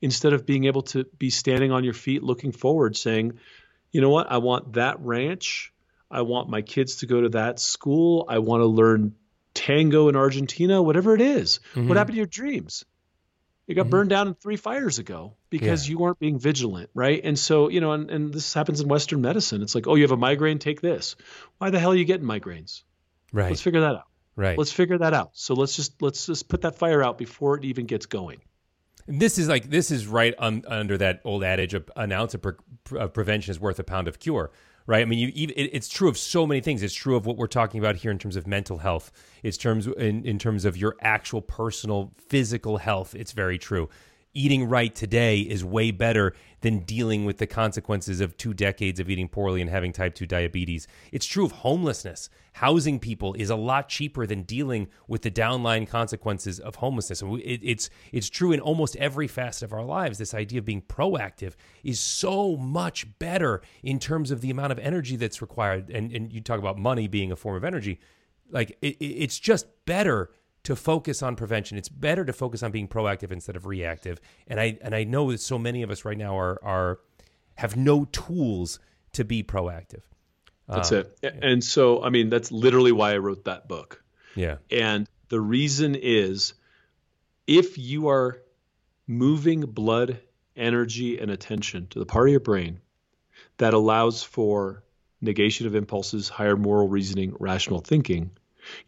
instead 0.00 0.32
of 0.32 0.46
being 0.46 0.64
able 0.64 0.82
to 0.82 1.04
be 1.18 1.30
standing 1.30 1.72
on 1.72 1.84
your 1.84 1.94
feet 1.94 2.22
looking 2.22 2.52
forward 2.52 2.96
saying 2.96 3.38
you 3.92 4.00
know 4.00 4.10
what? 4.10 4.30
I 4.30 4.38
want 4.38 4.74
that 4.74 5.00
ranch. 5.00 5.72
I 6.10 6.22
want 6.22 6.48
my 6.48 6.62
kids 6.62 6.96
to 6.96 7.06
go 7.06 7.22
to 7.22 7.28
that 7.30 7.58
school. 7.58 8.24
I 8.28 8.38
want 8.38 8.60
to 8.60 8.66
learn 8.66 9.14
tango 9.52 10.08
in 10.08 10.16
argentina 10.16 10.80
whatever 10.82 11.14
it 11.14 11.20
is. 11.20 11.60
what 11.74 11.82
mm-hmm. 11.82 11.96
happened 11.96 12.14
to 12.14 12.18
your 12.18 12.26
dreams 12.26 12.84
it 13.70 13.74
got 13.74 13.82
mm-hmm. 13.82 13.90
burned 13.90 14.10
down 14.10 14.34
three 14.34 14.56
fires 14.56 14.98
ago 14.98 15.36
because 15.48 15.88
you 15.88 15.96
weren't 15.96 16.18
being 16.18 16.40
vigilant, 16.40 16.90
right? 16.92 17.20
And 17.22 17.38
so, 17.38 17.68
you 17.68 17.80
know, 17.80 17.92
and, 17.92 18.10
and 18.10 18.34
this 18.34 18.52
happens 18.52 18.80
in 18.80 18.88
Western 18.88 19.20
medicine. 19.20 19.62
It's 19.62 19.76
like, 19.76 19.86
oh, 19.86 19.94
you 19.94 20.02
have 20.02 20.10
a 20.10 20.16
migraine, 20.16 20.58
take 20.58 20.80
this. 20.80 21.14
Why 21.58 21.70
the 21.70 21.78
hell 21.78 21.92
are 21.92 21.96
you 21.96 22.04
getting 22.04 22.26
migraines? 22.26 22.82
Right. 23.32 23.48
Let's 23.48 23.62
figure 23.62 23.82
that 23.82 23.94
out. 23.94 24.08
right. 24.34 24.58
Let's 24.58 24.72
figure 24.72 24.98
that 24.98 25.14
out. 25.14 25.30
So 25.34 25.54
let's 25.54 25.76
just 25.76 26.02
let's 26.02 26.26
just 26.26 26.48
put 26.48 26.62
that 26.62 26.74
fire 26.74 27.00
out 27.00 27.16
before 27.16 27.58
it 27.58 27.64
even 27.64 27.86
gets 27.86 28.06
going. 28.06 28.40
This 29.06 29.38
is 29.38 29.48
like 29.48 29.70
this 29.70 29.92
is 29.92 30.04
right 30.08 30.34
un, 30.40 30.64
under 30.66 30.98
that 30.98 31.20
old 31.24 31.44
adage 31.44 31.74
of 31.74 31.88
an 31.94 32.10
ounce 32.10 32.34
of, 32.34 32.42
pre- 32.42 32.98
of 32.98 33.14
prevention 33.14 33.52
is 33.52 33.60
worth 33.60 33.78
a 33.78 33.84
pound 33.84 34.08
of 34.08 34.18
cure. 34.18 34.50
Right. 34.90 35.02
I 35.02 35.04
mean, 35.04 35.20
you, 35.20 35.46
it, 35.54 35.70
it's 35.72 35.88
true 35.88 36.08
of 36.08 36.18
so 36.18 36.48
many 36.48 36.60
things. 36.60 36.82
It's 36.82 36.92
true 36.92 37.14
of 37.14 37.24
what 37.24 37.36
we're 37.36 37.46
talking 37.46 37.78
about 37.78 37.94
here 37.94 38.10
in 38.10 38.18
terms 38.18 38.34
of 38.34 38.48
mental 38.48 38.78
health. 38.78 39.12
It's 39.44 39.56
terms 39.56 39.86
in, 39.86 40.24
in 40.24 40.36
terms 40.36 40.64
of 40.64 40.76
your 40.76 40.96
actual 41.00 41.42
personal 41.42 42.10
physical 42.18 42.78
health. 42.78 43.14
It's 43.14 43.30
very 43.30 43.56
true. 43.56 43.88
Eating 44.32 44.68
right 44.68 44.94
today 44.94 45.40
is 45.40 45.64
way 45.64 45.90
better 45.90 46.34
than 46.60 46.80
dealing 46.80 47.24
with 47.24 47.38
the 47.38 47.48
consequences 47.48 48.20
of 48.20 48.36
two 48.36 48.54
decades 48.54 49.00
of 49.00 49.10
eating 49.10 49.28
poorly 49.28 49.60
and 49.60 49.68
having 49.68 49.92
type 49.92 50.14
2 50.14 50.24
diabetes. 50.24 50.86
It's 51.10 51.26
true 51.26 51.44
of 51.44 51.50
homelessness. 51.50 52.30
Housing 52.52 53.00
people 53.00 53.34
is 53.34 53.50
a 53.50 53.56
lot 53.56 53.88
cheaper 53.88 54.26
than 54.26 54.42
dealing 54.44 54.86
with 55.08 55.22
the 55.22 55.32
downline 55.32 55.84
consequences 55.88 56.60
of 56.60 56.76
homelessness. 56.76 57.24
It's 57.42 57.90
it's 58.12 58.30
true 58.30 58.52
in 58.52 58.60
almost 58.60 58.94
every 58.96 59.26
facet 59.26 59.64
of 59.64 59.72
our 59.72 59.84
lives. 59.84 60.18
This 60.18 60.32
idea 60.32 60.60
of 60.60 60.64
being 60.64 60.82
proactive 60.82 61.54
is 61.82 61.98
so 61.98 62.56
much 62.56 63.18
better 63.18 63.62
in 63.82 63.98
terms 63.98 64.30
of 64.30 64.42
the 64.42 64.50
amount 64.50 64.70
of 64.70 64.78
energy 64.78 65.16
that's 65.16 65.42
required. 65.42 65.90
And 65.90 66.12
and 66.14 66.32
you 66.32 66.40
talk 66.40 66.60
about 66.60 66.78
money 66.78 67.08
being 67.08 67.32
a 67.32 67.36
form 67.36 67.56
of 67.56 67.64
energy, 67.64 67.98
like 68.48 68.78
it- 68.80 68.96
it's 69.00 69.40
just 69.40 69.66
better 69.86 70.30
to 70.64 70.76
focus 70.76 71.22
on 71.22 71.36
prevention. 71.36 71.78
It's 71.78 71.88
better 71.88 72.24
to 72.24 72.32
focus 72.32 72.62
on 72.62 72.70
being 72.70 72.88
proactive 72.88 73.32
instead 73.32 73.56
of 73.56 73.66
reactive. 73.66 74.20
And 74.46 74.60
I 74.60 74.78
and 74.82 74.94
I 74.94 75.04
know 75.04 75.30
that 75.30 75.40
so 75.40 75.58
many 75.58 75.82
of 75.82 75.90
us 75.90 76.04
right 76.04 76.18
now 76.18 76.38
are 76.38 76.58
are 76.62 77.00
have 77.56 77.76
no 77.76 78.06
tools 78.06 78.78
to 79.12 79.24
be 79.24 79.42
proactive. 79.42 80.02
That's 80.68 80.92
uh, 80.92 81.04
it. 81.22 81.38
And 81.42 81.64
so, 81.64 82.02
I 82.02 82.10
mean, 82.10 82.30
that's 82.30 82.52
literally 82.52 82.92
why 82.92 83.12
I 83.12 83.18
wrote 83.18 83.44
that 83.44 83.68
book. 83.68 84.02
Yeah. 84.36 84.58
And 84.70 85.08
the 85.28 85.40
reason 85.40 85.96
is 85.96 86.54
if 87.46 87.76
you 87.76 88.08
are 88.08 88.40
moving 89.06 89.62
blood, 89.62 90.20
energy, 90.56 91.18
and 91.18 91.30
attention 91.30 91.88
to 91.88 91.98
the 91.98 92.06
part 92.06 92.28
of 92.28 92.30
your 92.30 92.40
brain 92.40 92.80
that 93.56 93.74
allows 93.74 94.22
for 94.22 94.84
negation 95.20 95.66
of 95.66 95.74
impulses, 95.74 96.28
higher 96.28 96.56
moral 96.56 96.88
reasoning, 96.88 97.34
rational 97.40 97.80
thinking, 97.80 98.30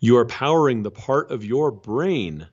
you 0.01 0.17
are 0.19 0.27
powering 0.27 0.83
the 0.83 0.91
part 0.91 1.31
of 1.31 1.45
your 1.45 1.71
brain 1.71 2.47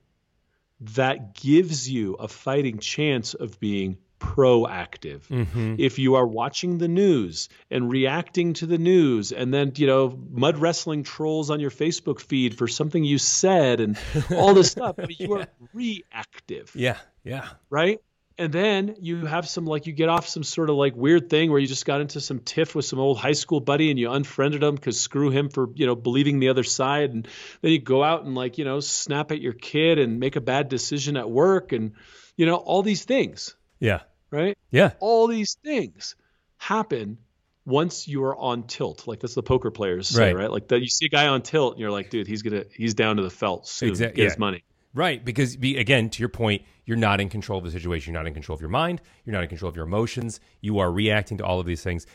that 0.80 1.34
gives 1.34 1.88
you 1.88 2.14
a 2.14 2.28
fighting 2.28 2.78
chance 2.78 3.34
of 3.34 3.60
being 3.60 3.98
proactive. 4.20 5.26
Mm-hmm. 5.28 5.76
If 5.78 5.98
you 5.98 6.14
are 6.14 6.26
watching 6.26 6.78
the 6.78 6.88
news 6.88 7.48
and 7.70 7.90
reacting 7.90 8.52
to 8.54 8.66
the 8.66 8.78
news 8.78 9.32
and 9.32 9.52
then, 9.52 9.72
you 9.76 9.86
know, 9.86 10.16
mud 10.30 10.58
wrestling 10.58 11.02
trolls 11.02 11.50
on 11.50 11.58
your 11.58 11.70
Facebook 11.70 12.20
feed 12.20 12.56
for 12.56 12.68
something 12.68 13.02
you 13.02 13.18
said 13.18 13.80
and 13.80 13.98
all 14.30 14.54
this 14.54 14.70
stuff, 14.72 14.96
I 14.98 15.06
mean, 15.06 15.16
you 15.18 15.36
yeah. 15.36 15.42
are 15.42 15.48
reactive. 15.72 16.70
Yeah. 16.74 16.98
Yeah. 17.24 17.48
Right? 17.70 18.00
And 18.40 18.50
then 18.50 18.96
you 19.02 19.26
have 19.26 19.46
some 19.46 19.66
like 19.66 19.86
you 19.86 19.92
get 19.92 20.08
off 20.08 20.26
some 20.26 20.42
sort 20.42 20.70
of 20.70 20.76
like 20.76 20.96
weird 20.96 21.28
thing 21.28 21.50
where 21.50 21.60
you 21.60 21.66
just 21.66 21.84
got 21.84 22.00
into 22.00 22.22
some 22.22 22.38
tiff 22.38 22.74
with 22.74 22.86
some 22.86 22.98
old 22.98 23.18
high 23.18 23.32
school 23.32 23.60
buddy 23.60 23.90
and 23.90 23.98
you 23.98 24.10
unfriended 24.10 24.62
him 24.62 24.76
because 24.76 24.98
screw 24.98 25.28
him 25.28 25.50
for 25.50 25.68
you 25.74 25.84
know 25.86 25.94
believing 25.94 26.40
the 26.40 26.48
other 26.48 26.64
side. 26.64 27.12
And 27.12 27.28
then 27.60 27.72
you 27.72 27.78
go 27.78 28.02
out 28.02 28.24
and 28.24 28.34
like 28.34 28.56
you 28.56 28.64
know 28.64 28.80
snap 28.80 29.30
at 29.30 29.42
your 29.42 29.52
kid 29.52 29.98
and 29.98 30.18
make 30.18 30.36
a 30.36 30.40
bad 30.40 30.70
decision 30.70 31.18
at 31.18 31.30
work 31.30 31.72
and 31.72 31.92
you 32.34 32.46
know 32.46 32.54
all 32.54 32.82
these 32.82 33.04
things. 33.04 33.56
Yeah. 33.78 34.00
Right? 34.30 34.56
Yeah. 34.70 34.92
All 35.00 35.26
these 35.26 35.58
things 35.62 36.16
happen 36.56 37.18
once 37.66 38.08
you 38.08 38.24
are 38.24 38.36
on 38.36 38.62
tilt. 38.62 39.06
Like 39.06 39.20
that's 39.20 39.34
the 39.34 39.42
poker 39.42 39.70
players 39.70 40.08
say 40.08 40.32
right, 40.32 40.44
right? 40.44 40.50
like 40.50 40.68
that 40.68 40.80
you 40.80 40.88
see 40.88 41.06
a 41.06 41.10
guy 41.10 41.28
on 41.28 41.42
tilt 41.42 41.74
and 41.74 41.80
you're 41.80 41.90
like 41.90 42.08
dude 42.08 42.26
he's 42.26 42.40
gonna 42.40 42.64
he's 42.74 42.94
down 42.94 43.16
to 43.16 43.22
the 43.22 43.28
felt 43.28 43.68
soon. 43.68 43.90
Exactly. 43.90 44.16
get 44.16 44.22
yeah. 44.22 44.28
his 44.30 44.38
money 44.38 44.64
Right, 44.92 45.24
because 45.24 45.54
again, 45.54 46.10
to 46.10 46.20
your 46.20 46.28
point, 46.28 46.62
you're 46.84 46.96
not 46.96 47.20
in 47.20 47.28
control 47.28 47.58
of 47.58 47.64
the 47.64 47.70
situation. 47.70 48.12
You're 48.12 48.20
not 48.20 48.26
in 48.26 48.34
control 48.34 48.54
of 48.54 48.60
your 48.60 48.70
mind. 48.70 49.00
You're 49.24 49.34
not 49.34 49.44
in 49.44 49.48
control 49.48 49.68
of 49.68 49.76
your 49.76 49.84
emotions. 49.86 50.40
You 50.60 50.80
are 50.80 50.90
reacting 50.90 51.38
to 51.38 51.44
all 51.44 51.60
of 51.60 51.66
these 51.66 51.82
things. 51.82 52.06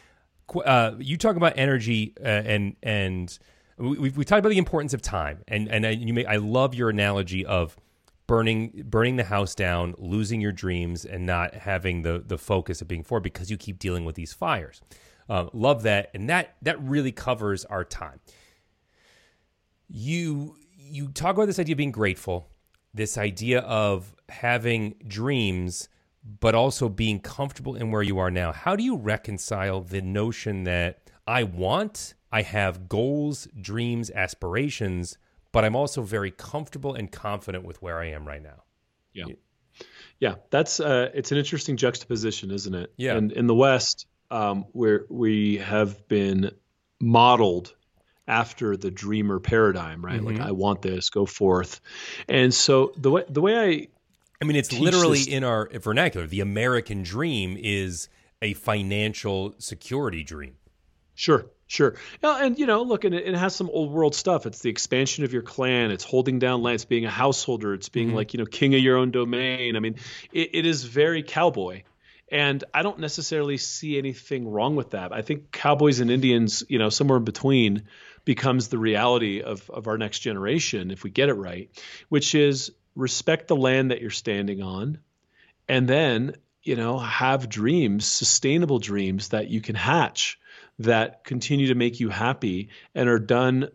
Uh, 0.65 0.91
you 0.99 1.17
talk 1.17 1.37
about 1.37 1.53
energy 1.55 2.13
uh, 2.19 2.27
and 2.27 2.75
and 2.83 3.39
we 3.77 4.09
we 4.09 4.25
talked 4.25 4.39
about 4.39 4.49
the 4.49 4.57
importance 4.57 4.93
of 4.93 5.01
time. 5.01 5.41
And 5.47 5.69
and 5.69 5.85
you 6.01 6.13
may 6.13 6.25
I 6.25 6.35
love 6.35 6.75
your 6.75 6.89
analogy 6.89 7.45
of 7.45 7.77
burning 8.27 8.83
burning 8.85 9.15
the 9.15 9.23
house 9.23 9.55
down, 9.55 9.95
losing 9.97 10.41
your 10.41 10.51
dreams, 10.51 11.05
and 11.05 11.25
not 11.25 11.53
having 11.53 12.01
the 12.01 12.23
the 12.27 12.37
focus 12.37 12.81
of 12.81 12.89
being 12.89 13.03
forward 13.03 13.23
because 13.23 13.49
you 13.49 13.55
keep 13.55 13.79
dealing 13.79 14.03
with 14.03 14.15
these 14.15 14.33
fires. 14.33 14.81
Uh, 15.29 15.47
love 15.53 15.83
that, 15.83 16.11
and 16.13 16.29
that 16.29 16.55
that 16.61 16.81
really 16.81 17.13
covers 17.13 17.63
our 17.65 17.85
time. 17.85 18.19
You 19.87 20.57
you 20.77 21.07
talk 21.07 21.35
about 21.35 21.45
this 21.45 21.57
idea 21.57 21.73
of 21.73 21.77
being 21.77 21.91
grateful 21.91 22.49
this 22.95 23.17
idea 23.17 23.59
of 23.59 24.15
having 24.29 24.95
dreams 25.07 25.89
but 26.39 26.55
also 26.55 26.89
being 26.89 27.19
comfortable 27.19 27.75
in 27.75 27.91
where 27.91 28.01
you 28.01 28.17
are 28.17 28.31
now. 28.31 28.51
How 28.51 28.75
do 28.75 28.83
you 28.83 28.97
reconcile 28.97 29.81
the 29.81 30.01
notion 30.01 30.63
that 30.63 31.11
I 31.27 31.43
want, 31.43 32.15
I 32.31 32.41
have 32.41 32.89
goals, 32.89 33.47
dreams, 33.59 34.09
aspirations, 34.09 35.17
but 35.51 35.63
I'm 35.63 35.75
also 35.75 36.01
very 36.01 36.31
comfortable 36.31 36.95
and 36.95 37.11
confident 37.11 37.63
with 37.63 37.81
where 37.81 37.99
I 37.99 38.07
am 38.07 38.27
right 38.27 38.41
now? 38.41 38.63
Yeah. 39.13 39.25
Yeah, 40.19 40.35
that's 40.49 40.79
uh, 40.79 41.11
it's 41.13 41.31
an 41.31 41.37
interesting 41.37 41.77
juxtaposition, 41.77 42.49
isn't 42.49 42.73
it? 42.73 42.93
Yeah. 42.97 43.17
And 43.17 43.31
in 43.33 43.47
the 43.47 43.55
West, 43.55 44.07
um, 44.31 44.65
where 44.71 45.05
we 45.09 45.57
have 45.57 46.07
been 46.07 46.51
modeled 47.01 47.75
after 48.27 48.75
the 48.75 48.91
dreamer 48.91 49.39
paradigm, 49.39 50.03
right? 50.03 50.19
Mm-hmm. 50.19 50.39
Like 50.39 50.39
I 50.39 50.51
want 50.51 50.81
this, 50.81 51.09
go 51.09 51.25
forth. 51.25 51.81
And 52.27 52.53
so 52.53 52.93
the 52.97 53.11
way 53.11 53.23
the 53.29 53.41
way 53.41 53.57
I 53.57 53.87
I 54.41 54.45
mean 54.45 54.55
it's 54.55 54.73
literally 54.73 55.19
this, 55.19 55.27
in 55.27 55.43
our 55.43 55.69
vernacular. 55.69 56.27
The 56.27 56.41
American 56.41 57.03
dream 57.03 57.57
is 57.59 58.09
a 58.41 58.53
financial 58.53 59.55
security 59.59 60.23
dream. 60.23 60.55
Sure, 61.15 61.45
sure. 61.67 61.95
And 62.21 62.59
you 62.59 62.65
know, 62.65 62.83
look, 62.83 63.05
and 63.05 63.15
it, 63.15 63.27
it, 63.27 63.35
has 63.35 63.55
some 63.55 63.69
old 63.71 63.91
world 63.91 64.13
stuff. 64.13 64.45
It's 64.45 64.59
the 64.59 64.69
expansion 64.69 65.23
of 65.23 65.31
your 65.31 65.41
clan. 65.41 65.91
It's 65.91 66.03
holding 66.03 66.39
down 66.39 66.61
land. 66.61 66.75
It's 66.75 66.85
being 66.85 67.05
a 67.05 67.09
householder. 67.09 67.73
It's 67.73 67.87
being 67.87 68.07
mm-hmm. 68.07 68.17
like 68.17 68.33
you 68.33 68.39
know, 68.39 68.45
king 68.45 68.75
of 68.75 68.81
your 68.81 68.97
own 68.97 69.11
domain. 69.11 69.77
I 69.77 69.79
mean, 69.79 69.95
it, 70.33 70.49
it 70.53 70.65
is 70.65 70.83
very 70.83 71.23
cowboy. 71.23 71.83
And 72.31 72.63
I 72.73 72.81
don't 72.81 72.99
necessarily 72.99 73.57
see 73.57 73.97
anything 73.97 74.49
wrong 74.49 74.75
with 74.75 74.91
that. 74.91 75.13
I 75.13 75.21
think 75.21 75.51
cowboys 75.51 75.99
and 75.99 76.09
Indians, 76.09 76.63
you 76.67 76.79
know, 76.79 76.89
somewhere 76.89 77.17
in 77.17 77.23
between, 77.23 77.83
becomes 78.25 78.67
the 78.67 78.77
reality 78.77 79.41
of, 79.41 79.69
of 79.69 79.87
our 79.87 79.97
next 79.97 80.19
generation 80.19 80.91
if 80.91 81.03
we 81.03 81.09
get 81.09 81.29
it 81.29 81.33
right, 81.33 81.69
which 82.09 82.35
is 82.35 82.71
respect 82.95 83.47
the 83.47 83.55
land 83.55 83.91
that 83.91 84.01
you're 84.01 84.09
standing 84.09 84.61
on 84.61 84.99
and 85.67 85.87
then, 85.87 86.35
you 86.63 86.75
know, 86.75 86.97
have 86.97 87.49
dreams, 87.49 88.05
sustainable 88.05 88.79
dreams 88.79 89.29
that 89.29 89.49
you 89.49 89.61
can 89.61 89.75
hatch 89.75 90.39
that 90.79 91.23
continue 91.23 91.67
to 91.67 91.75
make 91.75 91.99
you 91.99 92.09
happy 92.09 92.69
and 92.93 93.09
are 93.09 93.19
done 93.19 93.69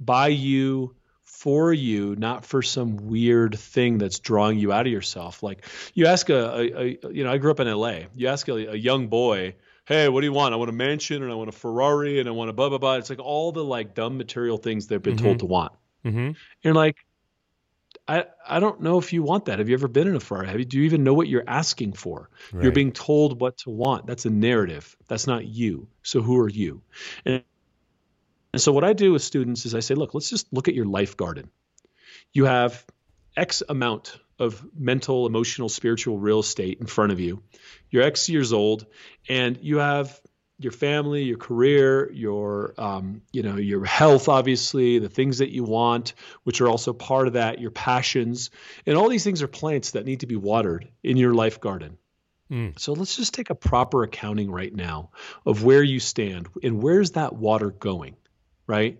by 0.00 0.28
you 0.28 0.94
for 1.24 1.72
you, 1.72 2.16
not 2.16 2.44
for 2.44 2.62
some 2.62 2.96
weird 2.96 3.58
thing 3.58 3.98
that's 3.98 4.20
drawing 4.20 4.58
you 4.58 4.72
out 4.72 4.86
of 4.86 4.92
yourself. 4.92 5.42
Like 5.42 5.66
you 5.94 6.06
ask 6.06 6.30
a, 6.30 6.34
a, 6.34 6.98
a 7.02 7.12
you 7.12 7.24
know, 7.24 7.32
I 7.32 7.38
grew 7.38 7.50
up 7.50 7.60
in 7.60 7.70
LA. 7.70 8.00
You 8.14 8.28
ask 8.28 8.48
a, 8.48 8.72
a 8.72 8.76
young 8.76 9.08
boy, 9.08 9.54
hey, 9.86 10.08
what 10.08 10.20
do 10.20 10.26
you 10.26 10.32
want? 10.32 10.52
I 10.52 10.56
want 10.56 10.68
a 10.68 10.74
mansion 10.74 11.22
and 11.22 11.32
I 11.32 11.34
want 11.34 11.48
a 11.48 11.52
Ferrari 11.52 12.20
and 12.20 12.28
I 12.28 12.32
want 12.32 12.50
a 12.50 12.52
blah 12.52 12.68
blah 12.68 12.78
blah. 12.78 12.96
It's 12.96 13.08
like 13.08 13.18
all 13.18 13.52
the 13.52 13.64
like 13.64 13.94
dumb 13.94 14.18
material 14.18 14.58
things 14.58 14.86
they've 14.86 15.02
been 15.02 15.16
mm-hmm. 15.16 15.24
told 15.24 15.38
to 15.40 15.46
want. 15.46 15.72
Mm-hmm. 16.04 16.32
You're 16.62 16.74
like, 16.74 16.96
I 18.06 18.24
I 18.46 18.60
don't 18.60 18.80
know 18.82 18.98
if 18.98 19.12
you 19.12 19.22
want 19.22 19.46
that. 19.46 19.58
Have 19.58 19.68
you 19.68 19.74
ever 19.74 19.88
been 19.88 20.08
in 20.08 20.16
a 20.16 20.20
Ferrari? 20.20 20.48
Have 20.48 20.58
you, 20.58 20.64
do 20.64 20.78
you 20.78 20.84
even 20.84 21.04
know 21.04 21.14
what 21.14 21.28
you're 21.28 21.44
asking 21.46 21.94
for? 21.94 22.28
Right. 22.52 22.64
You're 22.64 22.72
being 22.72 22.92
told 22.92 23.40
what 23.40 23.58
to 23.58 23.70
want. 23.70 24.06
That's 24.06 24.26
a 24.26 24.30
narrative. 24.30 24.96
That's 25.08 25.26
not 25.26 25.46
you. 25.46 25.88
So 26.02 26.20
who 26.20 26.38
are 26.40 26.48
you? 26.48 26.82
And, 27.24 27.42
and 28.52 28.60
so 28.60 28.72
what 28.72 28.84
I 28.84 28.92
do 28.92 29.12
with 29.12 29.22
students 29.22 29.66
is 29.66 29.74
I 29.74 29.80
say, 29.80 29.94
look, 29.94 30.14
let's 30.14 30.30
just 30.30 30.52
look 30.52 30.68
at 30.68 30.74
your 30.74 30.86
life 30.86 31.16
garden. 31.16 31.50
You 32.32 32.46
have 32.46 32.84
X 33.36 33.62
amount 33.68 34.18
of 34.38 34.64
mental, 34.74 35.26
emotional, 35.26 35.68
spiritual 35.68 36.18
real 36.18 36.40
estate 36.40 36.78
in 36.80 36.86
front 36.86 37.12
of 37.12 37.20
you. 37.20 37.42
You're 37.90 38.02
X 38.02 38.28
years 38.28 38.52
old, 38.52 38.86
and 39.28 39.58
you 39.60 39.78
have 39.78 40.20
your 40.58 40.72
family, 40.72 41.24
your 41.24 41.38
career, 41.38 42.10
your 42.12 42.74
um, 42.78 43.22
you 43.32 43.42
know 43.42 43.56
your 43.56 43.84
health, 43.84 44.28
obviously, 44.28 44.98
the 44.98 45.08
things 45.08 45.38
that 45.38 45.50
you 45.50 45.64
want, 45.64 46.14
which 46.44 46.60
are 46.60 46.68
also 46.68 46.92
part 46.92 47.26
of 47.26 47.34
that, 47.34 47.60
your 47.60 47.70
passions, 47.70 48.50
and 48.86 48.96
all 48.96 49.08
these 49.08 49.24
things 49.24 49.42
are 49.42 49.48
plants 49.48 49.92
that 49.92 50.06
need 50.06 50.20
to 50.20 50.26
be 50.26 50.36
watered 50.36 50.88
in 51.02 51.16
your 51.16 51.34
life 51.34 51.60
garden. 51.60 51.98
Mm. 52.50 52.78
So 52.78 52.92
let's 52.92 53.16
just 53.16 53.34
take 53.34 53.50
a 53.50 53.54
proper 53.54 54.04
accounting 54.04 54.50
right 54.50 54.72
now 54.72 55.10
of 55.44 55.64
where 55.64 55.82
you 55.82 55.98
stand 55.98 56.48
and 56.62 56.80
where's 56.80 57.12
that 57.12 57.34
water 57.34 57.70
going 57.70 58.16
right? 58.66 58.98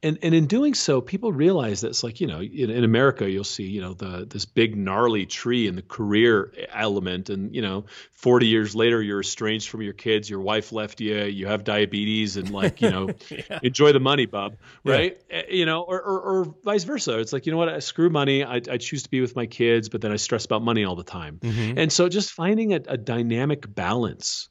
And 0.00 0.18
and 0.22 0.32
in 0.32 0.46
doing 0.46 0.74
so, 0.74 1.00
people 1.00 1.32
realize 1.32 1.80
that 1.80 1.88
it's 1.88 2.04
like 2.04 2.20
you 2.20 2.28
know 2.28 2.40
in, 2.40 2.70
in, 2.70 2.84
America 2.84 3.28
you'll 3.28 3.42
see 3.42 3.64
you 3.64 3.80
know 3.80 3.94
the 3.94 4.26
this 4.30 4.44
big 4.44 4.76
gnarly 4.76 5.26
tree 5.26 5.66
in 5.66 5.74
the 5.74 5.82
career 5.82 6.52
element, 6.72 7.30
and 7.30 7.52
you 7.52 7.62
know 7.62 7.86
40 8.12 8.46
years 8.46 8.76
later 8.76 9.02
you're 9.02 9.20
estranged 9.20 9.68
from 9.68 9.82
your 9.82 9.92
kids, 9.92 10.30
your 10.30 10.40
wife 10.40 10.70
left 10.70 11.00
you, 11.00 11.24
you 11.24 11.48
have 11.48 11.64
diabetes, 11.64 12.36
and 12.36 12.50
like 12.50 12.80
you 12.80 12.90
know 12.90 13.08
yeah. 13.28 13.58
enjoy 13.64 13.92
the 13.92 13.98
money, 13.98 14.26
bub, 14.26 14.56
right? 14.84 15.20
Yeah. 15.28 15.42
You 15.50 15.66
know, 15.66 15.82
or, 15.82 16.00
or, 16.00 16.20
or 16.20 16.54
vice 16.62 16.84
versa. 16.84 17.18
It's 17.18 17.32
like 17.32 17.46
you 17.46 17.52
know 17.52 17.58
what, 17.58 17.68
I 17.68 17.80
screw 17.80 18.08
money, 18.08 18.44
I, 18.44 18.56
I 18.56 18.76
choose 18.76 19.02
to 19.02 19.10
be 19.10 19.20
with 19.20 19.34
my 19.34 19.46
kids, 19.46 19.88
but 19.88 20.00
then 20.00 20.12
I 20.12 20.16
stress 20.16 20.44
about 20.44 20.62
money 20.62 20.84
all 20.84 20.94
the 20.94 21.02
time, 21.02 21.40
mm-hmm. 21.40 21.76
and 21.76 21.92
so 21.92 22.08
just 22.08 22.30
finding 22.30 22.72
a, 22.72 22.80
a 22.86 22.96
dynamic 22.96 23.74
balance 23.74 24.48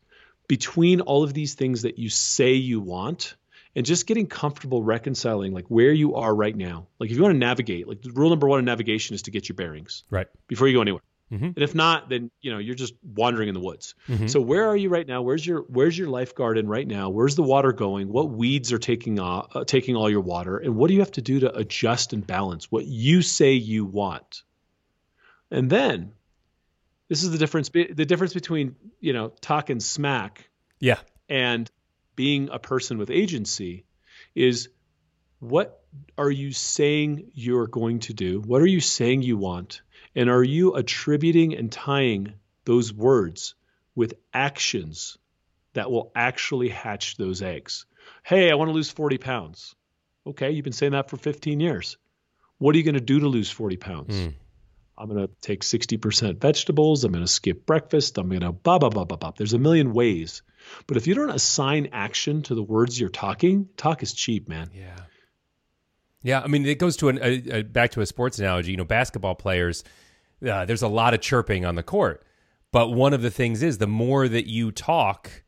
between 0.50 1.02
all 1.02 1.24
of 1.24 1.34
these 1.34 1.54
things 1.54 1.84
that 1.84 1.98
you 2.00 2.10
say 2.10 2.54
you 2.54 2.82
want 2.82 3.36
and 3.78 3.86
just 3.86 4.08
getting 4.08 4.26
comfortable 4.26 4.82
reconciling 4.82 5.54
like 5.54 5.66
where 5.68 5.92
you 5.92 6.16
are 6.16 6.34
right 6.34 6.56
now. 6.56 6.88
Like 6.98 7.12
if 7.12 7.16
you 7.16 7.22
want 7.22 7.36
to 7.36 7.38
navigate, 7.38 7.88
like 7.88 8.00
rule 8.12 8.32
number 8.32 8.48
one 8.48 8.58
in 8.58 8.66
navigation 8.66 9.14
is 9.14 9.22
to 9.24 9.32
get 9.32 9.48
your 9.48 9.56
bearings 9.56 10.04
right 10.10 10.26
before 10.48 10.68
you 10.68 10.74
go 10.74 10.82
anywhere. 10.82 11.04
Mm-hmm. 11.32 11.46
And 11.46 11.58
if 11.58 11.76
not, 11.76 12.10
then 12.10 12.32
you 12.42 12.52
know 12.52 12.58
you're 12.58 12.74
just 12.74 12.96
wandering 13.04 13.50
in 13.50 13.54
the 13.54 13.60
woods. 13.60 13.94
Mm-hmm. 14.08 14.28
So 14.28 14.42
where 14.42 14.68
are 14.68 14.76
you 14.76 14.90
right 14.90 15.08
now? 15.08 15.22
Where's 15.22 15.46
your 15.46 15.62
Where's 15.62 15.96
your 15.96 16.08
life 16.08 16.34
garden 16.34 16.68
right 16.68 16.88
now? 16.88 17.10
Where's 17.10 17.36
the 17.36 17.44
water 17.44 17.72
going? 17.72 18.08
What 18.08 18.32
weeds 18.32 18.74
are 18.74 18.80
taking 18.80 19.20
off, 19.20 19.56
uh, 19.56 19.64
taking 19.64 19.96
all 19.96 20.10
your 20.10 20.22
water? 20.22 20.58
And 20.58 20.76
what 20.76 20.88
do 20.88 20.96
you 20.96 21.02
have 21.02 21.12
to 21.12 21.22
do 21.22 21.42
to 21.42 21.56
adjust 21.56 22.14
and 22.14 22.26
balance 22.26 22.72
what 22.72 22.88
you 22.88 23.22
say 23.22 23.54
you 23.54 23.86
want? 23.86 24.42
And 25.52 25.70
then 25.70 26.14
this 27.10 27.22
is 27.22 27.30
the 27.30 27.38
difference. 27.38 27.70
The 27.70 28.06
difference 28.06 28.34
between 28.34 28.76
you 29.02 29.14
know 29.14 29.34
talking 29.40 29.82
smack, 29.82 30.50
yeah, 30.80 30.98
and 31.30 31.70
being 32.18 32.50
a 32.52 32.60
person 32.60 32.98
with 32.98 33.10
agency 33.10 33.86
is 34.36 34.68
what 35.40 35.82
are 36.18 36.32
you 36.32 36.52
saying 36.52 37.32
you're 37.34 37.68
going 37.68 38.00
to 38.00 38.14
do? 38.14 38.42
What 38.42 38.62
are 38.62 38.68
you 38.68 38.82
saying 38.82 39.22
you 39.22 39.38
want? 39.38 39.82
And 40.16 40.30
are 40.30 40.44
you 40.44 40.74
attributing 40.74 41.56
and 41.56 41.72
tying 41.72 42.34
those 42.66 42.92
words 42.92 43.56
with 43.96 44.16
actions 44.34 45.18
that 45.74 45.90
will 45.90 46.12
actually 46.16 46.70
hatch 46.70 47.16
those 47.18 47.42
eggs? 47.42 47.86
Hey, 48.24 48.52
I 48.52 48.56
want 48.56 48.70
to 48.70 48.74
lose 48.74 48.90
40 48.90 49.20
pounds. 49.20 49.76
Okay, 50.26 50.52
you've 50.52 50.64
been 50.64 50.74
saying 50.74 50.94
that 50.94 51.10
for 51.10 51.18
15 51.18 51.60
years. 51.60 51.98
What 52.58 52.74
are 52.74 52.80
you 52.80 52.84
going 52.84 52.96
to 52.96 53.00
do 53.00 53.20
to 53.20 53.28
lose 53.28 53.52
40 53.52 53.78
pounds? 53.78 54.16
Mm. 54.16 54.34
I'm 54.98 55.10
going 55.10 55.28
to 55.28 55.34
take 55.42 55.62
60% 55.62 56.40
vegetables. 56.40 57.04
I'm 57.04 57.12
going 57.12 57.24
to 57.24 57.32
skip 57.32 57.66
breakfast. 57.66 58.18
I'm 58.18 58.30
going 58.30 58.42
to 58.42 58.52
blah, 58.52 58.80
blah, 58.80 58.90
blah, 58.90 59.06
blah, 59.06 59.18
blah. 59.18 59.32
There's 59.38 59.54
a 59.54 59.60
million 59.60 59.94
ways. 59.94 60.42
But 60.88 60.98
if 60.98 61.08
you 61.08 61.14
don't 61.14 61.30
assign 61.30 61.90
action 61.92 62.42
to 62.44 62.56
the 62.56 62.64
words 62.64 63.00
you're 63.00 63.10
talking, 63.10 63.70
talk 63.78 64.02
is 64.04 64.14
cheap, 64.14 64.50
man. 64.50 64.70
Yeah. 64.74 64.96
Yeah. 66.24 66.42
I 66.42 66.48
mean, 66.48 66.66
it 66.66 66.80
goes 66.80 66.98
to 66.98 67.10
an, 67.10 67.20
a, 67.22 67.60
a, 67.60 67.64
back 67.64 67.92
to 67.92 68.02
a 68.02 68.06
sports 68.06 68.40
analogy. 68.40 68.72
You 68.72 68.78
know, 68.78 68.86
basketball 68.86 69.36
players, 69.36 69.84
uh, 70.48 70.66
there's 70.66 70.82
a 70.82 70.88
lot 70.88 71.14
of 71.14 71.22
chirping 71.22 71.64
on 71.64 71.76
the 71.76 71.84
court. 71.84 72.26
But 72.72 72.90
one 72.90 73.14
of 73.14 73.22
the 73.22 73.32
things 73.32 73.64
is 73.64 73.78
the 73.78 73.88
more 73.88 74.28
that 74.28 74.48
you 74.48 74.72
talk, 74.72 75.44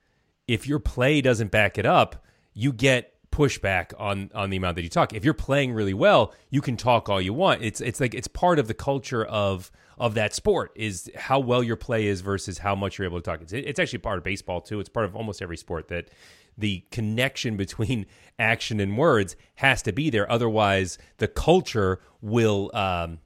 if 0.47 0.67
your 0.67 0.79
play 0.79 1.21
doesn't 1.21 1.51
back 1.51 1.77
it 1.77 1.85
up, 1.85 2.23
you 2.53 2.71
get 2.71 3.13
pushback 3.31 3.93
on 3.97 4.31
on 4.33 4.49
the 4.49 4.57
amount 4.57 4.75
that 4.75 4.83
you 4.83 4.89
talk. 4.89 5.13
If 5.13 5.23
you're 5.23 5.33
playing 5.33 5.73
really 5.73 5.93
well, 5.93 6.33
you 6.49 6.61
can 6.61 6.77
talk 6.77 7.09
all 7.09 7.21
you 7.21 7.33
want. 7.33 7.63
It's 7.63 7.81
it's 7.81 7.99
like 7.99 8.13
it's 8.13 8.27
part 8.27 8.59
of 8.59 8.67
the 8.67 8.73
culture 8.73 9.25
of 9.25 9.71
of 9.97 10.13
that 10.13 10.33
sport 10.33 10.71
is 10.75 11.11
how 11.15 11.39
well 11.39 11.61
your 11.61 11.75
play 11.75 12.07
is 12.07 12.21
versus 12.21 12.59
how 12.59 12.73
much 12.73 12.97
you're 12.97 13.05
able 13.05 13.19
to 13.19 13.23
talk. 13.23 13.41
It's 13.41 13.53
it's 13.53 13.79
actually 13.79 13.99
part 13.99 14.17
of 14.17 14.23
baseball 14.23 14.61
too. 14.61 14.79
It's 14.79 14.89
part 14.89 15.05
of 15.05 15.15
almost 15.15 15.41
every 15.41 15.57
sport 15.57 15.89
that 15.89 16.09
the 16.57 16.83
connection 16.91 17.57
between 17.65 18.05
action 18.37 18.79
and 18.79 18.97
words 18.97 19.35
has 19.55 19.81
to 19.83 19.91
be 19.91 20.09
there. 20.09 20.29
Otherwise, 20.31 20.97
the 21.17 21.27
culture 21.27 21.99
will 22.21 22.71
um, 22.73 23.19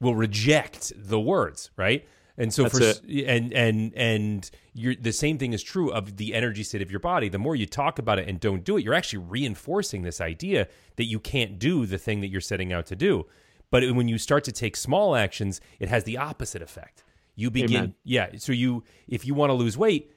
will 0.00 0.14
reject 0.14 0.92
the 0.96 1.20
words, 1.20 1.70
right? 1.76 2.06
And 2.38 2.54
so 2.54 2.62
That's 2.62 2.78
for 2.78 2.84
it. 2.84 3.26
and 3.26 3.52
and 3.52 3.92
and 3.96 4.50
you're 4.72 4.94
the 4.94 5.12
same 5.12 5.38
thing 5.38 5.52
is 5.52 5.62
true 5.62 5.90
of 5.90 6.16
the 6.18 6.34
energy 6.34 6.62
state 6.62 6.80
of 6.82 6.90
your 6.90 7.00
body. 7.00 7.28
The 7.28 7.38
more 7.38 7.56
you 7.56 7.66
talk 7.66 7.98
about 7.98 8.20
it 8.20 8.28
and 8.28 8.38
don't 8.38 8.62
do 8.62 8.76
it, 8.76 8.84
you're 8.84 8.94
actually 8.94 9.24
reinforcing 9.24 10.02
this 10.02 10.20
idea 10.20 10.68
that 10.96 11.06
you 11.06 11.18
can't 11.18 11.58
do 11.58 11.84
the 11.84 11.98
thing 11.98 12.20
that 12.20 12.28
you're 12.28 12.40
setting 12.40 12.72
out 12.72 12.86
to 12.86 12.96
do. 12.96 13.26
But 13.72 13.82
when 13.92 14.06
you 14.06 14.18
start 14.18 14.44
to 14.44 14.52
take 14.52 14.76
small 14.76 15.16
actions, 15.16 15.60
it 15.80 15.88
has 15.88 16.04
the 16.04 16.16
opposite 16.16 16.62
effect. 16.62 17.02
You 17.34 17.50
begin 17.50 17.76
Amen. 17.76 17.94
yeah, 18.04 18.30
so 18.38 18.52
you 18.52 18.84
if 19.08 19.26
you 19.26 19.34
want 19.34 19.50
to 19.50 19.54
lose 19.54 19.76
weight, 19.76 20.12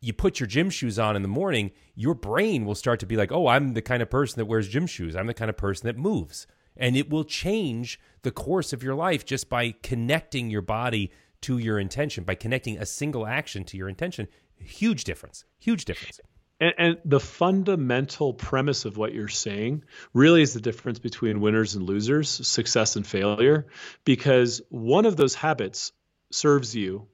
you 0.00 0.12
put 0.12 0.38
your 0.38 0.46
gym 0.46 0.70
shoes 0.70 0.98
on 0.98 1.16
in 1.16 1.22
the 1.22 1.28
morning, 1.28 1.72
your 1.96 2.14
brain 2.14 2.64
will 2.66 2.74
start 2.76 3.00
to 3.00 3.06
be 3.06 3.16
like, 3.16 3.32
"Oh, 3.32 3.48
I'm 3.48 3.74
the 3.74 3.82
kind 3.82 4.00
of 4.00 4.10
person 4.10 4.38
that 4.38 4.46
wears 4.46 4.68
gym 4.68 4.86
shoes. 4.86 5.16
I'm 5.16 5.26
the 5.26 5.34
kind 5.34 5.48
of 5.48 5.56
person 5.56 5.86
that 5.88 5.98
moves." 5.98 6.46
And 6.76 6.96
it 6.96 7.08
will 7.10 7.24
change 7.24 8.00
the 8.22 8.32
course 8.32 8.72
of 8.72 8.82
your 8.82 8.94
life 8.94 9.24
just 9.24 9.48
by 9.48 9.74
connecting 9.82 10.50
your 10.50 10.62
body 10.62 11.12
to 11.44 11.58
your 11.58 11.78
intention 11.78 12.24
by 12.24 12.34
connecting 12.34 12.78
a 12.78 12.86
single 12.86 13.26
action 13.26 13.64
to 13.64 13.76
your 13.76 13.88
intention. 13.88 14.26
Huge 14.56 15.04
difference. 15.04 15.44
Huge 15.58 15.84
difference. 15.84 16.20
And, 16.58 16.74
and, 16.78 16.98
the 17.04 17.20
fundamental 17.20 18.32
premise 18.32 18.86
of 18.86 18.96
what 18.96 19.12
you're 19.12 19.28
saying 19.28 19.84
really 20.14 20.40
is 20.40 20.54
the 20.54 20.60
difference 20.60 21.00
between 21.00 21.40
winners 21.40 21.74
and 21.74 21.84
losers, 21.84 22.28
success 22.28 22.96
and 22.96 23.06
failure, 23.06 23.66
because 24.04 24.62
one 24.70 25.04
of 25.04 25.16
those 25.16 25.34
habits 25.34 25.92
serves 26.30 26.74
you 26.74 27.08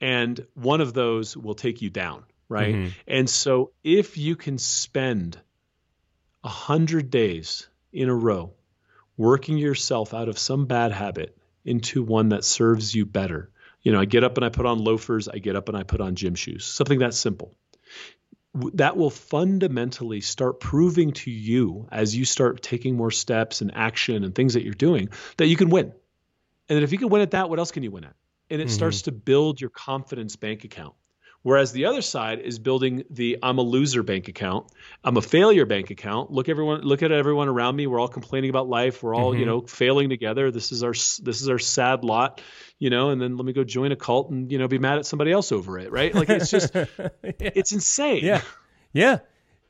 and 0.00 0.46
one 0.54 0.80
of 0.80 0.94
those 0.94 1.36
will 1.36 1.54
take 1.54 1.82
you 1.82 1.90
down, 1.90 2.24
right? 2.48 2.74
Mm-hmm. 2.74 2.88
And 3.06 3.28
so 3.28 3.72
if 3.84 4.16
you 4.16 4.36
can 4.36 4.56
spend 4.56 5.38
a 6.42 6.48
hundred 6.48 7.10
days 7.10 7.68
in 7.92 8.08
a 8.08 8.14
row 8.14 8.54
working 9.18 9.58
yourself 9.58 10.14
out 10.14 10.28
of 10.28 10.38
some 10.38 10.64
bad 10.64 10.92
habit 10.92 11.36
into 11.64 12.02
one 12.02 12.30
that 12.30 12.44
serves 12.44 12.94
you 12.94 13.06
better. 13.06 13.50
You 13.82 13.92
know, 13.92 14.00
I 14.00 14.04
get 14.04 14.24
up 14.24 14.36
and 14.36 14.44
I 14.44 14.48
put 14.50 14.66
on 14.66 14.78
loafers, 14.78 15.28
I 15.28 15.38
get 15.38 15.56
up 15.56 15.68
and 15.68 15.76
I 15.76 15.82
put 15.82 16.00
on 16.00 16.14
gym 16.14 16.34
shoes, 16.34 16.64
something 16.64 16.98
that 17.00 17.14
simple. 17.14 17.54
That 18.74 18.96
will 18.96 19.10
fundamentally 19.10 20.20
start 20.20 20.58
proving 20.58 21.12
to 21.12 21.30
you 21.30 21.88
as 21.90 22.16
you 22.16 22.24
start 22.24 22.62
taking 22.62 22.96
more 22.96 23.12
steps 23.12 23.60
and 23.60 23.72
action 23.74 24.24
and 24.24 24.34
things 24.34 24.54
that 24.54 24.64
you're 24.64 24.74
doing 24.74 25.10
that 25.36 25.46
you 25.46 25.56
can 25.56 25.70
win. 25.70 25.92
And 26.68 26.76
then 26.76 26.82
if 26.82 26.92
you 26.92 26.98
can 26.98 27.08
win 27.08 27.22
at 27.22 27.30
that, 27.32 27.48
what 27.48 27.58
else 27.58 27.70
can 27.70 27.82
you 27.82 27.90
win 27.90 28.04
at? 28.04 28.14
And 28.50 28.60
it 28.60 28.64
mm-hmm. 28.66 28.74
starts 28.74 29.02
to 29.02 29.12
build 29.12 29.60
your 29.60 29.70
confidence 29.70 30.36
bank 30.36 30.64
account. 30.64 30.94
Whereas 31.42 31.72
the 31.72 31.86
other 31.86 32.02
side 32.02 32.40
is 32.40 32.58
building 32.58 33.04
the 33.08 33.38
I'm 33.42 33.56
a 33.56 33.62
loser 33.62 34.02
bank 34.02 34.28
account. 34.28 34.70
I'm 35.02 35.16
a 35.16 35.22
failure 35.22 35.64
bank 35.64 35.90
account. 35.90 36.30
Look 36.30 36.50
everyone 36.50 36.82
look 36.82 37.02
at 37.02 37.12
everyone 37.12 37.48
around 37.48 37.76
me. 37.76 37.86
We're 37.86 37.98
all 37.98 38.08
complaining 38.08 38.50
about 38.50 38.68
life. 38.68 39.02
We're 39.02 39.14
all, 39.14 39.30
mm-hmm. 39.30 39.40
you 39.40 39.46
know, 39.46 39.62
failing 39.62 40.10
together. 40.10 40.50
This 40.50 40.70
is 40.70 40.82
our 40.82 40.92
this 40.92 41.40
is 41.40 41.48
our 41.48 41.58
sad 41.58 42.04
lot, 42.04 42.42
you 42.78 42.90
know, 42.90 43.08
and 43.08 43.20
then 43.22 43.38
let 43.38 43.46
me 43.46 43.54
go 43.54 43.64
join 43.64 43.90
a 43.90 43.96
cult 43.96 44.30
and, 44.30 44.52
you 44.52 44.58
know, 44.58 44.68
be 44.68 44.78
mad 44.78 44.98
at 44.98 45.06
somebody 45.06 45.32
else 45.32 45.50
over 45.50 45.78
it, 45.78 45.90
right? 45.90 46.14
Like 46.14 46.28
it's 46.28 46.50
just 46.50 46.74
yeah. 46.74 46.88
it's 47.22 47.72
insane. 47.72 48.22
Yeah. 48.22 48.42
Yeah. 48.92 49.20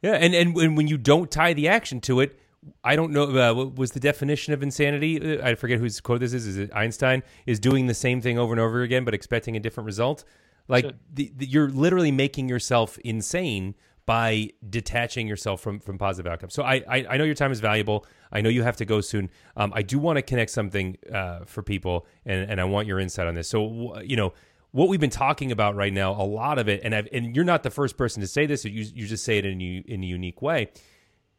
Yeah, 0.03 0.12
and 0.12 0.35
and 0.35 0.77
when 0.77 0.89
you 0.89 0.97
don't 0.97 1.31
tie 1.31 1.53
the 1.53 1.68
action 1.68 2.01
to 2.03 2.21
it, 2.21 2.39
I 2.83 2.97
don't 2.97 3.12
know 3.12 3.25
uh, 3.25 3.55
what 3.55 3.77
was 3.77 3.93
the 3.93 4.01
definition 4.01 4.53
of 4.53 4.62
insanity. 4.62 5.39
Uh, 5.39 5.47
I 5.47 5.55
forget 5.55 5.79
whose 5.79 6.01
quote 6.01 6.21
this 6.21 6.33
is. 6.33 6.47
Is 6.47 6.57
it 6.57 6.75
Einstein? 6.75 7.23
Is 7.47 7.61
doing 7.61 7.87
the 7.87 7.95
same 7.95 8.21
thing 8.21 8.39
over 8.39 8.53
and 8.53 8.61
over 8.61 8.83
again 8.83 9.05
but 9.05 9.14
expecting 9.14 9.57
a 9.57 9.61
different 9.61 9.87
result? 9.87 10.25
Like 10.69 10.95
the, 11.13 11.33
the, 11.37 11.47
you're 11.47 11.69
literally 11.69 12.13
making 12.13 12.49
yourself 12.49 12.99
insane 12.99 13.75
by 14.07 14.51
detaching 14.69 15.29
yourself 15.29 15.61
from 15.61 15.79
from 15.79 15.99
positive 15.99 16.31
outcomes. 16.33 16.55
So 16.55 16.63
I, 16.63 16.83
I, 16.89 17.07
I 17.11 17.17
know 17.17 17.25
your 17.25 17.35
time 17.35 17.53
is 17.53 17.61
valuable. 17.61 18.07
I 18.33 18.41
know 18.41 18.49
you 18.49 18.63
have 18.63 18.77
to 18.77 18.85
go 18.85 19.01
soon. 19.01 19.31
Um, 19.57 19.73
I 19.75 19.83
do 19.83 19.99
want 19.99 20.17
to 20.17 20.23
connect 20.23 20.51
something 20.51 20.97
uh, 21.13 21.41
for 21.45 21.63
people, 21.63 22.07
and 22.25 22.51
and 22.51 22.61
I 22.61 22.65
want 22.65 22.87
your 22.87 22.99
insight 22.99 23.27
on 23.27 23.35
this. 23.35 23.49
So 23.49 24.01
you 24.01 24.17
know 24.17 24.33
what 24.73 24.89
we've 24.89 25.01
been 25.01 25.11
talking 25.11 25.51
about 25.51 25.75
right 25.75 25.93
now, 25.93 26.13
a 26.13 26.23
lot 26.25 26.59
of 26.59 26.69
it, 26.69 26.81
and 26.85 26.95
I've, 26.95 27.09
and 27.13 27.35
you're 27.35 27.45
not 27.45 27.63
the 27.63 27.71
first 27.71 27.97
person 27.97 28.21
to 28.21 28.27
say 28.27 28.47
this. 28.47 28.65
You 28.65 28.85
you 28.95 29.07
just 29.07 29.25
say 29.25 29.39
it 29.39 29.45
in 29.45 29.61
a, 29.61 29.85
in 29.87 30.03
a 30.03 30.07
unique 30.07 30.43
way. 30.43 30.71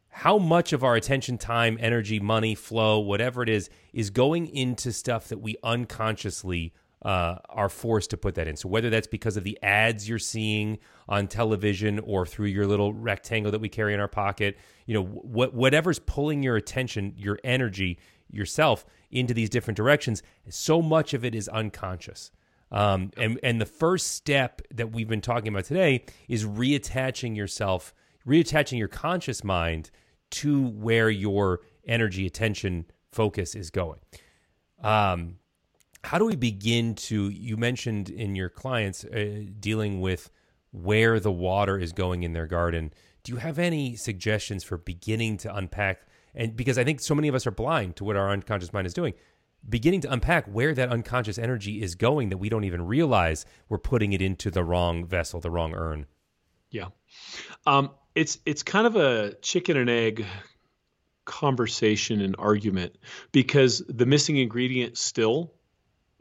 How 0.10 0.38
much 0.38 0.74
of 0.74 0.84
our 0.84 0.96
attention, 0.96 1.38
time, 1.38 1.78
energy, 1.80 2.20
money, 2.20 2.54
flow, 2.54 3.00
whatever 3.00 3.42
it 3.44 3.50
is, 3.50 3.70
is 3.94 4.10
going 4.10 4.48
into 4.48 4.92
stuff 4.92 5.30
that 5.30 5.40
we 5.40 5.56
unconsciously 5.64 6.74
uh, 7.04 7.36
are 7.50 7.70
forced 7.70 8.12
to 8.12 8.18
put 8.18 8.36
that 8.36 8.48
in. 8.48 8.56
So 8.56 8.70
whether 8.70 8.90
that's 8.90 9.08
because 9.08 9.38
of 9.38 9.44
the 9.44 9.58
ads 9.64 10.08
you're 10.08 10.20
seeing 10.20 10.78
on 11.10 11.28
television 11.28 12.00
or 12.00 12.26
through 12.26 12.48
your 12.48 12.68
little 12.68 12.94
rectangle 12.94 13.52
that 13.52 13.60
we 13.60 13.70
carry 13.70 13.94
in 13.94 14.00
our 14.00 14.08
pocket, 14.08 14.58
you 14.86 14.94
know, 14.94 15.04
what 15.04 15.54
whatever's 15.54 16.00
pulling 16.00 16.44
your 16.44 16.56
attention, 16.56 17.14
your 17.18 17.40
energy, 17.44 17.98
yourself 18.30 18.86
into 19.10 19.34
these 19.34 19.50
different 19.50 19.78
directions, 19.78 20.24
so 20.50 20.82
much 20.82 21.14
of 21.14 21.26
it 21.26 21.36
is 21.36 21.48
unconscious. 21.50 22.32
Um, 22.72 23.12
and 23.18 23.40
and 23.44 23.60
the 23.60 23.66
first 23.66 24.12
step 24.12 24.62
that 24.74 24.92
we've 24.92 25.10
been 25.10 25.22
talking 25.22 25.50
about 25.50 25.66
today 25.66 26.06
is 26.30 26.46
reattaching 26.46 27.36
yourself, 27.36 27.94
reattaching 28.26 28.78
your 28.78 28.88
conscious 28.88 29.44
mind 29.44 29.92
to 30.30 30.68
where 30.68 31.10
your 31.10 31.60
energy, 31.86 32.26
attention, 32.26 32.86
focus 33.12 33.56
is 33.56 33.70
going. 33.70 34.00
Um, 34.82 35.36
how 36.04 36.18
do 36.18 36.26
we 36.26 36.36
begin 36.36 36.96
to 36.96 37.30
you 37.30 37.58
mentioned 37.58 38.10
in 38.10 38.36
your 38.36 38.50
clients 38.50 39.04
uh, 39.06 39.44
dealing 39.60 40.02
with 40.02 40.30
where 40.72 41.20
the 41.20 41.32
water 41.32 41.78
is 41.78 41.92
going 41.92 42.24
in 42.24 42.34
their 42.34 42.48
garden. 42.48 42.94
Do 43.24 43.34
you 43.34 43.38
have 43.38 43.60
any 43.60 43.96
suggestions 43.96 44.64
for 44.64 44.78
beginning 44.78 45.38
to 45.38 45.56
unpack? 45.56 46.02
And 46.34 46.56
because 46.56 46.78
i 46.78 46.84
think 46.84 47.02
so 47.02 47.14
many 47.14 47.28
of 47.28 47.36
us 47.36 47.46
are 47.46 47.52
blind 47.52 47.98
to 47.98 48.04
what 48.04 48.16
our 48.16 48.30
unconscious 48.30 48.74
mind 48.74 48.88
is 48.88 48.94
doing. 48.94 49.14
Beginning 49.68 50.02
to 50.02 50.12
unpack 50.12 50.48
where 50.48 50.74
that 50.74 50.90
unconscious 50.90 51.38
energy 51.38 51.84
is 51.84 51.94
going 51.94 52.30
that 52.30 52.38
we 52.38 52.50
don't 52.50 52.64
even 52.64 52.82
realize 52.82 53.46
we're 53.70 53.78
putting 53.78 54.14
it 54.14 54.22
into 54.22 54.50
the 54.50 54.64
wrong 54.64 55.06
vessel 55.06 55.40
the 55.40 55.52
wrong 55.52 55.76
urn. 55.76 56.08
Yeah. 56.72 56.88
Um, 57.68 57.92
it's 58.16 58.40
it's 58.46 58.64
kind 58.64 58.88
of 58.88 58.96
a 58.96 59.36
chicken 59.42 59.78
and 59.78 59.90
egg 59.90 60.26
conversation 61.26 62.22
and 62.22 62.36
argument 62.40 62.96
because 63.32 63.84
the 63.88 64.08
missing 64.08 64.38
ingredient 64.38 64.98
still 64.98 65.54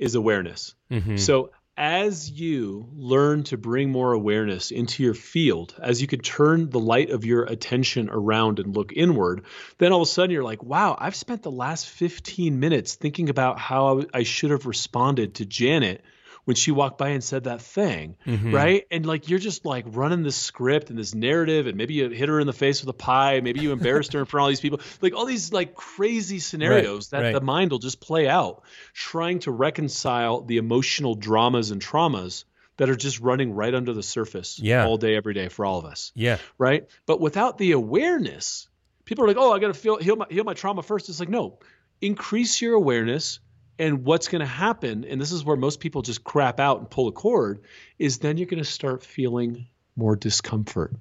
is 0.01 0.17
awareness. 0.17 0.75
Mm-hmm. 0.91 1.17
So 1.17 1.51
as 1.77 2.31
you 2.31 2.89
learn 2.93 3.43
to 3.45 3.57
bring 3.57 3.91
more 3.91 4.13
awareness 4.13 4.71
into 4.71 5.03
your 5.03 5.15
field, 5.15 5.75
as 5.81 6.03
you 6.03 6.07
can 6.07 6.21
turn 6.21 6.69
the 6.69 6.81
light 6.81 7.11
of 7.11 7.25
your 7.25 7.45
attention 7.45 8.11
around 8.11 8.59
and 8.59 8.77
look 8.77 8.93
inward, 8.93 9.47
then 9.79 9.93
all 9.93 10.03
of 10.03 10.09
a 10.09 10.11
sudden 10.11 10.31
you're 10.31 10.45
like, 10.45 10.63
wow, 10.63 10.97
I've 10.99 11.15
spent 11.15 11.43
the 11.43 11.51
last 11.51 11.89
15 11.89 12.61
minutes 12.61 12.97
thinking 12.97 13.31
about 13.31 13.59
how 13.59 14.03
I 14.13 14.25
should 14.25 14.51
have 14.51 14.67
responded 14.67 15.37
to 15.37 15.47
Janet 15.47 16.03
when 16.45 16.57
she 16.57 16.70
walked 16.70 16.99
by 16.99 17.11
and 17.11 17.22
said 17.22 17.45
that 17.45 17.61
thing, 17.61 18.16
mm-hmm. 18.26 18.55
right? 18.55 18.86
And 18.91 19.07
like 19.07 19.28
you're 19.28 19.38
just 19.38 19.64
like 19.64 19.84
running 19.88 20.22
this 20.22 20.36
script 20.36 20.91
and 20.91 20.99
this 20.99 21.14
narrative, 21.14 21.66
and 21.66 21.76
maybe 21.76 21.95
you 21.95 22.09
hit 22.09 22.28
her 22.28 22.41
in 22.41 22.47
the 22.47 22.53
face 22.53 22.80
with 22.80 22.88
a 22.88 22.99
pie, 22.99 23.41
maybe 23.41 23.61
you 23.61 23.72
embarrassed 23.72 24.12
her 24.12 24.20
in 24.20 24.26
front 24.26 24.41
of 24.41 24.45
all 24.45 24.49
these 24.49 24.61
people, 24.61 24.80
like 25.01 25.14
all 25.14 25.26
these 25.26 25.53
like 25.53 25.74
crazy 25.74 26.38
scenarios 26.38 27.12
right, 27.12 27.18
that 27.18 27.26
right. 27.26 27.34
the 27.34 27.41
mind 27.41 27.70
will 27.70 27.78
just 27.78 28.01
play 28.01 28.28
out, 28.28 28.62
trying 28.93 29.41
to 29.41 29.51
reconcile 29.51 30.41
the 30.43 30.57
emotional 30.57 31.14
dramas 31.14 31.70
and 31.70 31.82
traumas 31.82 32.45
that 32.76 32.88
are 32.88 32.97
just 32.97 33.20
running 33.20 33.53
right 33.53 33.74
under 33.74 33.93
the 33.93 34.03
surface 34.03 34.59
yeah. 34.59 34.86
all 34.86 34.97
day, 34.97 35.14
every 35.14 35.34
day 35.34 35.49
for 35.49 35.66
all 35.66 35.78
of 35.78 35.84
us. 35.84 36.12
Yeah. 36.14 36.38
Right. 36.57 36.88
But 37.05 37.20
without 37.20 37.59
the 37.59 37.72
awareness, 37.72 38.68
people 39.05 39.24
are 39.24 39.28
like, 39.28 39.36
oh, 39.36 39.53
I 39.53 39.59
got 39.59 39.68
to 39.68 39.74
feel 39.74 39.99
heal 39.99 40.16
my 40.16 40.26
heal 40.30 40.45
my 40.45 40.55
trauma 40.55 40.82
first. 40.82 41.09
It's 41.11 41.20
like 41.20 41.28
no, 41.28 41.59
increase 42.01 42.62
your 42.62 42.74
awareness 42.74 43.41
and 43.81 44.05
what's 44.05 44.28
going 44.28 44.41
to 44.41 44.47
happen, 44.47 45.05
and 45.05 45.20
this 45.20 45.33
is 45.33 45.43
where 45.43 45.57
most 45.57 45.81
people 45.81 46.03
just 46.03 46.22
crap 46.22 46.61
out 46.61 46.78
and 46.78 46.89
pull 46.91 47.09
a 47.09 47.12
cord, 47.12 47.62
is 47.99 48.18
then 48.18 48.37
you're 48.37 48.47
going 48.47 48.62
to 48.62 48.70
start 48.70 49.03
feeling 49.03 49.66
more 49.97 50.14
discomfort. 50.14 50.95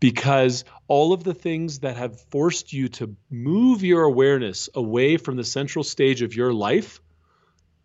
because 0.00 0.64
all 0.88 1.12
of 1.12 1.24
the 1.24 1.34
things 1.34 1.80
that 1.80 1.96
have 1.96 2.20
forced 2.30 2.72
you 2.72 2.88
to 2.88 3.16
move 3.30 3.82
your 3.82 4.04
awareness 4.04 4.68
away 4.74 5.16
from 5.16 5.36
the 5.36 5.44
central 5.44 5.84
stage 5.84 6.22
of 6.22 6.34
your 6.34 6.52
life 6.52 7.00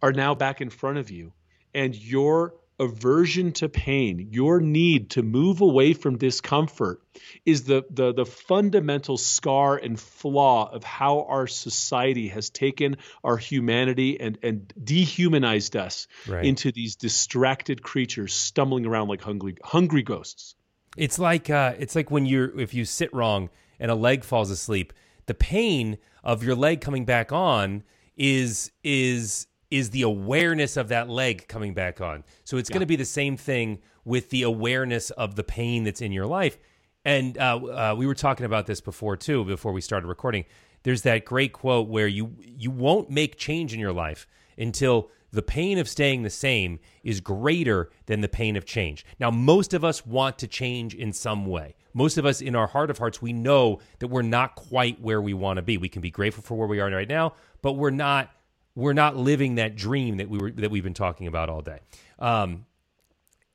are 0.01 0.13
now 0.13 0.35
back 0.35 0.61
in 0.61 0.69
front 0.69 0.97
of 0.97 1.11
you. 1.11 1.33
And 1.73 1.95
your 1.95 2.53
aversion 2.79 3.51
to 3.51 3.69
pain, 3.69 4.29
your 4.31 4.59
need 4.59 5.11
to 5.11 5.23
move 5.23 5.61
away 5.61 5.93
from 5.93 6.17
discomfort 6.17 7.01
is 7.45 7.63
the, 7.63 7.83
the, 7.89 8.13
the 8.13 8.25
fundamental 8.25 9.17
scar 9.17 9.75
and 9.75 9.99
flaw 9.99 10.71
of 10.71 10.83
how 10.83 11.23
our 11.23 11.47
society 11.47 12.29
has 12.29 12.49
taken 12.49 12.97
our 13.23 13.37
humanity 13.37 14.19
and, 14.19 14.37
and 14.41 14.73
dehumanized 14.81 15.75
us 15.75 16.07
right. 16.27 16.45
into 16.45 16.71
these 16.71 16.95
distracted 16.95 17.83
creatures 17.83 18.33
stumbling 18.33 18.85
around 18.85 19.09
like 19.09 19.21
hungry, 19.21 19.57
hungry 19.63 20.03
ghosts. 20.03 20.55
It's 20.97 21.19
like 21.19 21.49
uh, 21.49 21.75
it's 21.77 21.95
like 21.95 22.09
when 22.09 22.25
you're 22.25 22.59
if 22.59 22.73
you 22.73 22.83
sit 22.83 23.13
wrong 23.13 23.49
and 23.79 23.91
a 23.91 23.95
leg 23.95 24.23
falls 24.23 24.49
asleep, 24.49 24.91
the 25.27 25.33
pain 25.33 25.97
of 26.23 26.43
your 26.43 26.55
leg 26.55 26.81
coming 26.81 27.05
back 27.05 27.31
on 27.31 27.83
is 28.17 28.71
is 28.83 29.47
is 29.71 29.91
the 29.91 30.01
awareness 30.01 30.77
of 30.77 30.87
that 30.89 31.09
leg 31.09 31.47
coming 31.47 31.73
back 31.73 32.01
on. 32.01 32.23
So 32.43 32.57
it's 32.57 32.69
yeah. 32.69 32.75
going 32.75 32.81
to 32.81 32.87
be 32.87 32.95
the 32.95 33.05
same 33.05 33.37
thing 33.37 33.79
with 34.03 34.29
the 34.29 34.43
awareness 34.43 35.11
of 35.11 35.35
the 35.35 35.43
pain 35.43 35.83
that's 35.83 36.01
in 36.01 36.11
your 36.11 36.25
life. 36.25 36.57
And 37.05 37.37
uh, 37.37 37.57
uh, 37.57 37.95
we 37.97 38.07
were 38.07 38.15
talking 38.15 38.45
about 38.45 38.65
this 38.65 38.81
before 38.81 39.15
too, 39.15 39.45
before 39.45 39.71
we 39.71 39.81
started 39.81 40.07
recording. 40.07 40.45
There's 40.83 41.03
that 41.03 41.25
great 41.25 41.53
quote 41.53 41.87
where 41.87 42.07
you 42.07 42.35
you 42.39 42.71
won't 42.71 43.09
make 43.09 43.37
change 43.37 43.73
in 43.73 43.79
your 43.79 43.91
life 43.91 44.27
until 44.57 45.09
the 45.31 45.41
pain 45.41 45.77
of 45.77 45.87
staying 45.87 46.23
the 46.23 46.29
same 46.29 46.79
is 47.03 47.21
greater 47.21 47.89
than 48.07 48.21
the 48.21 48.29
pain 48.29 48.55
of 48.55 48.65
change. 48.65 49.05
Now, 49.19 49.29
most 49.29 49.73
of 49.73 49.83
us 49.83 50.05
want 50.05 50.39
to 50.39 50.47
change 50.47 50.95
in 50.95 51.13
some 51.13 51.45
way. 51.45 51.75
Most 51.93 52.17
of 52.17 52.25
us, 52.25 52.41
in 52.41 52.55
our 52.55 52.67
heart 52.67 52.89
of 52.89 52.97
hearts, 52.97 53.21
we 53.21 53.33
know 53.33 53.79
that 53.99 54.07
we're 54.07 54.21
not 54.21 54.55
quite 54.55 54.99
where 55.01 55.21
we 55.21 55.33
want 55.33 55.57
to 55.57 55.61
be. 55.61 55.77
We 55.77 55.89
can 55.89 56.01
be 56.01 56.11
grateful 56.11 56.43
for 56.43 56.55
where 56.57 56.67
we 56.67 56.79
are 56.79 56.89
right 56.89 57.07
now, 57.07 57.33
but 57.61 57.73
we're 57.73 57.89
not 57.91 58.31
we're 58.79 58.93
not 58.93 59.15
living 59.15 59.55
that 59.55 59.75
dream 59.75 60.17
that 60.17 60.29
we 60.29 60.37
were 60.37 60.51
that 60.51 60.71
we've 60.71 60.83
been 60.83 60.93
talking 60.93 61.27
about 61.27 61.49
all 61.49 61.61
day. 61.61 61.79
Um, 62.17 62.65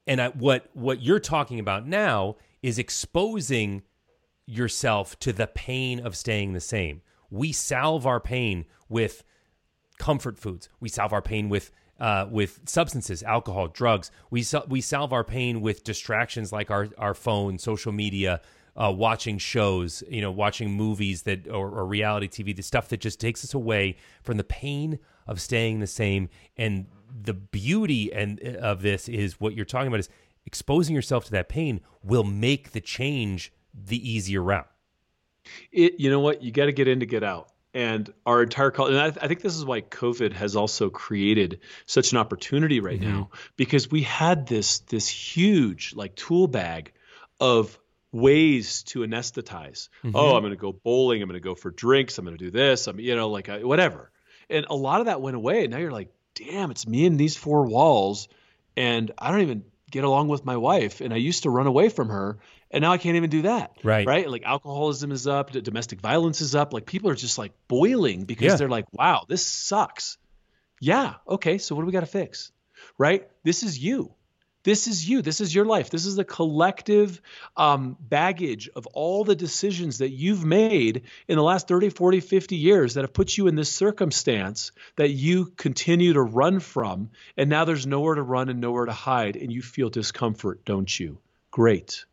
and 0.07 0.20
I, 0.20 0.29
what 0.29 0.68
what 0.75 1.03
you're 1.03 1.20
talking 1.20 1.59
about 1.59 1.87
now 1.87 2.37
is 2.62 2.79
exposing 2.79 3.83
yourself 4.47 5.18
to 5.20 5.33
the 5.33 5.47
pain 5.47 6.01
of 6.01 6.16
staying 6.16 6.53
the 6.53 6.61
same. 6.61 7.03
We 7.31 7.53
salve 7.53 8.07
our 8.07 8.20
pain 8.20 8.66
with 8.89 9.25
comfort 9.99 10.39
foods. 10.39 10.68
We 10.81 10.89
salve 10.89 11.12
our 11.12 11.22
pain 11.22 11.49
with 11.49 11.70
uh, 11.99 12.27
with 12.31 12.61
substances, 12.66 13.22
alcohol, 13.22 13.68
drugs. 13.68 14.11
We 14.31 14.45
we 14.68 14.81
salve 14.81 15.12
our 15.12 15.25
pain 15.25 15.61
with 15.61 15.85
distractions 15.85 16.53
like 16.53 16.70
our 16.70 16.89
our 16.99 17.14
phone, 17.14 17.59
social 17.59 17.93
media, 17.93 18.41
uh, 18.77 18.93
watching 18.95 19.39
shows, 19.39 20.03
you 20.09 20.20
know, 20.20 20.31
watching 20.31 20.72
movies 20.72 21.22
that 21.22 21.49
or, 21.49 21.70
or, 21.70 21.87
reality 21.87 22.29
TV, 22.29 22.55
the 22.55 22.62
stuff 22.62 22.89
that 22.89 23.01
just 23.01 23.20
takes 23.20 23.45
us 23.45 23.55
away 23.55 23.97
from 24.22 24.37
the 24.37 24.45
pain 24.45 24.99
of 25.27 25.41
staying 25.41 25.81
the 25.81 25.87
same. 25.87 26.29
And 26.57 26.87
the 27.22 27.35
beauty 27.35 28.12
and 28.12 28.41
uh, 28.45 28.59
of 28.59 28.83
this 28.83 29.09
is 29.09 29.41
what 29.41 29.55
you're 29.55 29.64
talking 29.64 29.89
about 29.89 30.01
is 30.01 30.09
exposing 30.45 30.95
yourself 30.95 31.25
to 31.27 31.31
that 31.33 31.49
pain 31.49 31.81
will 32.03 32.25
make 32.25 32.72
the 32.72 32.81
change 32.81 33.53
the 33.72 34.11
easier 34.11 34.43
route. 34.43 34.68
It, 35.70 36.01
you 36.01 36.11
know 36.11 36.20
what? 36.20 36.43
You 36.43 36.51
got 36.51 36.66
to 36.66 36.72
get 36.72 36.89
in 36.89 37.01
to 37.01 37.07
get 37.07 37.22
out 37.22 37.51
and 37.75 38.12
our 38.25 38.43
entire 38.43 38.70
culture 38.70 38.93
and 38.93 39.01
I, 39.01 39.07
I, 39.07 39.27
think 39.29 39.41
this 39.41 39.57
is 39.57 39.64
why 39.64 39.81
covid 39.81 40.33
has 40.33 40.55
also 40.55 40.89
created 40.91 41.61
such 41.87 42.12
an 42.12 42.18
opportunity 42.18 42.79
right 42.79 43.01
mm-hmm. 43.01 43.11
now 43.11 43.31
because 43.57 43.91
we 43.91 44.03
had 44.03 44.47
this 44.47 44.79
this 44.79 45.09
huge 45.09 45.93
like 45.97 46.14
tool 46.14 46.47
bag 46.47 46.93
of 47.41 47.79
ways 48.14 48.82
to 48.84 49.00
anesthetize 49.00 49.88
mm-hmm. 50.04 50.12
oh 50.14 50.36
i'm 50.36 50.42
going 50.42 50.50
to 50.50 50.56
go 50.56 50.72
bowling 50.72 51.22
i'm 51.22 51.28
going 51.28 51.40
to 51.40 51.44
go 51.44 51.54
for 51.54 51.70
drinks 51.70 52.16
i'm 52.18 52.24
going 52.24 52.36
to 52.36 52.44
do 52.44 52.50
this 52.50 52.86
i'm 52.86 53.00
you 53.00 53.16
know 53.16 53.28
like 53.28 53.48
whatever 53.48 54.10
and 54.48 54.66
a 54.70 54.74
lot 54.74 55.00
of 55.00 55.06
that 55.06 55.20
went 55.20 55.36
away 55.36 55.64
and 55.64 55.72
now 55.72 55.78
you're 55.78 55.90
like 55.90 56.10
damn 56.34 56.70
it's 56.70 56.86
me 56.86 57.06
and 57.06 57.18
these 57.18 57.36
four 57.36 57.66
walls 57.66 58.28
and 58.76 59.10
i 59.18 59.30
don't 59.30 59.42
even 59.42 59.64
get 59.90 60.04
along 60.04 60.28
with 60.28 60.44
my 60.44 60.56
wife 60.56 61.00
and 61.00 61.12
i 61.12 61.16
used 61.16 61.42
to 61.42 61.50
run 61.50 61.66
away 61.66 61.88
from 61.88 62.08
her 62.08 62.38
and 62.74 62.82
now 62.82 62.90
I 62.92 62.98
can't 62.98 63.14
even 63.14 63.30
do 63.30 63.42
that. 63.42 63.76
Right. 63.84 64.04
Right. 64.04 64.28
Like 64.28 64.42
alcoholism 64.42 65.12
is 65.12 65.28
up, 65.28 65.52
domestic 65.52 66.00
violence 66.00 66.40
is 66.40 66.56
up. 66.56 66.72
Like 66.72 66.86
people 66.86 67.08
are 67.08 67.14
just 67.14 67.38
like 67.38 67.52
boiling 67.68 68.24
because 68.24 68.46
yeah. 68.46 68.56
they're 68.56 68.68
like, 68.68 68.86
wow, 68.92 69.24
this 69.28 69.46
sucks. 69.46 70.18
Yeah. 70.80 71.14
Okay. 71.28 71.58
So 71.58 71.76
what 71.76 71.82
do 71.82 71.86
we 71.86 71.92
got 71.92 72.00
to 72.00 72.06
fix? 72.06 72.50
Right. 72.98 73.28
This 73.44 73.62
is 73.62 73.78
you. 73.78 74.12
This 74.64 74.88
is 74.88 75.08
you. 75.08 75.22
This 75.22 75.40
is 75.40 75.54
your 75.54 75.66
life. 75.66 75.90
This 75.90 76.06
is 76.06 76.16
the 76.16 76.24
collective 76.24 77.20
um, 77.56 77.96
baggage 78.00 78.68
of 78.74 78.86
all 78.88 79.22
the 79.22 79.36
decisions 79.36 79.98
that 79.98 80.10
you've 80.10 80.44
made 80.44 81.02
in 81.28 81.36
the 81.36 81.42
last 81.42 81.68
30, 81.68 81.90
40, 81.90 82.20
50 82.20 82.56
years 82.56 82.94
that 82.94 83.02
have 83.02 83.12
put 83.12 83.36
you 83.36 83.46
in 83.46 83.54
this 83.54 83.70
circumstance 83.70 84.72
that 84.96 85.10
you 85.10 85.46
continue 85.56 86.14
to 86.14 86.22
run 86.22 86.60
from. 86.60 87.10
And 87.36 87.48
now 87.48 87.64
there's 87.64 87.86
nowhere 87.86 88.16
to 88.16 88.22
run 88.22 88.48
and 88.48 88.60
nowhere 88.60 88.86
to 88.86 88.92
hide. 88.92 89.36
And 89.36 89.52
you 89.52 89.62
feel 89.62 89.90
discomfort, 89.90 90.64
don't 90.64 90.98
you? 90.98 91.18
Great 91.50 92.04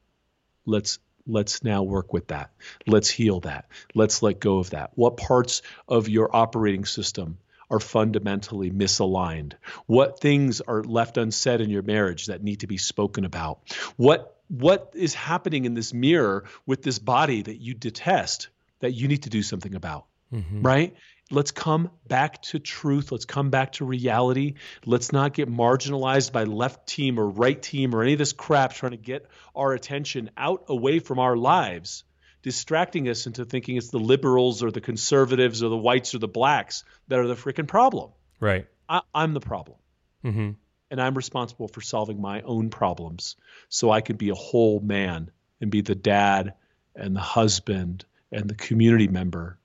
let's 0.66 1.00
let's 1.28 1.64
now 1.64 1.84
work 1.84 2.14
with 2.14 2.28
that 2.28 2.52
let's 2.88 3.10
heal 3.10 3.40
that 3.40 3.66
let's 3.94 4.22
let 4.24 4.40
go 4.40 4.60
of 4.60 4.72
that 4.72 4.92
what 4.96 5.18
parts 5.18 5.62
of 5.88 6.10
your 6.10 6.36
operating 6.36 6.86
system 6.86 7.38
are 7.72 7.80
fundamentally 7.80 8.70
misaligned 8.70 9.54
what 9.88 10.20
things 10.20 10.62
are 10.62 10.84
left 10.84 11.18
unsaid 11.18 11.62
in 11.62 11.70
your 11.70 11.82
marriage 11.82 12.28
that 12.28 12.44
need 12.44 12.60
to 12.60 12.68
be 12.68 12.78
spoken 12.78 13.26
about 13.26 13.60
what 13.98 14.38
what 14.50 14.92
is 14.94 15.14
happening 15.14 15.66
in 15.66 15.74
this 15.74 15.94
mirror 15.94 16.44
with 16.66 16.84
this 16.84 17.00
body 17.00 17.42
that 17.42 17.56
you 17.56 17.74
detest 17.74 18.50
that 18.82 18.92
you 18.92 19.08
need 19.08 19.24
to 19.24 19.30
do 19.30 19.42
something 19.42 19.74
about 19.74 20.06
mm-hmm. 20.34 20.62
right 20.62 20.96
let's 21.32 21.52
come 21.52 21.90
back 22.08 22.42
to 22.42 22.60
truth. 22.60 23.12
Let's 23.12 23.26
come 23.26 23.50
back 23.50 23.74
to 23.74 23.86
reality. 23.86 24.56
Let's 24.86 25.12
not 25.12 25.34
get 25.34 25.50
marginalized 25.50 26.32
by 26.32 26.44
left 26.44 26.88
team 26.88 27.20
or 27.20 27.28
right 27.28 27.60
team 27.60 27.96
or 27.96 28.04
any 28.04 28.14
of 28.14 28.20
this 28.20 28.34
crap 28.34 28.74
trying 28.74 28.92
to 28.92 28.98
get 28.98 29.26
our 29.56 29.74
attention 29.74 30.30
out 30.38 30.66
away 30.68 31.00
from 31.00 31.20
our 31.20 31.38
lives, 31.38 32.04
distracting 32.42 33.08
us 33.10 33.28
into 33.28 33.46
thinking 33.46 33.78
it's 33.78 33.90
the 33.90 34.00
liberals 34.00 34.64
or 34.64 34.72
the 34.72 34.82
conservatives 34.82 35.62
or 35.64 35.70
the 35.70 35.78
whites 35.78 36.16
or 36.16 36.20
the 36.20 36.28
blacks 36.28 36.84
that 37.08 37.20
are 37.20 37.28
the 37.28 37.36
freaking 37.36 37.68
problem. 37.68 38.12
Right. 38.40 38.68
I, 38.90 39.02
am 39.14 39.34
the 39.34 39.40
problem. 39.40 39.78
Mm-hmm. 40.26 40.52
And 40.90 41.02
I'm 41.02 41.16
responsible 41.16 41.68
for 41.68 41.82
solving 41.82 42.20
my 42.20 42.42
own 42.42 42.70
problems 42.70 43.36
so 43.70 43.92
I 43.92 44.02
can 44.02 44.18
be 44.18 44.30
a 44.30 44.36
whole 44.36 44.80
man 44.80 45.32
and 45.62 45.72
be 45.72 45.82
the 45.82 45.96
dad 45.96 46.54
and 46.96 47.16
the 47.16 47.22
husband 47.22 48.06
and 48.32 48.50
the 48.50 48.56
community 48.56 49.08
member 49.08 49.58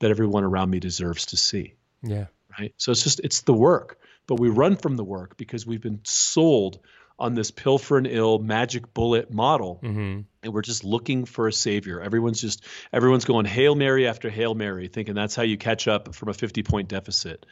that 0.00 0.10
everyone 0.10 0.44
around 0.44 0.70
me 0.70 0.80
deserves 0.80 1.26
to 1.26 1.36
see. 1.36 1.74
Yeah. 2.02 2.26
Right. 2.58 2.74
So 2.76 2.92
it's 2.92 3.04
just 3.04 3.20
it's 3.20 3.42
the 3.42 3.54
work, 3.54 3.98
but 4.26 4.40
we 4.40 4.48
run 4.48 4.76
from 4.76 4.96
the 4.96 5.04
work 5.04 5.36
because 5.36 5.66
we've 5.66 5.80
been 5.80 6.00
sold 6.02 6.80
on 7.20 7.34
this 7.34 7.50
pill 7.50 7.78
for 7.78 7.98
an 7.98 8.06
ill 8.06 8.38
magic 8.38 8.92
bullet 8.94 9.32
model 9.32 9.80
mm-hmm. 9.82 10.20
and 10.42 10.52
we're 10.52 10.62
just 10.62 10.84
looking 10.84 11.24
for 11.24 11.46
a 11.46 11.52
savior 11.52 12.00
everyone's 12.00 12.40
just 12.40 12.64
everyone's 12.92 13.24
going 13.24 13.46
hail 13.46 13.74
mary 13.74 14.06
after 14.06 14.28
hail 14.30 14.54
mary 14.54 14.88
thinking 14.88 15.14
that's 15.14 15.36
how 15.36 15.42
you 15.42 15.56
catch 15.56 15.86
up 15.86 16.14
from 16.14 16.28
a 16.28 16.34
50 16.34 16.62
point 16.62 16.88
deficit 16.88 17.46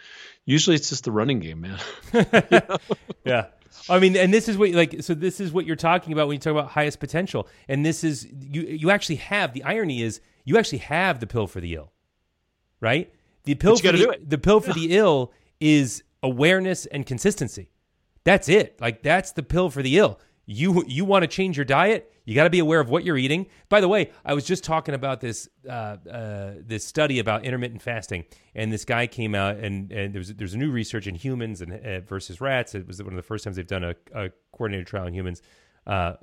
usually 0.44 0.76
it's 0.76 0.88
just 0.88 1.04
the 1.04 1.12
running 1.12 1.40
game 1.40 1.60
man 1.60 1.78
yeah 3.24 3.46
I 3.90 4.00
mean, 4.00 4.16
and 4.16 4.34
this 4.34 4.48
is 4.48 4.58
what 4.58 4.70
like 4.72 5.02
so. 5.02 5.14
This 5.14 5.40
is 5.40 5.52
what 5.52 5.64
you're 5.64 5.76
talking 5.76 6.12
about 6.12 6.26
when 6.26 6.34
you 6.34 6.40
talk 6.40 6.50
about 6.50 6.68
highest 6.68 7.00
potential, 7.00 7.48
and 7.68 7.86
this 7.86 8.02
is 8.04 8.26
you. 8.26 8.62
You 8.62 8.90
actually 8.90 9.16
have 9.16 9.54
the 9.54 9.62
irony 9.62 10.02
is 10.02 10.20
you 10.44 10.58
actually 10.58 10.78
have 10.78 11.20
the 11.20 11.26
pill 11.26 11.46
for 11.46 11.60
the 11.60 11.74
ill 11.74 11.92
right? 12.80 13.12
The 13.44 13.54
pill 13.54 13.76
for 13.76 13.92
the, 13.92 14.18
the 14.26 14.38
pill 14.38 14.60
for 14.60 14.72
the 14.72 14.96
ill 14.96 15.32
is 15.60 16.02
awareness 16.22 16.86
and 16.86 17.06
consistency. 17.06 17.70
That's 18.28 18.50
it. 18.50 18.78
Like 18.78 19.02
that's 19.02 19.32
the 19.32 19.42
pill 19.42 19.70
for 19.70 19.82
the 19.82 19.96
ill. 19.96 20.20
You 20.44 20.84
you 20.86 21.06
want 21.06 21.22
to 21.22 21.26
change 21.26 21.56
your 21.56 21.64
diet? 21.64 22.12
You 22.26 22.34
got 22.34 22.44
to 22.44 22.50
be 22.50 22.58
aware 22.58 22.78
of 22.78 22.90
what 22.90 23.02
you're 23.02 23.16
eating. 23.16 23.46
By 23.70 23.80
the 23.80 23.88
way, 23.88 24.10
I 24.22 24.34
was 24.34 24.44
just 24.44 24.64
talking 24.64 24.94
about 24.94 25.22
this 25.22 25.48
uh, 25.66 25.96
uh, 26.12 26.52
this 26.60 26.84
study 26.84 27.20
about 27.20 27.46
intermittent 27.46 27.80
fasting, 27.80 28.26
and 28.54 28.70
this 28.70 28.84
guy 28.84 29.06
came 29.06 29.34
out 29.34 29.56
and 29.56 29.90
and 29.90 30.14
there's 30.14 30.34
there's 30.34 30.52
a 30.52 30.58
new 30.58 30.70
research 30.70 31.06
in 31.06 31.14
humans 31.14 31.62
and 31.62 31.72
uh, 31.72 32.00
versus 32.00 32.38
rats. 32.38 32.74
It 32.74 32.86
was 32.86 33.02
one 33.02 33.14
of 33.14 33.16
the 33.16 33.22
first 33.22 33.44
times 33.44 33.56
they've 33.56 33.66
done 33.66 33.84
a, 33.84 33.94
a 34.14 34.28
coordinated 34.52 34.88
trial 34.88 35.06
in 35.06 35.14
humans. 35.14 35.40
Uh, 35.86 36.16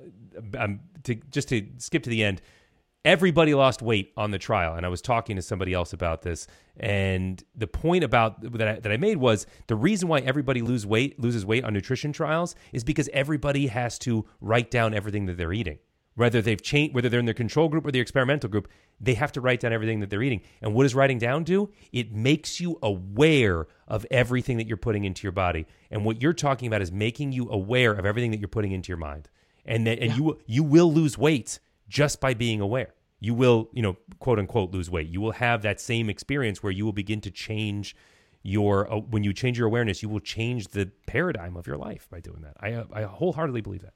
um, 0.59 0.81
to 1.05 1.15
just 1.31 1.49
to 1.49 1.65
skip 1.79 2.03
to 2.03 2.11
the 2.11 2.23
end, 2.23 2.43
everybody 3.05 3.53
lost 3.53 3.81
weight 3.81 4.11
on 4.17 4.31
the 4.31 4.39
trial 4.39 4.75
and 4.75 4.85
i 4.85 4.89
was 4.89 5.01
talking 5.01 5.35
to 5.35 5.41
somebody 5.41 5.73
else 5.73 5.93
about 5.93 6.21
this 6.23 6.47
and 6.77 7.43
the 7.55 7.67
point 7.67 8.03
about 8.03 8.41
that 8.53 8.67
I, 8.67 8.79
that 8.79 8.91
I 8.91 8.97
made 8.97 9.17
was 9.17 9.47
the 9.67 9.75
reason 9.75 10.09
why 10.09 10.19
everybody 10.19 10.61
lose 10.61 10.85
weight 10.85 11.19
loses 11.19 11.45
weight 11.45 11.63
on 11.63 11.73
nutrition 11.73 12.11
trials 12.11 12.55
is 12.73 12.83
because 12.83 13.09
everybody 13.13 13.67
has 13.67 13.97
to 13.99 14.25
write 14.41 14.71
down 14.71 14.93
everything 14.93 15.25
that 15.27 15.37
they're 15.37 15.53
eating. 15.53 15.79
Whether 16.15 16.41
they've 16.41 16.61
changed 16.61 16.93
whether 16.93 17.07
they're 17.07 17.19
in 17.19 17.25
the 17.25 17.33
control 17.33 17.69
group 17.69 17.85
or 17.85 17.91
the 17.91 17.99
experimental 17.99 18.49
group 18.49 18.67
they 18.99 19.13
have 19.13 19.31
to 19.33 19.41
write 19.41 19.61
down 19.61 19.73
everything 19.73 19.99
that 20.01 20.09
they're 20.09 20.23
eating. 20.23 20.41
And 20.61 20.73
what 20.73 20.83
does 20.83 20.95
writing 20.95 21.17
down 21.17 21.43
do? 21.43 21.69
It 21.91 22.11
makes 22.13 22.59
you 22.59 22.77
aware 22.81 23.67
of 23.87 24.05
everything 24.11 24.57
that 24.57 24.67
you're 24.67 24.77
putting 24.77 25.03
into 25.05 25.23
your 25.23 25.33
body. 25.33 25.65
And 25.91 26.05
what 26.05 26.21
you're 26.21 26.33
talking 26.33 26.67
about 26.67 26.81
is 26.81 26.91
making 26.91 27.31
you 27.33 27.49
aware 27.49 27.91
of 27.91 28.05
everything 28.05 28.31
that 28.31 28.39
you're 28.39 28.47
putting 28.47 28.71
into 28.71 28.89
your 28.89 28.97
mind. 28.97 29.29
And 29.65 29.87
that, 29.87 29.99
and 29.99 30.11
yeah. 30.11 30.17
you 30.17 30.39
you 30.45 30.63
will 30.63 30.91
lose 30.91 31.17
weight 31.17 31.59
just 31.87 32.19
by 32.19 32.33
being 32.33 32.61
aware. 32.61 32.93
You 33.19 33.33
will, 33.33 33.69
you 33.73 33.81
know, 33.81 33.97
quote 34.19 34.39
unquote, 34.39 34.71
lose 34.71 34.89
weight. 34.89 35.07
You 35.07 35.21
will 35.21 35.31
have 35.31 35.61
that 35.63 35.79
same 35.79 36.09
experience 36.09 36.61
where 36.61 36.71
you 36.71 36.85
will 36.85 36.93
begin 36.93 37.21
to 37.21 37.31
change 37.31 37.95
your 38.43 38.91
uh, 38.93 38.97
when 38.97 39.23
you 39.23 39.33
change 39.33 39.57
your 39.57 39.67
awareness, 39.67 40.03
you 40.03 40.09
will 40.09 40.19
change 40.19 40.67
the 40.67 40.91
paradigm 41.07 41.57
of 41.57 41.65
your 41.65 41.77
life 41.77 42.07
by 42.11 42.19
doing 42.19 42.41
that. 42.41 42.55
I 42.59 42.83
I 42.93 43.03
wholeheartedly 43.03 43.61
believe 43.61 43.81
that. 43.81 43.93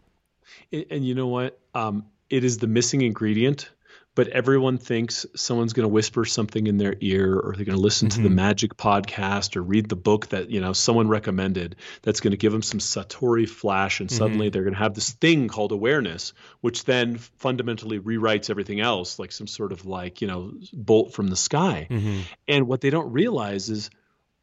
And, 0.71 0.85
and 0.89 1.07
you 1.07 1.13
know 1.13 1.27
what? 1.27 1.59
Um, 1.75 2.05
it 2.29 2.43
is 2.43 2.57
the 2.57 2.67
missing 2.67 3.01
ingredient 3.01 3.69
but 4.15 4.27
everyone 4.29 4.77
thinks 4.77 5.25
someone's 5.35 5.73
going 5.73 5.83
to 5.83 5.93
whisper 5.93 6.25
something 6.25 6.67
in 6.67 6.77
their 6.77 6.95
ear 6.99 7.39
or 7.39 7.53
they're 7.55 7.65
going 7.65 7.77
to 7.77 7.81
listen 7.81 8.09
mm-hmm. 8.09 8.17
to 8.17 8.23
the 8.23 8.29
mm-hmm. 8.29 8.35
magic 8.35 8.75
podcast 8.75 9.55
or 9.55 9.61
read 9.61 9.87
the 9.87 9.95
book 9.95 10.27
that 10.27 10.49
you 10.49 10.59
know 10.59 10.73
someone 10.73 11.07
recommended 11.07 11.75
that's 12.01 12.19
going 12.19 12.31
to 12.31 12.37
give 12.37 12.51
them 12.51 12.61
some 12.61 12.79
satori 12.79 13.47
flash 13.47 13.99
and 13.99 14.11
suddenly 14.11 14.47
mm-hmm. 14.47 14.53
they're 14.53 14.63
going 14.63 14.73
to 14.73 14.79
have 14.79 14.93
this 14.93 15.11
thing 15.11 15.47
called 15.47 15.71
awareness 15.71 16.33
which 16.61 16.85
then 16.85 17.17
fundamentally 17.17 17.99
rewrites 17.99 18.49
everything 18.49 18.79
else 18.79 19.19
like 19.19 19.31
some 19.31 19.47
sort 19.47 19.71
of 19.71 19.85
like 19.85 20.21
you 20.21 20.27
know 20.27 20.53
bolt 20.73 21.13
from 21.13 21.27
the 21.27 21.35
sky 21.35 21.87
mm-hmm. 21.89 22.21
and 22.47 22.67
what 22.67 22.81
they 22.81 22.89
don't 22.89 23.11
realize 23.11 23.69
is 23.69 23.89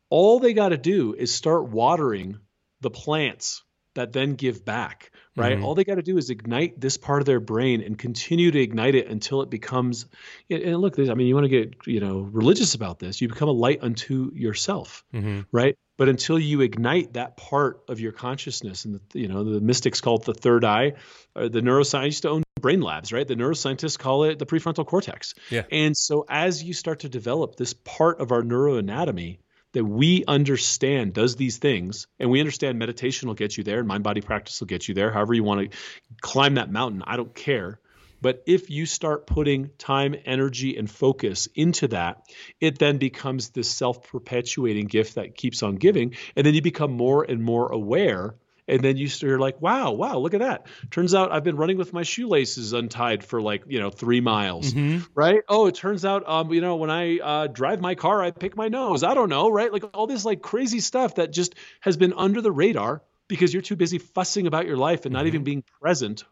all 0.08 0.38
they 0.38 0.54
got 0.54 0.70
to 0.70 0.76
do 0.76 1.14
is 1.14 1.34
start 1.34 1.68
watering 1.68 2.38
the 2.80 2.90
plants 2.90 3.64
that 3.96 4.12
then 4.12 4.34
give 4.34 4.64
back 4.64 5.10
right? 5.36 5.54
Mm-hmm. 5.54 5.64
All 5.64 5.74
they 5.74 5.84
got 5.84 5.96
to 5.96 6.02
do 6.02 6.16
is 6.16 6.30
ignite 6.30 6.80
this 6.80 6.96
part 6.96 7.20
of 7.20 7.26
their 7.26 7.40
brain 7.40 7.82
and 7.82 7.98
continue 7.98 8.50
to 8.50 8.60
ignite 8.60 8.94
it 8.94 9.06
until 9.08 9.42
it 9.42 9.50
becomes. 9.50 10.06
And 10.50 10.76
look, 10.78 10.98
I 10.98 11.14
mean, 11.14 11.26
you 11.26 11.34
want 11.34 11.44
to 11.44 11.48
get 11.48 11.86
you 11.86 12.00
know 12.00 12.20
religious 12.20 12.74
about 12.74 12.98
this. 12.98 13.20
You 13.20 13.28
become 13.28 13.48
a 13.48 13.52
light 13.52 13.80
unto 13.82 14.32
yourself, 14.34 15.04
mm-hmm. 15.14 15.42
right? 15.52 15.76
But 15.98 16.08
until 16.08 16.38
you 16.38 16.60
ignite 16.60 17.14
that 17.14 17.36
part 17.36 17.82
of 17.88 18.00
your 18.00 18.12
consciousness, 18.12 18.84
and 18.84 19.00
the, 19.10 19.20
you 19.20 19.28
know 19.28 19.44
the 19.44 19.60
mystics 19.60 20.00
call 20.00 20.16
it 20.16 20.24
the 20.24 20.34
third 20.34 20.64
eye, 20.64 20.94
or 21.34 21.48
the 21.48 21.60
neuroscientists 21.60 22.26
own 22.26 22.42
brain 22.60 22.80
labs, 22.80 23.12
right? 23.12 23.26
The 23.26 23.36
neuroscientists 23.36 23.98
call 23.98 24.24
it 24.24 24.38
the 24.38 24.46
prefrontal 24.46 24.86
cortex. 24.86 25.34
Yeah. 25.50 25.62
And 25.70 25.96
so 25.96 26.24
as 26.28 26.62
you 26.62 26.72
start 26.72 27.00
to 27.00 27.08
develop 27.08 27.56
this 27.56 27.74
part 27.74 28.20
of 28.20 28.32
our 28.32 28.42
neuroanatomy, 28.42 29.38
that 29.76 29.84
we 29.84 30.24
understand 30.26 31.12
does 31.12 31.36
these 31.36 31.58
things 31.58 32.06
and 32.18 32.30
we 32.30 32.40
understand 32.40 32.78
meditation 32.78 33.28
will 33.28 33.34
get 33.34 33.58
you 33.58 33.62
there 33.62 33.78
and 33.78 33.86
mind 33.86 34.02
body 34.02 34.22
practice 34.22 34.58
will 34.58 34.66
get 34.66 34.88
you 34.88 34.94
there 34.94 35.12
however 35.12 35.34
you 35.34 35.44
want 35.44 35.70
to 35.70 35.78
climb 36.22 36.54
that 36.54 36.72
mountain 36.72 37.02
i 37.06 37.16
don't 37.16 37.34
care. 37.34 37.78
But 38.22 38.42
if 38.46 38.70
you 38.70 38.86
start 38.86 39.26
putting 39.26 39.68
time 39.76 40.16
energy 40.24 40.78
and 40.78 40.90
focus 40.90 41.46
into 41.54 41.88
that 41.88 42.22
it 42.58 42.78
then 42.78 42.96
becomes 42.96 43.50
this 43.50 43.70
self-perpetuating 43.70 44.86
gift 44.86 45.16
that 45.16 45.36
keeps 45.36 45.62
on 45.62 45.76
giving 45.76 46.14
and 46.34 46.46
then 46.46 46.54
you 46.54 46.62
become 46.62 46.92
more 46.92 47.22
and 47.24 47.42
more 47.42 47.70
aware 47.70 48.34
and 48.68 48.82
then 48.82 48.96
you 48.96 49.08
are 49.24 49.38
like, 49.38 49.60
wow, 49.60 49.92
wow, 49.92 50.18
look 50.18 50.34
at 50.34 50.40
that. 50.40 50.66
Turns 50.90 51.14
out 51.14 51.32
I've 51.32 51.44
been 51.44 51.56
running 51.56 51.78
with 51.78 51.92
my 51.92 52.02
shoelaces 52.02 52.72
untied 52.72 53.24
for 53.24 53.40
like 53.40 53.64
you 53.66 53.78
know 53.78 53.90
three 53.90 54.20
miles, 54.20 54.72
mm-hmm. 54.72 55.04
right? 55.14 55.40
Oh, 55.48 55.66
it 55.66 55.74
turns 55.74 56.04
out 56.04 56.28
um 56.28 56.52
you 56.52 56.60
know 56.60 56.76
when 56.76 56.90
I 56.90 57.18
uh, 57.18 57.46
drive 57.46 57.80
my 57.80 57.94
car, 57.94 58.22
I 58.22 58.30
pick 58.30 58.56
my 58.56 58.68
nose. 58.68 59.02
I 59.02 59.14
don't 59.14 59.28
know, 59.28 59.50
right? 59.50 59.72
Like 59.72 59.84
all 59.94 60.06
this 60.06 60.24
like 60.24 60.42
crazy 60.42 60.80
stuff 60.80 61.16
that 61.16 61.32
just 61.32 61.54
has 61.80 61.96
been 61.96 62.12
under 62.14 62.40
the 62.40 62.52
radar 62.52 63.02
because 63.28 63.52
you're 63.52 63.62
too 63.62 63.76
busy 63.76 63.98
fussing 63.98 64.46
about 64.46 64.66
your 64.66 64.76
life 64.76 65.04
and 65.04 65.14
mm-hmm. 65.14 65.24
not 65.24 65.26
even 65.26 65.44
being 65.44 65.64
present 65.80 66.24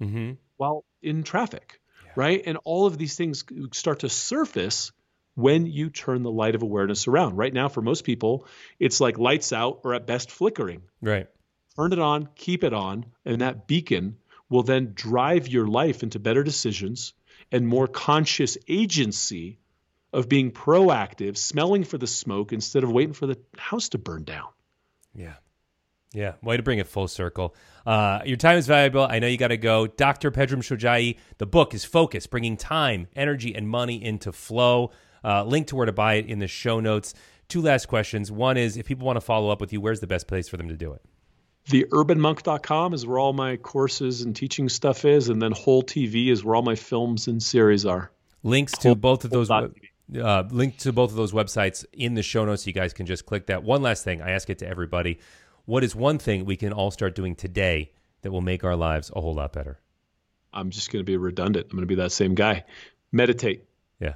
mm-hmm. 0.00 0.32
while 0.56 0.84
in 1.02 1.22
traffic, 1.22 1.80
yeah. 2.04 2.12
right? 2.16 2.42
And 2.46 2.58
all 2.64 2.86
of 2.86 2.98
these 2.98 3.16
things 3.16 3.44
start 3.72 4.00
to 4.00 4.08
surface 4.08 4.92
when 5.34 5.64
you 5.64 5.88
turn 5.88 6.22
the 6.22 6.30
light 6.30 6.54
of 6.54 6.62
awareness 6.62 7.08
around. 7.08 7.36
Right 7.36 7.54
now, 7.54 7.70
for 7.70 7.80
most 7.80 8.04
people, 8.04 8.46
it's 8.78 9.00
like 9.00 9.18
lights 9.18 9.52
out 9.52 9.80
or 9.84 9.94
at 9.94 10.06
best 10.06 10.30
flickering. 10.30 10.82
Right 11.00 11.26
turn 11.76 11.92
it 11.92 11.98
on, 11.98 12.28
keep 12.34 12.64
it 12.64 12.72
on, 12.72 13.06
and 13.24 13.40
that 13.40 13.66
beacon 13.66 14.16
will 14.48 14.62
then 14.62 14.92
drive 14.94 15.48
your 15.48 15.66
life 15.66 16.02
into 16.02 16.18
better 16.18 16.42
decisions 16.42 17.14
and 17.50 17.66
more 17.66 17.86
conscious 17.86 18.58
agency 18.68 19.58
of 20.12 20.28
being 20.28 20.50
proactive, 20.50 21.36
smelling 21.36 21.84
for 21.84 21.98
the 21.98 22.06
smoke 22.06 22.52
instead 22.52 22.84
of 22.84 22.92
waiting 22.92 23.14
for 23.14 23.26
the 23.26 23.38
house 23.56 23.88
to 23.90 23.98
burn 23.98 24.24
down. 24.24 24.48
Yeah. 25.14 25.34
Yeah, 26.14 26.34
way 26.42 26.58
to 26.58 26.62
bring 26.62 26.78
it 26.78 26.86
full 26.86 27.08
circle. 27.08 27.54
Uh, 27.86 28.20
your 28.26 28.36
time 28.36 28.58
is 28.58 28.66
valuable. 28.66 29.06
I 29.08 29.18
know 29.18 29.26
you 29.26 29.38
got 29.38 29.48
to 29.48 29.56
go. 29.56 29.86
Dr. 29.86 30.30
Pedram 30.30 30.58
Shojai, 30.58 31.16
the 31.38 31.46
book 31.46 31.72
is 31.72 31.86
Focus, 31.86 32.26
bringing 32.26 32.58
time, 32.58 33.08
energy, 33.16 33.54
and 33.54 33.66
money 33.66 34.02
into 34.04 34.30
flow. 34.30 34.90
Uh, 35.24 35.44
link 35.44 35.68
to 35.68 35.76
where 35.76 35.86
to 35.86 35.92
buy 35.92 36.14
it 36.14 36.26
in 36.26 36.38
the 36.38 36.48
show 36.48 36.80
notes. 36.80 37.14
Two 37.48 37.62
last 37.62 37.86
questions. 37.86 38.30
One 38.30 38.58
is 38.58 38.76
if 38.76 38.86
people 38.86 39.06
want 39.06 39.16
to 39.16 39.22
follow 39.22 39.48
up 39.48 39.60
with 39.60 39.72
you, 39.72 39.80
where's 39.80 40.00
the 40.00 40.06
best 40.06 40.26
place 40.26 40.48
for 40.50 40.58
them 40.58 40.68
to 40.68 40.76
do 40.76 40.92
it? 40.92 41.02
theurbanmonk.com 41.68 42.94
is 42.94 43.06
where 43.06 43.18
all 43.18 43.32
my 43.32 43.56
courses 43.56 44.22
and 44.22 44.34
teaching 44.34 44.68
stuff 44.68 45.04
is, 45.04 45.28
and 45.28 45.40
then 45.40 45.52
Whole 45.52 45.82
TV 45.82 46.28
is 46.28 46.44
where 46.44 46.54
all 46.56 46.62
my 46.62 46.74
films 46.74 47.28
and 47.28 47.42
series 47.42 47.86
are. 47.86 48.10
Links 48.42 48.72
to 48.78 48.88
Whole, 48.88 48.94
both 48.96 49.24
of 49.24 49.30
those. 49.30 49.50
Uh, 49.50 50.42
link 50.50 50.76
to 50.76 50.92
both 50.92 51.10
of 51.10 51.16
those 51.16 51.32
websites 51.32 51.86
in 51.92 52.14
the 52.14 52.22
show 52.22 52.44
notes. 52.44 52.66
You 52.66 52.72
guys 52.72 52.92
can 52.92 53.06
just 53.06 53.24
click 53.24 53.46
that. 53.46 53.62
One 53.62 53.80
last 53.80 54.04
thing, 54.04 54.20
I 54.20 54.32
ask 54.32 54.50
it 54.50 54.58
to 54.58 54.66
everybody: 54.66 55.20
What 55.64 55.84
is 55.84 55.94
one 55.94 56.18
thing 56.18 56.44
we 56.44 56.56
can 56.56 56.72
all 56.72 56.90
start 56.90 57.14
doing 57.14 57.34
today 57.34 57.92
that 58.22 58.32
will 58.32 58.40
make 58.40 58.64
our 58.64 58.76
lives 58.76 59.10
a 59.14 59.20
whole 59.20 59.34
lot 59.34 59.52
better? 59.52 59.80
I'm 60.52 60.70
just 60.70 60.90
going 60.92 61.00
to 61.00 61.10
be 61.10 61.16
redundant. 61.16 61.66
I'm 61.70 61.76
going 61.76 61.82
to 61.82 61.86
be 61.86 62.02
that 62.02 62.12
same 62.12 62.34
guy. 62.34 62.64
Meditate. 63.10 63.64
Yeah. 64.00 64.14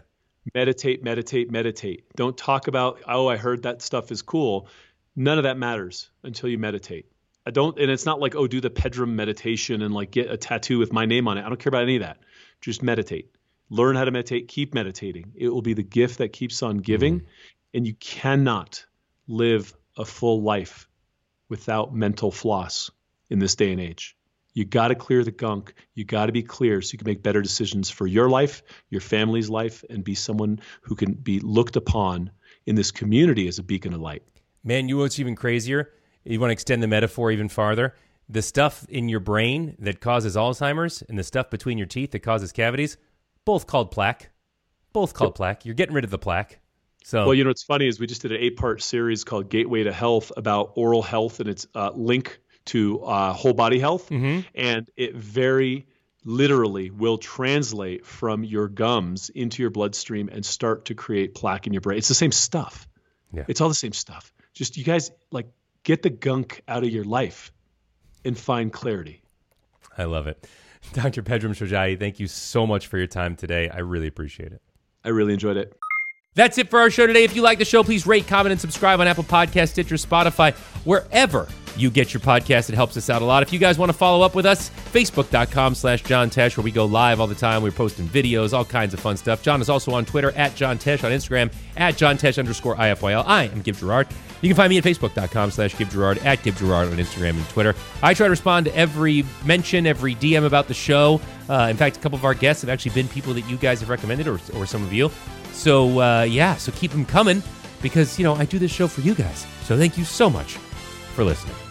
Meditate, 0.55 1.03
meditate, 1.03 1.51
meditate. 1.51 2.05
Don't 2.15 2.37
talk 2.37 2.69
about, 2.69 3.01
oh, 3.09 3.27
I 3.29 3.37
heard 3.37 3.63
that 3.63 3.81
stuff 3.83 4.13
is 4.13 4.23
cool. 4.23 4.69
None 5.15 5.39
of 5.39 5.45
that 5.45 5.57
matters 5.57 6.11
until 6.23 6.51
you 6.51 6.59
meditate. 6.59 7.07
I 7.47 7.51
don't, 7.51 7.79
and 7.79 7.91
it's 7.91 8.05
not 8.05 8.19
like, 8.19 8.35
oh, 8.35 8.49
do 8.49 8.61
the 8.61 8.71
Pedram 8.71 9.11
meditation 9.11 9.83
and 9.83 9.95
like 9.95 10.11
get 10.11 10.31
a 10.31 10.37
tattoo 10.37 10.79
with 10.79 10.93
my 10.93 11.07
name 11.07 11.29
on 11.29 11.39
it. 11.39 11.45
I 11.45 11.49
don't 11.49 11.61
care 11.61 11.71
about 11.71 11.85
any 11.85 11.97
of 11.97 12.03
that. 12.03 12.19
Just 12.61 12.83
meditate. 12.83 13.31
Learn 13.71 13.95
how 13.95 14.05
to 14.05 14.11
meditate. 14.11 14.49
Keep 14.49 14.75
meditating. 14.75 15.33
It 15.37 15.49
will 15.49 15.63
be 15.63 15.75
the 15.75 15.85
gift 15.85 16.19
that 16.19 16.33
keeps 16.33 16.63
on 16.63 16.79
giving. 16.79 17.21
Mm-hmm. 17.21 17.29
And 17.75 17.87
you 17.87 17.95
cannot 17.95 18.85
live 19.29 19.75
a 19.97 20.05
full 20.05 20.43
life 20.43 20.89
without 21.49 21.95
mental 21.95 22.33
floss 22.33 22.91
in 23.31 23.39
this 23.39 23.55
day 23.55 23.71
and 23.71 23.81
age. 23.81 24.17
You 24.55 24.65
got 24.65 24.89
to 24.89 24.95
clear 24.95 25.23
the 25.23 25.31
gunk. 25.31 25.75
You 25.95 26.05
got 26.05 26.27
to 26.27 26.33
be 26.33 26.43
clear 26.43 26.81
so 26.81 26.93
you 26.93 26.99
can 26.99 27.07
make 27.07 27.23
better 27.23 27.43
decisions 27.43 27.91
for 27.91 28.07
your 28.07 28.31
life, 28.31 28.63
your 28.89 29.03
family's 29.03 29.51
life, 29.51 29.85
and 29.91 30.03
be 30.03 30.15
someone 30.15 30.61
who 30.81 30.97
can 30.97 31.13
be 31.13 31.41
looked 31.41 31.77
upon 31.77 32.31
in 32.65 32.75
this 32.75 32.91
community 32.91 33.47
as 33.49 33.59
a 33.59 33.63
beacon 33.63 33.93
of 33.93 34.01
light. 34.01 34.23
Man, 34.65 34.89
you 34.89 34.97
know 34.97 35.03
what's 35.03 35.21
even 35.21 35.37
crazier? 35.37 35.93
You 36.27 36.41
want 36.41 36.51
to 36.51 36.53
extend 36.53 36.83
the 36.83 36.89
metaphor 36.89 37.31
even 37.31 37.49
farther, 37.49 37.95
the 38.29 38.43
stuff 38.43 38.87
in 38.89 39.09
your 39.09 39.21
brain 39.21 39.77
that 39.79 40.01
causes 40.01 40.37
Alzheimer's 40.37 41.03
and 41.09 41.19
the 41.19 41.23
stuff 41.23 41.51
between 41.51 41.79
your 41.79 41.87
teeth 41.87 42.11
that 42.11 42.21
causes 42.21 42.53
cavities, 42.53 42.97
both 43.45 43.67
called 43.67 43.91
plaque. 43.91 44.31
Both 44.93 45.15
called 45.15 45.31
yep. 45.31 45.37
plaque. 45.37 45.65
You're 45.65 45.75
getting 45.75 45.95
rid 45.95 46.05
of 46.05 46.11
the 46.11 46.19
plaque. 46.19 46.59
So 47.05 47.27
Well, 47.27 47.35
you 47.35 47.45
know 47.45 47.51
what's 47.51 47.63
funny 47.63 47.87
is 47.87 48.01
we 48.01 48.07
just 48.07 48.23
did 48.23 48.33
an 48.33 48.39
eight-part 48.41 48.83
series 48.83 49.23
called 49.23 49.49
Gateway 49.49 49.85
to 49.85 49.93
Health 49.93 50.33
about 50.37 50.73
oral 50.75 51.03
health 51.03 51.39
and 51.39 51.49
its 51.49 51.67
uh, 51.75 51.91
link 51.95 52.41
to 52.67 53.01
uh, 53.03 53.33
whole 53.33 53.53
body 53.53 53.79
health, 53.79 54.09
mm-hmm. 54.09 54.41
and 54.55 54.91
it 54.97 55.15
very 55.15 55.87
literally 56.25 56.91
will 56.91 57.19
translate 57.19 58.05
from 58.05 58.43
your 58.43 58.67
gums 58.67 59.29
into 59.29 59.63
your 59.63 59.71
bloodstream 59.71 60.29
and 60.33 60.45
start 60.45 60.87
to 60.87 60.95
create 60.95 61.35
plaque 61.35 61.69
in 61.69 61.73
your 61.73 61.81
brain. 61.81 61.99
It's 61.99 62.09
the 62.09 62.15
same 62.15 62.33
stuff. 62.33 62.89
Yeah. 63.33 63.45
It's 63.47 63.61
all 63.61 63.69
the 63.69 63.75
same 63.75 63.93
stuff. 63.93 64.33
Just 64.53 64.77
you 64.77 64.83
guys 64.83 65.13
like 65.31 65.47
Get 65.87 66.03
the 66.03 66.11
gunk 66.11 66.63
out 66.67 66.83
of 66.83 66.91
your 66.91 67.05
life 67.05 67.53
and 68.25 68.37
find 68.37 68.73
clarity. 68.73 69.23
I 69.97 70.03
love 70.03 70.27
it. 70.27 70.45
Dr. 70.95 71.23
Pedram 71.23 71.51
Shojai, 71.51 71.97
thank 71.97 72.19
you 72.19 72.27
so 72.27 72.67
much 72.67 72.89
for 72.89 72.99
your 72.99 73.07
time 73.07 73.37
today. 73.37 73.69
I 73.69 73.79
really 73.79 74.09
appreciate 74.09 74.51
it. 74.51 74.61
I 75.05 75.11
really 75.11 75.33
enjoyed 75.33 75.57
it. 75.57 75.79
That's 76.35 76.59
it 76.59 76.71
for 76.71 76.81
our 76.81 76.91
show 76.91 77.07
today. 77.07 77.23
If 77.23 77.37
you 77.37 77.43
like 77.43 77.61
the 77.61 77.65
show, 77.65 77.85
please 77.85 78.05
rate, 78.05 78.27
comment, 78.27 78.51
and 78.51 78.61
subscribe 78.61 78.99
on 78.99 79.07
Apple 79.07 79.23
Podcast, 79.23 79.69
Stitcher, 79.69 79.95
Spotify, 79.95 80.55
wherever 80.85 81.47
you 81.77 81.91
get 81.91 82.13
your 82.15 82.21
podcast. 82.21 82.69
It 82.69 82.75
helps 82.75 82.97
us 82.97 83.11
out 83.11 83.23
a 83.23 83.25
lot. 83.25 83.43
If 83.43 83.53
you 83.53 83.59
guys 83.59 83.79
want 83.79 83.91
to 83.91 83.97
follow 83.97 84.25
up 84.25 84.35
with 84.35 84.47
us, 84.47 84.71
facebook.com 84.93 85.75
slash 85.75 86.03
John 86.03 86.31
Tesh, 86.31 86.57
where 86.57 86.65
we 86.65 86.71
go 86.71 86.85
live 86.85 87.21
all 87.21 87.27
the 87.27 87.35
time. 87.35 87.63
We're 87.63 87.71
posting 87.71 88.07
videos, 88.07 88.53
all 88.53 88.65
kinds 88.65 88.95
of 88.95 89.01
fun 89.01 89.17
stuff. 89.17 89.43
John 89.43 89.61
is 89.61 89.69
also 89.69 89.93
on 89.93 90.05
Twitter, 90.05 90.33
at 90.33 90.55
John 90.55 90.79
Tesh, 90.79 91.05
on 91.05 91.13
Instagram, 91.13 91.53
at 91.77 91.97
John 91.97 92.17
Tesh 92.17 92.39
underscore 92.39 92.77
IFYL. 92.77 93.25
I 93.27 93.45
am 93.45 93.63
Gib 93.63 93.77
Gerard. 93.77 94.09
You 94.43 94.49
can 94.49 94.57
find 94.57 94.71
me 94.71 94.79
at 94.79 94.85
facebook.com 94.85 95.51
slash 95.51 95.77
Gib 95.77 95.91
Gerard, 95.91 96.19
at 96.19 96.43
Gib 96.43 96.57
Gerard 96.57 96.89
on 96.89 96.97
Instagram 96.97 97.31
and 97.31 97.49
Twitter. 97.49 97.75
I 98.03 98.15
try 98.15 98.27
to 98.27 98.31
respond 98.31 98.67
to 98.67 98.77
every 98.77 99.25
mention, 99.45 99.87
every 99.87 100.15
DM 100.15 100.45
about 100.45 100.69
the 100.69 100.75
show. 100.75 101.21
Uh, 101.49 101.69
in 101.71 101.77
fact, 101.77 101.97
a 101.97 102.01
couple 102.01 102.19
of 102.19 102.25
our 102.25 102.35
guests 102.35 102.63
have 102.63 102.71
actually 102.71 102.93
been 102.93 103.09
people 103.09 103.33
that 103.35 103.49
you 103.49 103.57
guys 103.57 103.81
have 103.81 103.89
recommended, 103.89 104.29
or, 104.29 104.39
or 104.55 104.67
some 104.67 104.83
of 104.83 104.93
you. 104.93 105.11
So, 105.53 106.01
uh, 106.01 106.23
yeah, 106.23 106.57
so 106.57 106.71
keep 106.73 106.91
them 106.91 107.07
coming 107.07 107.43
because, 107.81 108.19
you 108.19 108.25
know, 108.25 108.35
I 108.35 108.45
do 108.45 108.59
this 108.59 108.71
show 108.71 108.89
for 108.89 109.01
you 109.01 109.15
guys. 109.15 109.47
So 109.63 109.77
thank 109.77 109.97
you 109.97 110.05
so 110.05 110.29
much 110.29 110.59
for 111.15 111.25
listening. 111.25 111.66